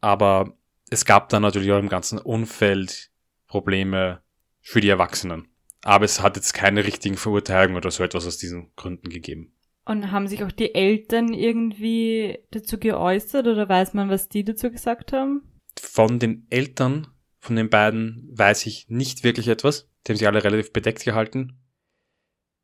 Aber 0.00 0.58
es 0.90 1.04
gab 1.04 1.28
dann 1.28 1.42
natürlich 1.42 1.70
auch 1.70 1.78
im 1.78 1.88
ganzen 1.88 2.18
Umfeld 2.18 3.12
Probleme 3.46 4.20
für 4.60 4.80
die 4.80 4.88
Erwachsenen. 4.88 5.46
Aber 5.84 6.04
es 6.04 6.20
hat 6.20 6.34
jetzt 6.34 6.54
keine 6.54 6.84
richtigen 6.84 7.16
Verurteilungen 7.16 7.76
oder 7.76 7.92
so 7.92 8.02
etwas 8.02 8.26
aus 8.26 8.38
diesen 8.38 8.72
Gründen 8.74 9.10
gegeben. 9.10 9.54
Und 9.84 10.10
haben 10.10 10.26
sich 10.26 10.42
auch 10.42 10.50
die 10.50 10.74
Eltern 10.74 11.32
irgendwie 11.32 12.40
dazu 12.50 12.80
geäußert 12.80 13.46
oder 13.46 13.68
weiß 13.68 13.94
man, 13.94 14.10
was 14.10 14.28
die 14.28 14.42
dazu 14.42 14.72
gesagt 14.72 15.12
haben? 15.12 15.52
Von 15.80 16.18
den 16.18 16.48
Eltern 16.50 17.06
von 17.38 17.54
den 17.54 17.70
beiden 17.70 18.28
weiß 18.32 18.66
ich 18.66 18.88
nicht 18.88 19.22
wirklich 19.22 19.46
etwas. 19.46 19.88
Die 20.04 20.10
haben 20.10 20.18
sich 20.18 20.26
alle 20.26 20.42
relativ 20.42 20.72
bedeckt 20.72 21.04
gehalten. 21.04 21.60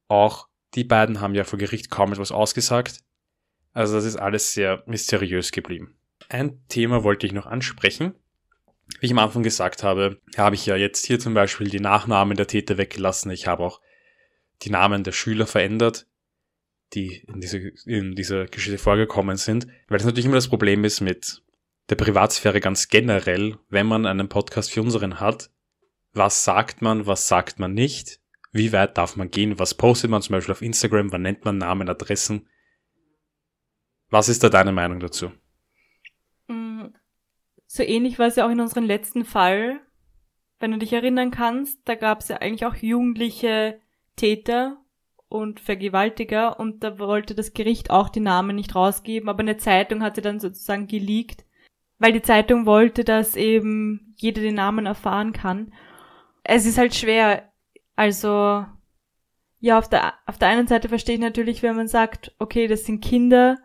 Auch 0.09 0.49
die 0.75 0.85
beiden 0.85 1.21
haben 1.21 1.35
ja 1.35 1.45
vor 1.45 1.59
Gericht 1.59 1.91
kaum 1.91 2.13
etwas 2.13 2.33
ausgesagt. 2.33 3.03
Also 3.73 3.95
das 3.95 4.05
ist 4.05 4.17
alles 4.17 4.53
sehr 4.53 4.83
mysteriös 4.87 5.53
geblieben. 5.53 5.97
Ein 6.29 6.63
Thema 6.69 7.05
wollte 7.05 7.27
ich 7.27 7.33
noch 7.33 7.47
ansprechen. 7.47 8.15
Wie 9.01 9.07
ich 9.07 9.13
am 9.13 9.19
Anfang 9.19 9.43
gesagt 9.43 9.83
habe, 9.83 10.21
habe 10.37 10.55
ich 10.55 10.67
ja 10.67 10.77
jetzt 10.77 11.07
hier 11.07 11.21
zum 11.21 11.35
Beispiel 11.35 11.69
die 11.69 11.81
Nachnamen 11.81 12.37
der 12.37 12.47
Täter 12.47 12.79
weggelassen. 12.79 13.31
Ich 13.31 13.47
habe 13.47 13.65
auch 13.65 13.81
die 14.63 14.71
Namen 14.71 15.05
der 15.05 15.13
Schüler 15.13 15.47
verändert, 15.47 16.07
die 16.95 17.25
in, 17.27 17.41
diese, 17.41 17.59
in 17.85 18.15
dieser 18.15 18.47
Geschichte 18.47 18.79
vorgekommen 18.79 19.37
sind, 19.37 19.67
weil 19.89 19.99
es 19.99 20.05
natürlich 20.05 20.25
immer 20.25 20.35
das 20.35 20.49
Problem 20.49 20.85
ist 20.85 21.01
mit 21.01 21.43
der 21.91 21.97
Privatsphäre 21.97 22.61
ganz 22.61 22.89
generell, 22.89 23.59
wenn 23.69 23.87
man 23.87 24.07
einen 24.07 24.29
Podcast 24.29 24.71
für 24.71 24.83
unseren 24.83 25.21
hat. 25.21 25.51
Was 26.13 26.45
sagt 26.45 26.83
man, 26.83 27.07
was 27.07 27.29
sagt 27.29 27.59
man 27.59 27.75
nicht? 27.75 28.21
Wie 28.53 28.73
weit 28.73 28.97
darf 28.97 29.17
man 29.17 29.31
gehen? 29.31 29.59
Was 29.59 29.75
postet 29.75 30.11
man 30.11 30.23
zum 30.23 30.35
Beispiel 30.35 30.53
auf 30.53 30.63
Instagram? 30.63 31.13
Wann 31.13 31.23
nennt 31.23 31.45
man 31.45 31.59
Namen, 31.59 31.89
Adressen? 31.89 32.49
Was 34.11 34.29
ist 34.29 34.43
da 34.43 34.49
deine 34.49 34.73
Meinung 34.73 35.01
dazu? 35.01 35.31
Mm, 36.47 36.87
so 37.67 37.83
ähnlich 37.83 38.19
war 38.19 38.27
es 38.27 38.37
ja 38.37 38.47
auch 38.47 38.51
in 38.51 38.61
unserem 38.61 38.85
letzten 38.85 39.25
Fall. 39.25 39.81
Wenn 40.59 40.73
du 40.73 40.79
dich 40.79 40.93
erinnern 40.93 41.31
kannst, 41.31 41.81
da 41.85 41.95
gab 41.95 42.21
es 42.21 42.29
ja 42.29 42.39
eigentlich 42.39 42.65
auch 42.65 42.75
jugendliche 42.75 43.81
Täter 44.17 44.79
und 45.29 45.61
Vergewaltiger 45.61 46.59
und 46.59 46.83
da 46.83 46.99
wollte 46.99 47.35
das 47.35 47.53
Gericht 47.53 47.91
auch 47.91 48.09
die 48.09 48.21
Namen 48.21 48.57
nicht 48.57 48.75
rausgeben, 48.75 49.29
aber 49.29 49.41
eine 49.41 49.59
Zeitung 49.59 50.03
hatte 50.03 50.23
dann 50.23 50.41
sozusagen 50.41 50.87
geleakt, 50.87 51.45
weil 51.99 52.13
die 52.13 52.23
Zeitung 52.23 52.67
wollte, 52.67 53.05
dass 53.05 53.37
eben 53.37 54.15
jeder 54.17 54.41
den 54.41 54.55
Namen 54.55 54.87
erfahren 54.87 55.33
kann. 55.33 55.73
Es 56.45 56.65
ist 56.65 56.79
halt 56.79 56.95
schwer, 56.95 57.53
also, 57.99 58.65
ja, 59.59 59.77
auf 59.77 59.89
der, 59.89 60.15
auf 60.25 60.39
der 60.39 60.47
einen 60.47 60.69
Seite 60.69 60.89
verstehe 60.89 61.17
ich 61.17 61.21
natürlich, 61.21 61.65
wenn 61.65 61.75
man 61.75 61.89
sagt, 61.89 62.33
okay, 62.39 62.69
das 62.69 62.85
sind 62.85 63.03
Kinder, 63.03 63.59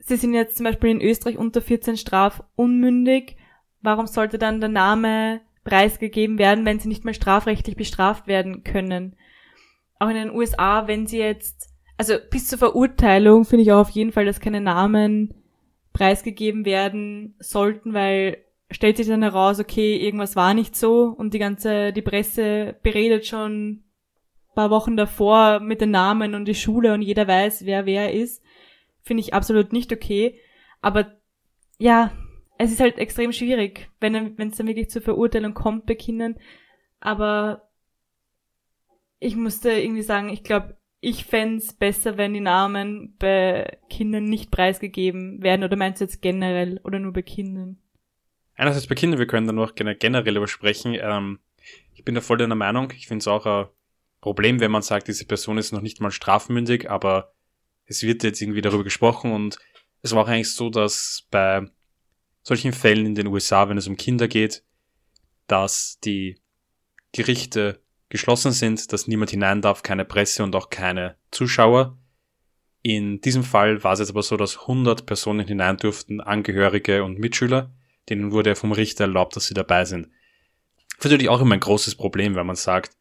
sie 0.00 0.16
sind 0.16 0.34
jetzt 0.34 0.58
zum 0.58 0.64
Beispiel 0.64 0.90
in 0.90 1.00
Österreich 1.00 1.38
unter 1.38 1.62
14 1.62 1.96
strafunmündig, 1.96 3.38
warum 3.80 4.06
sollte 4.06 4.36
dann 4.36 4.60
der 4.60 4.68
Name 4.68 5.40
preisgegeben 5.64 6.38
werden, 6.38 6.66
wenn 6.66 6.78
sie 6.78 6.88
nicht 6.88 7.06
mal 7.06 7.14
strafrechtlich 7.14 7.74
bestraft 7.74 8.26
werden 8.26 8.64
können? 8.64 9.16
Auch 9.98 10.10
in 10.10 10.16
den 10.16 10.30
USA, 10.30 10.86
wenn 10.86 11.06
sie 11.06 11.16
jetzt, 11.16 11.70
also 11.96 12.16
bis 12.30 12.48
zur 12.48 12.58
Verurteilung 12.58 13.46
finde 13.46 13.62
ich 13.62 13.72
auch 13.72 13.80
auf 13.80 13.88
jeden 13.88 14.12
Fall, 14.12 14.26
dass 14.26 14.40
keine 14.40 14.60
Namen 14.60 15.32
preisgegeben 15.94 16.66
werden 16.66 17.34
sollten, 17.38 17.94
weil 17.94 18.44
stellt 18.70 18.96
sich 18.96 19.06
dann 19.06 19.22
heraus, 19.22 19.60
okay, 19.60 19.96
irgendwas 19.96 20.36
war 20.36 20.54
nicht 20.54 20.76
so 20.76 21.14
und 21.16 21.34
die 21.34 21.38
ganze, 21.38 21.92
die 21.92 22.02
Presse 22.02 22.76
beredet 22.82 23.26
schon 23.26 23.84
paar 24.56 24.70
Wochen 24.70 24.96
davor 24.96 25.60
mit 25.60 25.80
den 25.80 25.92
Namen 25.92 26.34
und 26.34 26.46
die 26.46 26.54
Schule 26.56 26.94
und 26.94 27.02
jeder 27.02 27.28
weiß, 27.28 27.64
wer 27.66 27.86
wer 27.86 28.12
ist, 28.12 28.42
finde 29.02 29.20
ich 29.20 29.34
absolut 29.34 29.72
nicht 29.72 29.92
okay. 29.92 30.40
Aber 30.80 31.12
ja, 31.78 32.10
es 32.58 32.72
ist 32.72 32.80
halt 32.80 32.98
extrem 32.98 33.32
schwierig, 33.32 33.88
wenn 34.00 34.36
wenn 34.36 34.48
es 34.48 34.56
dann 34.56 34.66
wirklich 34.66 34.90
zur 34.90 35.02
Verurteilung 35.02 35.54
kommt 35.54 35.86
bei 35.86 35.94
Kindern. 35.94 36.36
Aber 36.98 37.68
ich 39.20 39.36
musste 39.36 39.70
irgendwie 39.70 40.02
sagen, 40.02 40.30
ich 40.30 40.42
glaube, 40.42 40.76
ich 41.00 41.26
fände 41.26 41.62
besser, 41.78 42.16
wenn 42.16 42.34
die 42.34 42.40
Namen 42.40 43.14
bei 43.18 43.78
Kindern 43.90 44.24
nicht 44.24 44.50
preisgegeben 44.50 45.42
werden. 45.42 45.64
Oder 45.64 45.76
meinst 45.76 46.00
du 46.00 46.06
jetzt 46.06 46.22
generell 46.22 46.80
oder 46.82 46.98
nur 46.98 47.12
bei 47.12 47.22
Kindern? 47.22 47.78
Einerseits 48.56 48.86
bei 48.86 48.94
Kindern, 48.94 49.18
wir 49.18 49.26
können 49.26 49.46
da 49.46 49.52
noch 49.52 49.74
generell 49.74 50.36
übersprechen. 50.36 50.96
Ähm, 50.98 51.38
ich 51.94 52.04
bin 52.04 52.14
da 52.14 52.20
voll 52.20 52.38
deiner 52.38 52.54
Meinung. 52.54 52.90
Ich 52.96 53.06
finde 53.06 53.22
es 53.22 53.28
auch 53.28 53.44
ein 53.46 53.66
Problem, 54.20 54.60
wenn 54.60 54.70
man 54.70 54.82
sagt, 54.82 55.08
diese 55.08 55.26
Person 55.26 55.58
ist 55.58 55.72
noch 55.72 55.82
nicht 55.82 56.00
mal 56.00 56.10
strafmündig, 56.10 56.90
aber 56.90 57.32
es 57.84 58.02
wird 58.02 58.24
jetzt 58.24 58.40
irgendwie 58.40 58.62
darüber 58.62 58.84
gesprochen 58.84 59.32
und 59.32 59.58
es 60.02 60.12
war 60.12 60.24
auch 60.24 60.28
eigentlich 60.28 60.52
so, 60.52 60.70
dass 60.70 61.26
bei 61.30 61.68
solchen 62.42 62.72
Fällen 62.72 63.06
in 63.06 63.14
den 63.14 63.26
USA, 63.26 63.68
wenn 63.68 63.78
es 63.78 63.88
um 63.88 63.96
Kinder 63.96 64.28
geht, 64.28 64.64
dass 65.46 66.00
die 66.00 66.40
Gerichte 67.12 67.80
geschlossen 68.08 68.52
sind, 68.52 68.92
dass 68.92 69.06
niemand 69.06 69.30
hinein 69.30 69.62
darf, 69.62 69.82
keine 69.82 70.04
Presse 70.04 70.44
und 70.44 70.54
auch 70.54 70.70
keine 70.70 71.16
Zuschauer. 71.30 71.98
In 72.82 73.20
diesem 73.20 73.42
Fall 73.42 73.82
war 73.82 73.94
es 73.94 73.98
jetzt 73.98 74.10
aber 74.10 74.22
so, 74.22 74.36
dass 74.36 74.60
100 74.60 75.06
Personen 75.06 75.46
hinein 75.46 75.76
durften, 75.76 76.20
Angehörige 76.20 77.02
und 77.04 77.18
Mitschüler 77.18 77.72
denen 78.08 78.32
wurde 78.32 78.54
vom 78.54 78.72
Richter 78.72 79.04
erlaubt, 79.04 79.36
dass 79.36 79.46
sie 79.46 79.54
dabei 79.54 79.84
sind. 79.84 80.08
Das 80.96 80.98
ist 80.98 81.04
natürlich 81.04 81.28
auch 81.28 81.40
immer 81.40 81.54
ein 81.54 81.60
großes 81.60 81.94
Problem, 81.94 82.34
wenn 82.34 82.46
man 82.46 82.56
sagt, 82.56 82.96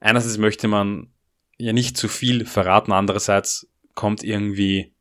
einerseits 0.00 0.38
möchte 0.38 0.68
man 0.68 1.12
ja 1.58 1.72
nicht 1.72 1.96
zu 1.96 2.08
viel 2.08 2.44
verraten, 2.46 2.92
andererseits 2.92 3.68
kommt 3.94 4.24
irgendwie 4.24 4.92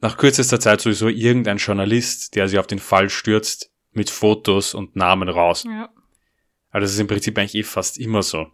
nach 0.00 0.16
kürzester 0.16 0.60
Zeit 0.60 0.80
sowieso 0.80 1.08
irgendein 1.08 1.58
Journalist, 1.58 2.34
der 2.34 2.48
sich 2.48 2.58
auf 2.58 2.66
den 2.66 2.78
Fall 2.78 3.10
stürzt, 3.10 3.70
mit 3.92 4.10
Fotos 4.10 4.74
und 4.74 4.96
Namen 4.96 5.28
raus. 5.28 5.64
Ja. 5.64 5.90
Also 6.70 6.84
das 6.84 6.92
ist 6.92 7.00
im 7.00 7.06
Prinzip 7.06 7.36
eigentlich 7.38 7.54
eh 7.54 7.62
fast 7.62 7.98
immer 7.98 8.22
so. 8.22 8.46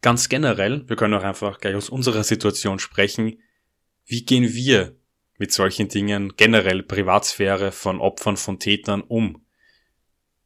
Ganz 0.00 0.28
generell, 0.28 0.88
wir 0.88 0.96
können 0.96 1.14
auch 1.14 1.22
einfach 1.22 1.58
gleich 1.58 1.74
aus 1.74 1.90
unserer 1.90 2.24
Situation 2.24 2.78
sprechen. 2.78 3.40
Wie 4.04 4.24
gehen 4.24 4.54
wir 4.54 4.96
mit 5.38 5.52
solchen 5.52 5.88
Dingen, 5.88 6.34
generell 6.36 6.82
Privatsphäre 6.82 7.72
von 7.72 8.00
Opfern, 8.00 8.36
von 8.36 8.58
Tätern 8.58 9.02
um. 9.02 9.44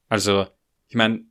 Also 0.09 0.47
ich 0.88 0.97
meine, 0.97 1.24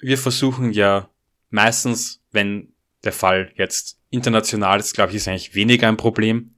wir 0.00 0.18
versuchen 0.18 0.72
ja 0.72 1.10
meistens, 1.50 2.22
wenn 2.30 2.72
der 3.04 3.12
Fall 3.12 3.52
jetzt 3.56 4.00
international 4.10 4.78
ist, 4.78 4.94
glaube 4.94 5.10
ich, 5.10 5.16
ist 5.16 5.28
eigentlich 5.28 5.54
weniger 5.54 5.88
ein 5.88 5.96
Problem. 5.96 6.54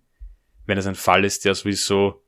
Wenn 0.66 0.79
es 0.79 0.87
ein 0.87 0.95
Fall 0.95 1.24
ist, 1.24 1.45
der 1.45 1.55
sowieso 1.55 2.22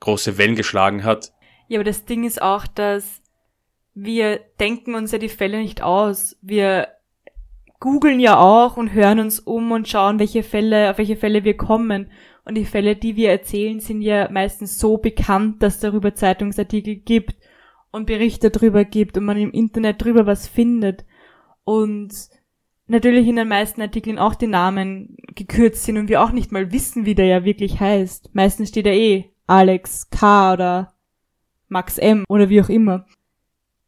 große 0.00 0.38
Wellen 0.38 0.56
geschlagen 0.56 1.04
hat. 1.04 1.32
Ja, 1.68 1.78
aber 1.78 1.84
das 1.84 2.04
Ding 2.04 2.24
ist 2.24 2.42
auch, 2.42 2.66
dass 2.66 3.22
wir 3.94 4.40
denken 4.60 4.94
uns 4.94 5.12
ja 5.12 5.18
die 5.18 5.28
Fälle 5.28 5.58
nicht 5.58 5.82
aus. 5.82 6.36
Wir 6.42 6.88
googeln 7.80 8.20
ja 8.20 8.38
auch 8.38 8.76
und 8.76 8.92
hören 8.92 9.20
uns 9.20 9.40
um 9.40 9.72
und 9.72 9.88
schauen, 9.88 10.18
welche 10.18 10.42
Fälle, 10.42 10.90
auf 10.90 10.98
welche 10.98 11.16
Fälle 11.16 11.44
wir 11.44 11.56
kommen. 11.56 12.10
Und 12.46 12.54
die 12.54 12.64
Fälle, 12.64 12.94
die 12.94 13.16
wir 13.16 13.30
erzählen, 13.30 13.80
sind 13.80 14.02
ja 14.02 14.30
meistens 14.30 14.78
so 14.78 14.98
bekannt, 14.98 15.64
dass 15.64 15.80
darüber 15.80 16.14
Zeitungsartikel 16.14 16.94
gibt 16.94 17.34
und 17.90 18.06
Berichte 18.06 18.50
darüber 18.50 18.84
gibt 18.84 19.18
und 19.18 19.24
man 19.24 19.36
im 19.36 19.50
Internet 19.50 20.04
drüber 20.04 20.26
was 20.26 20.46
findet. 20.46 21.04
Und 21.64 22.12
natürlich 22.86 23.26
in 23.26 23.34
den 23.34 23.48
meisten 23.48 23.82
Artikeln 23.82 24.20
auch 24.20 24.36
die 24.36 24.46
Namen 24.46 25.16
gekürzt 25.34 25.82
sind 25.82 25.98
und 25.98 26.08
wir 26.08 26.22
auch 26.22 26.30
nicht 26.30 26.52
mal 26.52 26.70
wissen, 26.70 27.04
wie 27.04 27.16
der 27.16 27.26
ja 27.26 27.44
wirklich 27.44 27.80
heißt. 27.80 28.32
Meistens 28.32 28.68
steht 28.68 28.86
er 28.86 28.94
eh 28.94 29.32
Alex 29.48 30.08
K. 30.10 30.52
oder 30.52 30.94
Max 31.68 31.98
M. 31.98 32.24
oder 32.28 32.48
wie 32.48 32.60
auch 32.60 32.68
immer. 32.68 33.06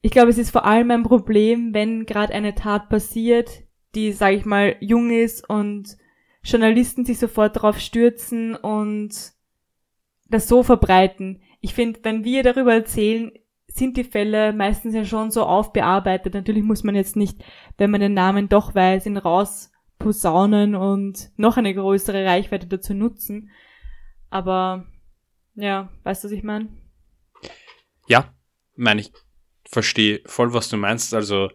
Ich 0.03 0.11
glaube, 0.11 0.31
es 0.31 0.39
ist 0.39 0.51
vor 0.51 0.65
allem 0.65 0.91
ein 0.91 1.05
Problem, 1.05 1.75
wenn 1.75 2.07
gerade 2.07 2.35
eine 2.35 2.57
Tat 2.57 2.89
passiert, 2.89 3.63
die, 3.95 4.11
sag 4.11 4.35
ich 4.35 4.45
mal, 4.45 4.75
jung 4.81 5.11
ist 5.13 5.49
und 5.49 5.97
Journalisten 6.49 7.05
sich 7.05 7.19
sofort 7.19 7.57
darauf 7.57 7.79
stürzen 7.79 8.57
und 8.57 9.11
das 10.29 10.49
so 10.49 10.63
verbreiten. 10.63 11.43
Ich 11.61 11.75
finde, 11.75 12.01
wenn 12.03 12.25
wir 12.25 12.43
darüber 12.43 12.73
erzählen, 12.73 13.33
sind 13.67 13.97
die 13.97 14.05
Fälle 14.05 14.53
meistens 14.53 14.95
ja 14.95 15.05
schon 15.05 15.31
so 15.31 15.45
aufbearbeitet. 15.45 16.35
Natürlich 16.35 16.63
muss 16.63 16.85
man 16.85 16.95
jetzt 16.95 17.17
nicht, 17.17 17.45
wenn 17.77 17.91
man 17.91 18.01
den 18.01 18.15
Namen 18.15 18.49
doch 18.49 18.75
weiß, 18.75 19.07
ihn 19.07 19.19
rausposaunen 19.19 20.75
und 20.75 21.31
noch 21.37 21.57
eine 21.57 21.75
größere 21.75 22.25
Reichweite 22.25 22.67
dazu 22.67 22.95
nutzen. 22.95 23.51
Aber 24.31 24.87
ja, 25.55 25.91
weißt 26.05 26.25
du, 26.25 26.29
was 26.29 26.33
ich 26.33 26.43
meine? 26.43 26.69
Ja, 28.07 28.33
meine 28.75 29.03
ich 29.03 29.13
verstehe 29.67 30.23
voll, 30.25 30.55
was 30.55 30.69
du 30.69 30.77
meinst. 30.77 31.13
Also 31.13 31.51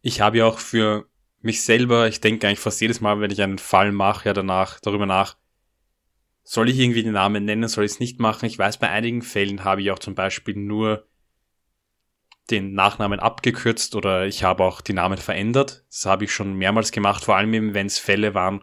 ich 0.00 0.20
habe 0.20 0.38
ja 0.38 0.46
auch 0.46 0.58
für 0.58 1.08
mich 1.40 1.62
selber, 1.62 2.08
ich 2.08 2.20
denke 2.20 2.46
eigentlich 2.46 2.60
fast 2.60 2.80
jedes 2.80 3.00
Mal, 3.00 3.20
wenn 3.20 3.30
ich 3.30 3.42
einen 3.42 3.58
Fall 3.58 3.92
mache, 3.92 4.28
ja 4.28 4.32
danach 4.32 4.80
darüber 4.80 5.06
nach, 5.06 5.36
soll 6.42 6.68
ich 6.68 6.78
irgendwie 6.78 7.02
den 7.02 7.12
Namen 7.12 7.44
nennen, 7.44 7.68
soll 7.68 7.84
ich 7.84 7.92
es 7.92 8.00
nicht 8.00 8.20
machen? 8.20 8.46
Ich 8.46 8.58
weiß, 8.58 8.78
bei 8.78 8.88
einigen 8.88 9.22
Fällen 9.22 9.64
habe 9.64 9.82
ich 9.82 9.90
auch 9.90 9.98
zum 9.98 10.14
Beispiel 10.14 10.54
nur 10.54 11.06
den 12.50 12.74
Nachnamen 12.74 13.18
abgekürzt 13.18 13.96
oder 13.96 14.26
ich 14.26 14.44
habe 14.44 14.62
auch 14.62 14.80
die 14.80 14.92
Namen 14.92 15.18
verändert. 15.18 15.84
Das 15.90 16.06
habe 16.06 16.24
ich 16.24 16.32
schon 16.32 16.54
mehrmals 16.54 16.92
gemacht, 16.92 17.24
vor 17.24 17.36
allem 17.36 17.52
eben, 17.52 17.74
wenn 17.74 17.86
es 17.86 17.98
Fälle 17.98 18.34
waren, 18.34 18.62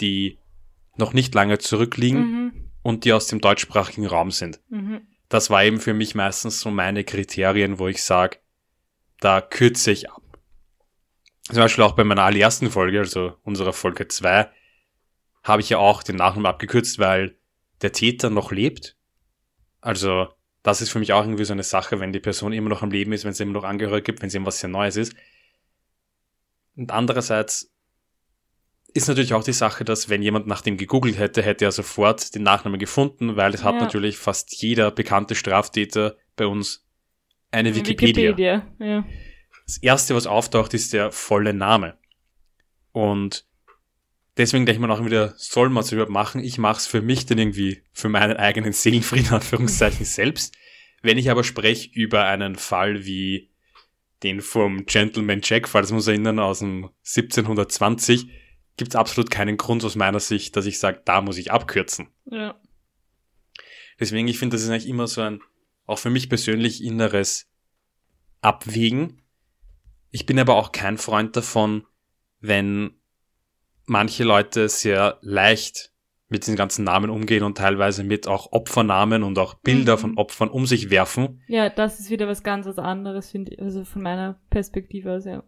die 0.00 0.38
noch 0.96 1.12
nicht 1.12 1.34
lange 1.34 1.58
zurückliegen 1.58 2.20
mhm. 2.20 2.70
und 2.82 3.04
die 3.04 3.12
aus 3.12 3.26
dem 3.26 3.40
deutschsprachigen 3.40 4.06
Raum 4.06 4.30
sind. 4.30 4.60
Mhm. 4.68 5.02
Das 5.28 5.50
war 5.50 5.64
eben 5.64 5.80
für 5.80 5.94
mich 5.94 6.14
meistens 6.14 6.60
so 6.60 6.70
meine 6.70 7.04
Kriterien, 7.04 7.78
wo 7.78 7.88
ich 7.88 8.02
sage, 8.02 8.38
da 9.18 9.40
kürze 9.40 9.90
ich 9.90 10.10
ab. 10.10 10.21
Zum 11.48 11.56
Beispiel 11.56 11.84
auch 11.84 11.92
bei 11.92 12.04
meiner 12.04 12.22
allerersten 12.22 12.70
Folge, 12.70 13.00
also 13.00 13.34
unserer 13.42 13.72
Folge 13.72 14.08
2, 14.08 14.48
habe 15.42 15.60
ich 15.60 15.70
ja 15.70 15.78
auch 15.78 16.02
den 16.02 16.16
Nachnamen 16.16 16.46
abgekürzt, 16.46 16.98
weil 16.98 17.36
der 17.82 17.92
Täter 17.92 18.30
noch 18.30 18.52
lebt. 18.52 18.96
Also 19.80 20.28
das 20.62 20.80
ist 20.80 20.90
für 20.90 21.00
mich 21.00 21.12
auch 21.12 21.24
irgendwie 21.24 21.44
so 21.44 21.52
eine 21.52 21.64
Sache, 21.64 21.98
wenn 21.98 22.12
die 22.12 22.20
Person 22.20 22.52
immer 22.52 22.68
noch 22.68 22.82
am 22.82 22.92
Leben 22.92 23.12
ist, 23.12 23.24
wenn 23.24 23.32
es 23.32 23.40
immer 23.40 23.52
noch 23.52 23.64
Angehörige 23.64 24.04
gibt, 24.04 24.22
wenn 24.22 24.28
es 24.28 24.34
irgendwas 24.34 24.60
sehr 24.60 24.70
Neues 24.70 24.96
ist. 24.96 25.14
Und 26.76 26.92
andererseits 26.92 27.72
ist 28.94 29.08
natürlich 29.08 29.34
auch 29.34 29.42
die 29.42 29.52
Sache, 29.52 29.84
dass 29.84 30.08
wenn 30.08 30.22
jemand 30.22 30.46
nach 30.46 30.60
dem 30.60 30.76
gegoogelt 30.76 31.18
hätte, 31.18 31.42
hätte 31.42 31.64
er 31.64 31.72
sofort 31.72 32.34
den 32.34 32.42
Nachnamen 32.42 32.78
gefunden, 32.78 33.36
weil 33.36 33.54
es 33.54 33.64
hat 33.64 33.76
natürlich 33.76 34.18
fast 34.18 34.54
jeder 34.62 34.90
bekannte 34.90 35.34
Straftäter 35.34 36.16
bei 36.36 36.46
uns 36.46 36.86
eine 37.50 37.74
Wikipedia. 37.74 38.36
Wikipedia 38.36 38.66
ja. 38.78 39.04
Das 39.66 39.78
erste, 39.78 40.14
was 40.14 40.26
auftaucht, 40.26 40.74
ist 40.74 40.92
der 40.92 41.12
volle 41.12 41.54
Name. 41.54 41.96
Und 42.92 43.46
deswegen 44.36 44.66
denke 44.66 44.80
ich 44.80 44.86
mir 44.86 44.92
auch 44.92 45.04
wieder, 45.04 45.34
soll 45.36 45.70
man 45.70 45.82
es 45.82 45.92
überhaupt 45.92 46.12
machen? 46.12 46.42
Ich 46.42 46.58
mache 46.58 46.78
es 46.78 46.86
für 46.86 47.02
mich 47.02 47.26
dann 47.26 47.38
irgendwie, 47.38 47.82
für 47.92 48.08
meinen 48.08 48.36
eigenen 48.36 48.72
Seelenfrieden, 48.72 49.32
Anführungszeichen, 49.32 50.04
selbst. 50.04 50.54
Wenn 51.02 51.18
ich 51.18 51.30
aber 51.30 51.44
spreche 51.44 51.90
über 51.92 52.24
einen 52.24 52.56
Fall 52.56 53.04
wie 53.04 53.50
den 54.22 54.40
vom 54.40 54.86
Gentleman 54.86 55.40
Jack, 55.42 55.68
falls 55.68 55.90
wir 55.90 55.96
uns 55.96 56.06
erinnern, 56.06 56.38
aus 56.38 56.60
dem 56.60 56.90
1720, 57.04 58.28
gibt 58.76 58.92
es 58.92 58.96
absolut 58.96 59.30
keinen 59.30 59.56
Grund 59.56 59.84
aus 59.84 59.96
meiner 59.96 60.20
Sicht, 60.20 60.56
dass 60.56 60.66
ich 60.66 60.78
sage, 60.78 61.02
da 61.04 61.20
muss 61.20 61.38
ich 61.38 61.50
abkürzen. 61.50 62.08
Ja. 62.30 62.54
Deswegen, 63.98 64.28
ich 64.28 64.38
finde, 64.38 64.54
das 64.54 64.62
ist 64.62 64.70
eigentlich 64.70 64.88
immer 64.88 65.06
so 65.06 65.20
ein, 65.20 65.40
auch 65.86 65.98
für 65.98 66.10
mich 66.10 66.28
persönlich 66.28 66.82
inneres 66.82 67.48
Abwägen. 68.40 69.21
Ich 70.12 70.26
bin 70.26 70.38
aber 70.38 70.56
auch 70.56 70.72
kein 70.72 70.98
Freund 70.98 71.36
davon, 71.36 71.84
wenn 72.40 72.92
manche 73.86 74.24
Leute 74.24 74.68
sehr 74.68 75.18
leicht 75.22 75.90
mit 76.28 76.46
den 76.46 76.54
ganzen 76.54 76.84
Namen 76.84 77.10
umgehen 77.10 77.42
und 77.42 77.58
teilweise 77.58 78.04
mit 78.04 78.28
auch 78.28 78.52
Opfernamen 78.52 79.22
und 79.22 79.38
auch 79.38 79.54
Bilder 79.54 79.96
mhm. 79.96 80.00
von 80.00 80.18
Opfern 80.18 80.50
um 80.50 80.66
sich 80.66 80.90
werfen. 80.90 81.42
Ja, 81.48 81.70
das 81.70 81.98
ist 81.98 82.10
wieder 82.10 82.28
was 82.28 82.42
ganz 82.42 82.66
was 82.66 82.78
anderes, 82.78 83.30
finde 83.30 83.52
ich, 83.52 83.60
also 83.60 83.84
von 83.84 84.02
meiner 84.02 84.38
Perspektive 84.50 85.12
aus, 85.12 85.24
ja. 85.24 85.42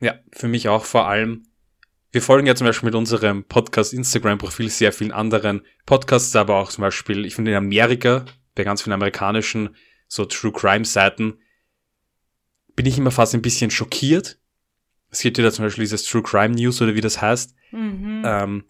Ja, 0.00 0.14
für 0.32 0.48
mich 0.48 0.68
auch 0.68 0.84
vor 0.84 1.08
allem. 1.08 1.44
Wir 2.12 2.22
folgen 2.22 2.46
ja 2.46 2.54
zum 2.54 2.66
Beispiel 2.66 2.88
mit 2.88 2.94
unserem 2.94 3.44
Podcast-Instagram-Profil 3.44 4.68
sehr 4.68 4.92
vielen 4.92 5.12
anderen 5.12 5.62
Podcasts, 5.84 6.34
aber 6.36 6.56
auch 6.56 6.70
zum 6.70 6.82
Beispiel, 6.82 7.24
ich 7.24 7.34
finde 7.34 7.50
in 7.50 7.56
Amerika, 7.56 8.24
bei 8.54 8.62
ganz 8.62 8.82
vielen 8.82 8.94
amerikanischen, 8.94 9.74
so 10.06 10.24
True 10.24 10.52
Crime-Seiten, 10.52 11.38
bin 12.76 12.86
ich 12.86 12.98
immer 12.98 13.10
fast 13.10 13.34
ein 13.34 13.42
bisschen 13.42 13.70
schockiert, 13.70 14.38
es 15.14 15.20
gibt 15.20 15.38
ja 15.38 15.44
da 15.44 15.52
zum 15.52 15.64
Beispiel 15.64 15.84
dieses 15.84 16.04
True 16.04 16.22
Crime 16.22 16.54
News 16.54 16.82
oder 16.82 16.94
wie 16.94 17.00
das 17.00 17.22
heißt, 17.22 17.54
mhm. 17.70 18.22
ähm, 18.24 18.64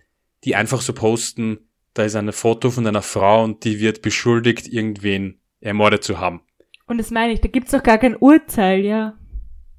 die 0.45 0.55
einfach 0.55 0.83
so 0.83 0.93
posten, 0.93 1.59
da 1.95 2.05
ist 2.05 2.17
ein 2.17 2.33
Foto 2.33 2.71
von 2.71 2.87
einer 2.87 3.03
Frau 3.03 3.45
und 3.45 3.65
die 3.65 3.81
wird 3.81 4.03
beschuldigt, 4.03 4.69
irgendwen 4.69 5.41
ermordet 5.61 6.05
zu 6.05 6.19
haben. 6.19 6.43
Und 6.87 6.99
das 6.99 7.11
meine 7.11 7.33
ich, 7.33 7.41
da 7.41 7.49
gibt's 7.49 7.73
noch 7.73 7.83
gar 7.83 7.99
kein 7.99 8.15
Urteil, 8.17 8.85
ja. 8.85 9.19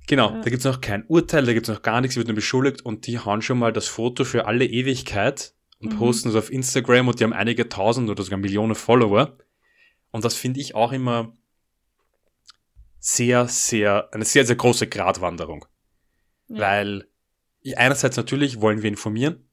Genau, 0.08 0.32
ja. 0.32 0.42
da 0.42 0.50
gibt's 0.50 0.66
noch 0.66 0.82
kein 0.82 1.06
Urteil, 1.06 1.46
da 1.46 1.54
gibt's 1.54 1.70
noch 1.70 1.84
gar 1.84 2.02
nichts, 2.02 2.16
sie 2.16 2.20
wird 2.20 2.28
nur 2.28 2.36
beschuldigt 2.36 2.84
und 2.84 3.06
die 3.06 3.20
hauen 3.20 3.42
schon 3.42 3.60
mal 3.60 3.72
das 3.72 3.88
Foto 3.88 4.24
für 4.24 4.48
alle 4.48 4.66
Ewigkeit 4.66 5.54
und 5.80 5.94
mhm. 5.94 5.98
posten 5.98 6.30
es 6.30 6.36
auf 6.36 6.52
Instagram 6.52 7.08
und 7.08 7.20
die 7.20 7.24
haben 7.26 7.34
einige 7.34 7.70
tausend 7.70 8.10
oder 8.10 8.24
sogar 8.24 8.40
Millionen 8.40 8.76
Follower. 8.76 9.38
Und 10.10 10.26
das 10.26 10.34
finde 10.34 10.62
ich 10.62 10.74
auch 10.74 10.94
immer 10.94 11.34
sehr, 13.08 13.48
sehr, 13.48 14.12
eine 14.14 14.26
sehr, 14.26 14.48
sehr 14.48 14.56
große 14.56 14.88
Gratwanderung. 14.88 15.66
Ja. 16.48 16.60
Weil 16.60 17.08
einerseits 17.76 18.18
natürlich 18.18 18.62
wollen 18.62 18.82
wir 18.82 18.90
informieren 18.90 19.48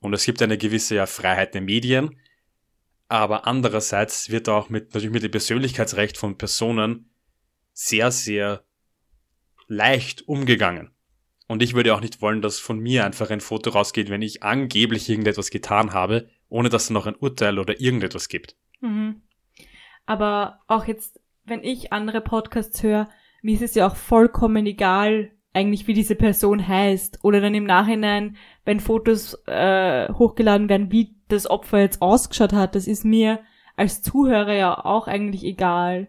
und 0.00 0.12
es 0.12 0.26
gibt 0.26 0.42
eine 0.42 0.58
gewisse 0.58 0.96
ja, 0.96 1.06
Freiheit 1.06 1.54
der 1.54 1.62
Medien, 1.62 2.20
aber 3.08 3.46
andererseits 3.46 4.28
wird 4.28 4.50
auch 4.50 4.68
mit, 4.68 4.92
natürlich 4.92 5.10
mit 5.10 5.22
dem 5.22 5.30
Persönlichkeitsrecht 5.30 6.18
von 6.18 6.36
Personen 6.36 7.10
sehr, 7.72 8.10
sehr 8.10 8.62
leicht 9.68 10.28
umgegangen. 10.28 10.90
Und 11.46 11.62
ich 11.62 11.72
würde 11.72 11.94
auch 11.94 12.02
nicht 12.02 12.20
wollen, 12.20 12.42
dass 12.42 12.58
von 12.58 12.78
mir 12.78 13.06
einfach 13.06 13.30
ein 13.30 13.40
Foto 13.40 13.70
rausgeht, 13.70 14.10
wenn 14.10 14.20
ich 14.20 14.42
angeblich 14.42 15.08
irgendetwas 15.08 15.48
getan 15.48 15.94
habe, 15.94 16.28
ohne 16.50 16.68
dass 16.68 16.84
es 16.84 16.90
noch 16.90 17.06
ein 17.06 17.16
Urteil 17.16 17.58
oder 17.58 17.80
irgendetwas 17.80 18.28
gibt. 18.28 18.54
Mhm. 18.82 19.22
Aber 20.04 20.60
auch 20.66 20.84
jetzt, 20.84 21.18
wenn 21.48 21.64
ich 21.64 21.92
andere 21.92 22.20
Podcasts 22.20 22.82
höre, 22.82 23.08
mir 23.42 23.54
ist 23.54 23.62
es 23.62 23.74
ja 23.74 23.86
auch 23.86 23.96
vollkommen 23.96 24.66
egal, 24.66 25.30
eigentlich, 25.54 25.86
wie 25.86 25.94
diese 25.94 26.14
Person 26.14 26.66
heißt. 26.66 27.20
Oder 27.22 27.40
dann 27.40 27.54
im 27.54 27.64
Nachhinein, 27.64 28.36
wenn 28.64 28.80
Fotos 28.80 29.34
äh, 29.46 30.12
hochgeladen 30.12 30.68
werden, 30.68 30.92
wie 30.92 31.16
das 31.28 31.48
Opfer 31.48 31.80
jetzt 31.80 32.02
ausgeschaut 32.02 32.52
hat. 32.52 32.74
Das 32.74 32.86
ist 32.86 33.04
mir 33.04 33.40
als 33.76 34.02
Zuhörer 34.02 34.54
ja 34.54 34.84
auch 34.84 35.06
eigentlich 35.06 35.44
egal. 35.44 36.08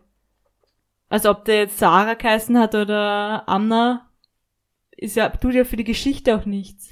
Also 1.09 1.31
ob 1.31 1.45
der 1.45 1.59
jetzt 1.59 1.79
Sarah 1.79 2.13
geheißen 2.13 2.57
hat 2.59 2.75
oder 2.75 3.47
Anna, 3.47 4.09
ist 4.95 5.15
ja, 5.15 5.29
tut 5.29 5.53
ja 5.53 5.63
für 5.63 5.77
die 5.77 5.83
Geschichte 5.83 6.35
auch 6.35 6.45
nichts. 6.45 6.91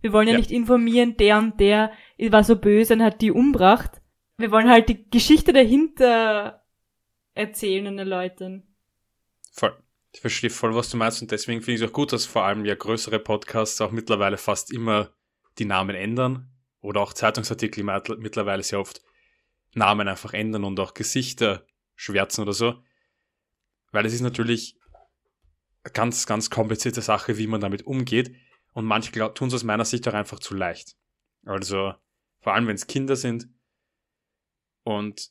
Wir 0.00 0.12
wollen 0.12 0.28
ja, 0.28 0.34
ja, 0.34 0.38
nicht 0.38 0.52
informieren, 0.52 1.16
der 1.16 1.38
und 1.38 1.58
der 1.58 1.90
war 2.30 2.44
so 2.44 2.56
böse 2.56 2.94
und 2.94 3.02
hat 3.02 3.20
die 3.22 3.32
umbracht. 3.32 4.02
Wir 4.38 4.52
wollen 4.52 4.68
halt 4.68 4.88
die 4.88 5.10
Geschichte 5.10 5.52
dahinter 5.52 6.62
erzählen 7.36 7.86
und 7.86 7.98
erläutern. 7.98 8.62
Voll. 9.52 9.76
Ich 10.12 10.20
verstehe 10.20 10.50
voll, 10.50 10.74
was 10.74 10.88
du 10.90 10.96
meinst 10.96 11.20
und 11.20 11.30
deswegen 11.30 11.60
finde 11.60 11.74
ich 11.76 11.82
es 11.82 11.88
auch 11.88 11.92
gut, 11.92 12.12
dass 12.12 12.24
vor 12.24 12.44
allem 12.44 12.64
ja 12.64 12.74
größere 12.74 13.18
Podcasts 13.18 13.80
auch 13.80 13.90
mittlerweile 13.90 14.38
fast 14.38 14.72
immer 14.72 15.12
die 15.58 15.66
Namen 15.66 15.94
ändern 15.94 16.50
oder 16.80 17.00
auch 17.02 17.12
Zeitungsartikel 17.12 17.84
mittlerweile 18.18 18.62
sehr 18.62 18.80
oft 18.80 19.02
Namen 19.74 20.08
einfach 20.08 20.32
ändern 20.32 20.64
und 20.64 20.80
auch 20.80 20.94
Gesichter 20.94 21.66
schwärzen 21.94 22.42
oder 22.42 22.54
so. 22.54 22.82
Weil 23.92 24.06
es 24.06 24.14
ist 24.14 24.22
natürlich 24.22 24.78
ganz, 25.92 26.26
ganz 26.26 26.48
komplizierte 26.48 27.02
Sache, 27.02 27.36
wie 27.36 27.46
man 27.46 27.60
damit 27.60 27.86
umgeht. 27.86 28.34
Und 28.72 28.86
manche 28.86 29.12
tun 29.34 29.48
es 29.48 29.54
aus 29.54 29.64
meiner 29.64 29.84
Sicht 29.84 30.06
auch 30.08 30.14
einfach 30.14 30.38
zu 30.38 30.54
leicht. 30.54 30.96
Also, 31.44 31.94
vor 32.40 32.54
allem 32.54 32.66
wenn 32.66 32.76
es 32.76 32.86
Kinder 32.86 33.16
sind. 33.16 33.48
Und 34.82 35.30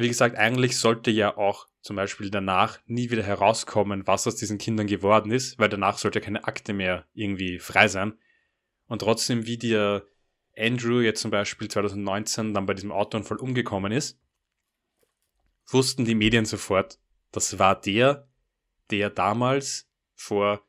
wie 0.00 0.08
gesagt, 0.08 0.36
eigentlich 0.36 0.76
sollte 0.76 1.10
ja 1.10 1.36
auch 1.36 1.66
zum 1.80 1.96
Beispiel 1.96 2.30
danach 2.30 2.78
nie 2.86 3.10
wieder 3.10 3.22
herauskommen, 3.22 4.06
was 4.06 4.26
aus 4.26 4.36
diesen 4.36 4.58
Kindern 4.58 4.86
geworden 4.86 5.30
ist, 5.30 5.58
weil 5.58 5.68
danach 5.68 5.98
sollte 5.98 6.20
keine 6.20 6.44
Akte 6.44 6.72
mehr 6.72 7.06
irgendwie 7.14 7.58
frei 7.58 7.88
sein. 7.88 8.18
Und 8.86 9.00
trotzdem, 9.00 9.46
wie 9.46 9.58
dir 9.58 10.06
Andrew 10.56 11.00
jetzt 11.00 11.20
zum 11.20 11.30
Beispiel 11.30 11.68
2019 11.68 12.52
dann 12.52 12.66
bei 12.66 12.74
diesem 12.74 12.92
Autounfall 12.92 13.38
umgekommen 13.38 13.92
ist, 13.92 14.20
wussten 15.66 16.04
die 16.04 16.14
Medien 16.14 16.44
sofort, 16.44 16.98
das 17.30 17.58
war 17.58 17.80
der, 17.80 18.28
der 18.90 19.10
damals 19.10 19.88
vor 20.14 20.66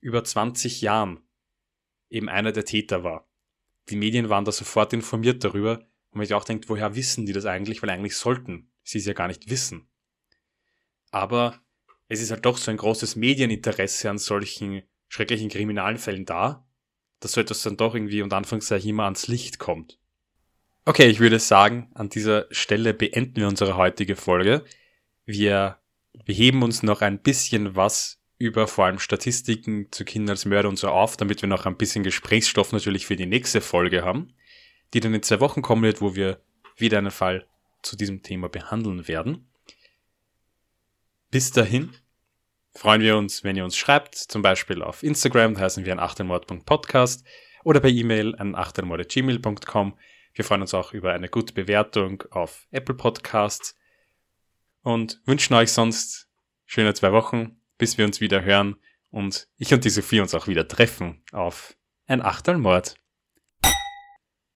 über 0.00 0.22
20 0.24 0.82
Jahren 0.82 1.20
eben 2.10 2.28
einer 2.28 2.52
der 2.52 2.64
Täter 2.64 3.04
war. 3.04 3.28
Die 3.88 3.96
Medien 3.96 4.28
waren 4.28 4.44
da 4.44 4.52
sofort 4.52 4.92
informiert 4.92 5.44
darüber 5.44 5.87
und 6.10 6.18
man 6.18 6.26
sich 6.26 6.34
auch 6.34 6.44
denkt, 6.44 6.68
woher 6.68 6.94
wissen 6.94 7.26
die 7.26 7.32
das 7.32 7.46
eigentlich? 7.46 7.82
Weil 7.82 7.90
eigentlich 7.90 8.16
sollten 8.16 8.70
sie 8.82 8.98
es 8.98 9.06
ja 9.06 9.12
gar 9.12 9.28
nicht 9.28 9.50
wissen. 9.50 9.88
Aber 11.10 11.60
es 12.08 12.20
ist 12.20 12.30
halt 12.30 12.44
doch 12.44 12.56
so 12.56 12.70
ein 12.70 12.76
großes 12.76 13.16
Medieninteresse 13.16 14.10
an 14.10 14.18
solchen 14.18 14.82
schrecklichen 15.08 15.48
Kriminalfällen 15.48 16.24
da, 16.24 16.66
dass 17.20 17.32
so 17.32 17.40
etwas 17.40 17.62
dann 17.62 17.76
doch 17.76 17.94
irgendwie 17.94 18.22
unter 18.22 18.36
Anführungszeichen 18.36 18.90
immer 18.90 19.04
ans 19.04 19.28
Licht 19.28 19.58
kommt. 19.58 19.98
Okay, 20.84 21.06
ich 21.08 21.20
würde 21.20 21.38
sagen, 21.38 21.90
an 21.94 22.08
dieser 22.08 22.46
Stelle 22.50 22.94
beenden 22.94 23.36
wir 23.36 23.48
unsere 23.48 23.76
heutige 23.76 24.16
Folge. 24.16 24.64
Wir 25.26 25.78
beheben 26.24 26.62
uns 26.62 26.82
noch 26.82 27.02
ein 27.02 27.20
bisschen 27.20 27.76
was 27.76 28.22
über 28.38 28.66
vor 28.66 28.86
allem 28.86 28.98
Statistiken 28.98 29.88
zu 29.90 30.04
Kindern 30.04 30.30
als 30.30 30.44
Mörder 30.44 30.68
und 30.68 30.78
so 30.78 30.88
auf, 30.88 31.16
damit 31.16 31.42
wir 31.42 31.48
noch 31.48 31.66
ein 31.66 31.76
bisschen 31.76 32.04
Gesprächsstoff 32.04 32.72
natürlich 32.72 33.04
für 33.04 33.16
die 33.16 33.26
nächste 33.26 33.60
Folge 33.60 34.04
haben, 34.04 34.32
die 34.94 35.00
dann 35.00 35.14
in 35.14 35.22
zwei 35.22 35.40
Wochen 35.40 35.62
kommen 35.62 35.82
wird, 35.82 36.00
wo 36.00 36.14
wir 36.14 36.40
wieder 36.76 36.98
einen 36.98 37.10
Fall 37.10 37.46
zu 37.82 37.96
diesem 37.96 38.22
Thema 38.22 38.48
behandeln 38.48 39.08
werden. 39.08 39.48
Bis 41.30 41.50
dahin 41.50 41.92
freuen 42.74 43.02
wir 43.02 43.16
uns, 43.16 43.44
wenn 43.44 43.56
ihr 43.56 43.64
uns 43.64 43.76
schreibt, 43.76 44.14
zum 44.14 44.42
Beispiel 44.42 44.82
auf 44.82 45.02
Instagram, 45.02 45.54
da 45.54 45.60
heißen 45.62 45.84
wir 45.84 45.92
an 45.92 45.98
achtenmord.podcast 45.98 47.26
oder 47.64 47.80
per 47.80 47.90
E-Mail 47.90 48.34
an 48.36 48.54
achtenmord.gmail.com. 48.54 49.98
Wir 50.34 50.44
freuen 50.44 50.62
uns 50.62 50.74
auch 50.74 50.92
über 50.92 51.12
eine 51.12 51.28
gute 51.28 51.52
Bewertung 51.52 52.22
auf 52.30 52.66
Apple 52.70 52.94
Podcasts 52.94 53.76
und 54.82 55.20
wünschen 55.26 55.54
euch 55.54 55.72
sonst 55.72 56.28
schöne 56.64 56.94
zwei 56.94 57.12
Wochen, 57.12 57.60
bis 57.76 57.98
wir 57.98 58.04
uns 58.04 58.20
wieder 58.20 58.42
hören 58.42 58.76
und 59.10 59.48
ich 59.56 59.74
und 59.74 59.84
die 59.84 59.90
Sophie 59.90 60.20
uns 60.20 60.34
auch 60.34 60.46
wieder 60.46 60.68
treffen 60.68 61.22
auf 61.32 61.76
ein 62.06 62.22
Achtelmord. 62.22 62.96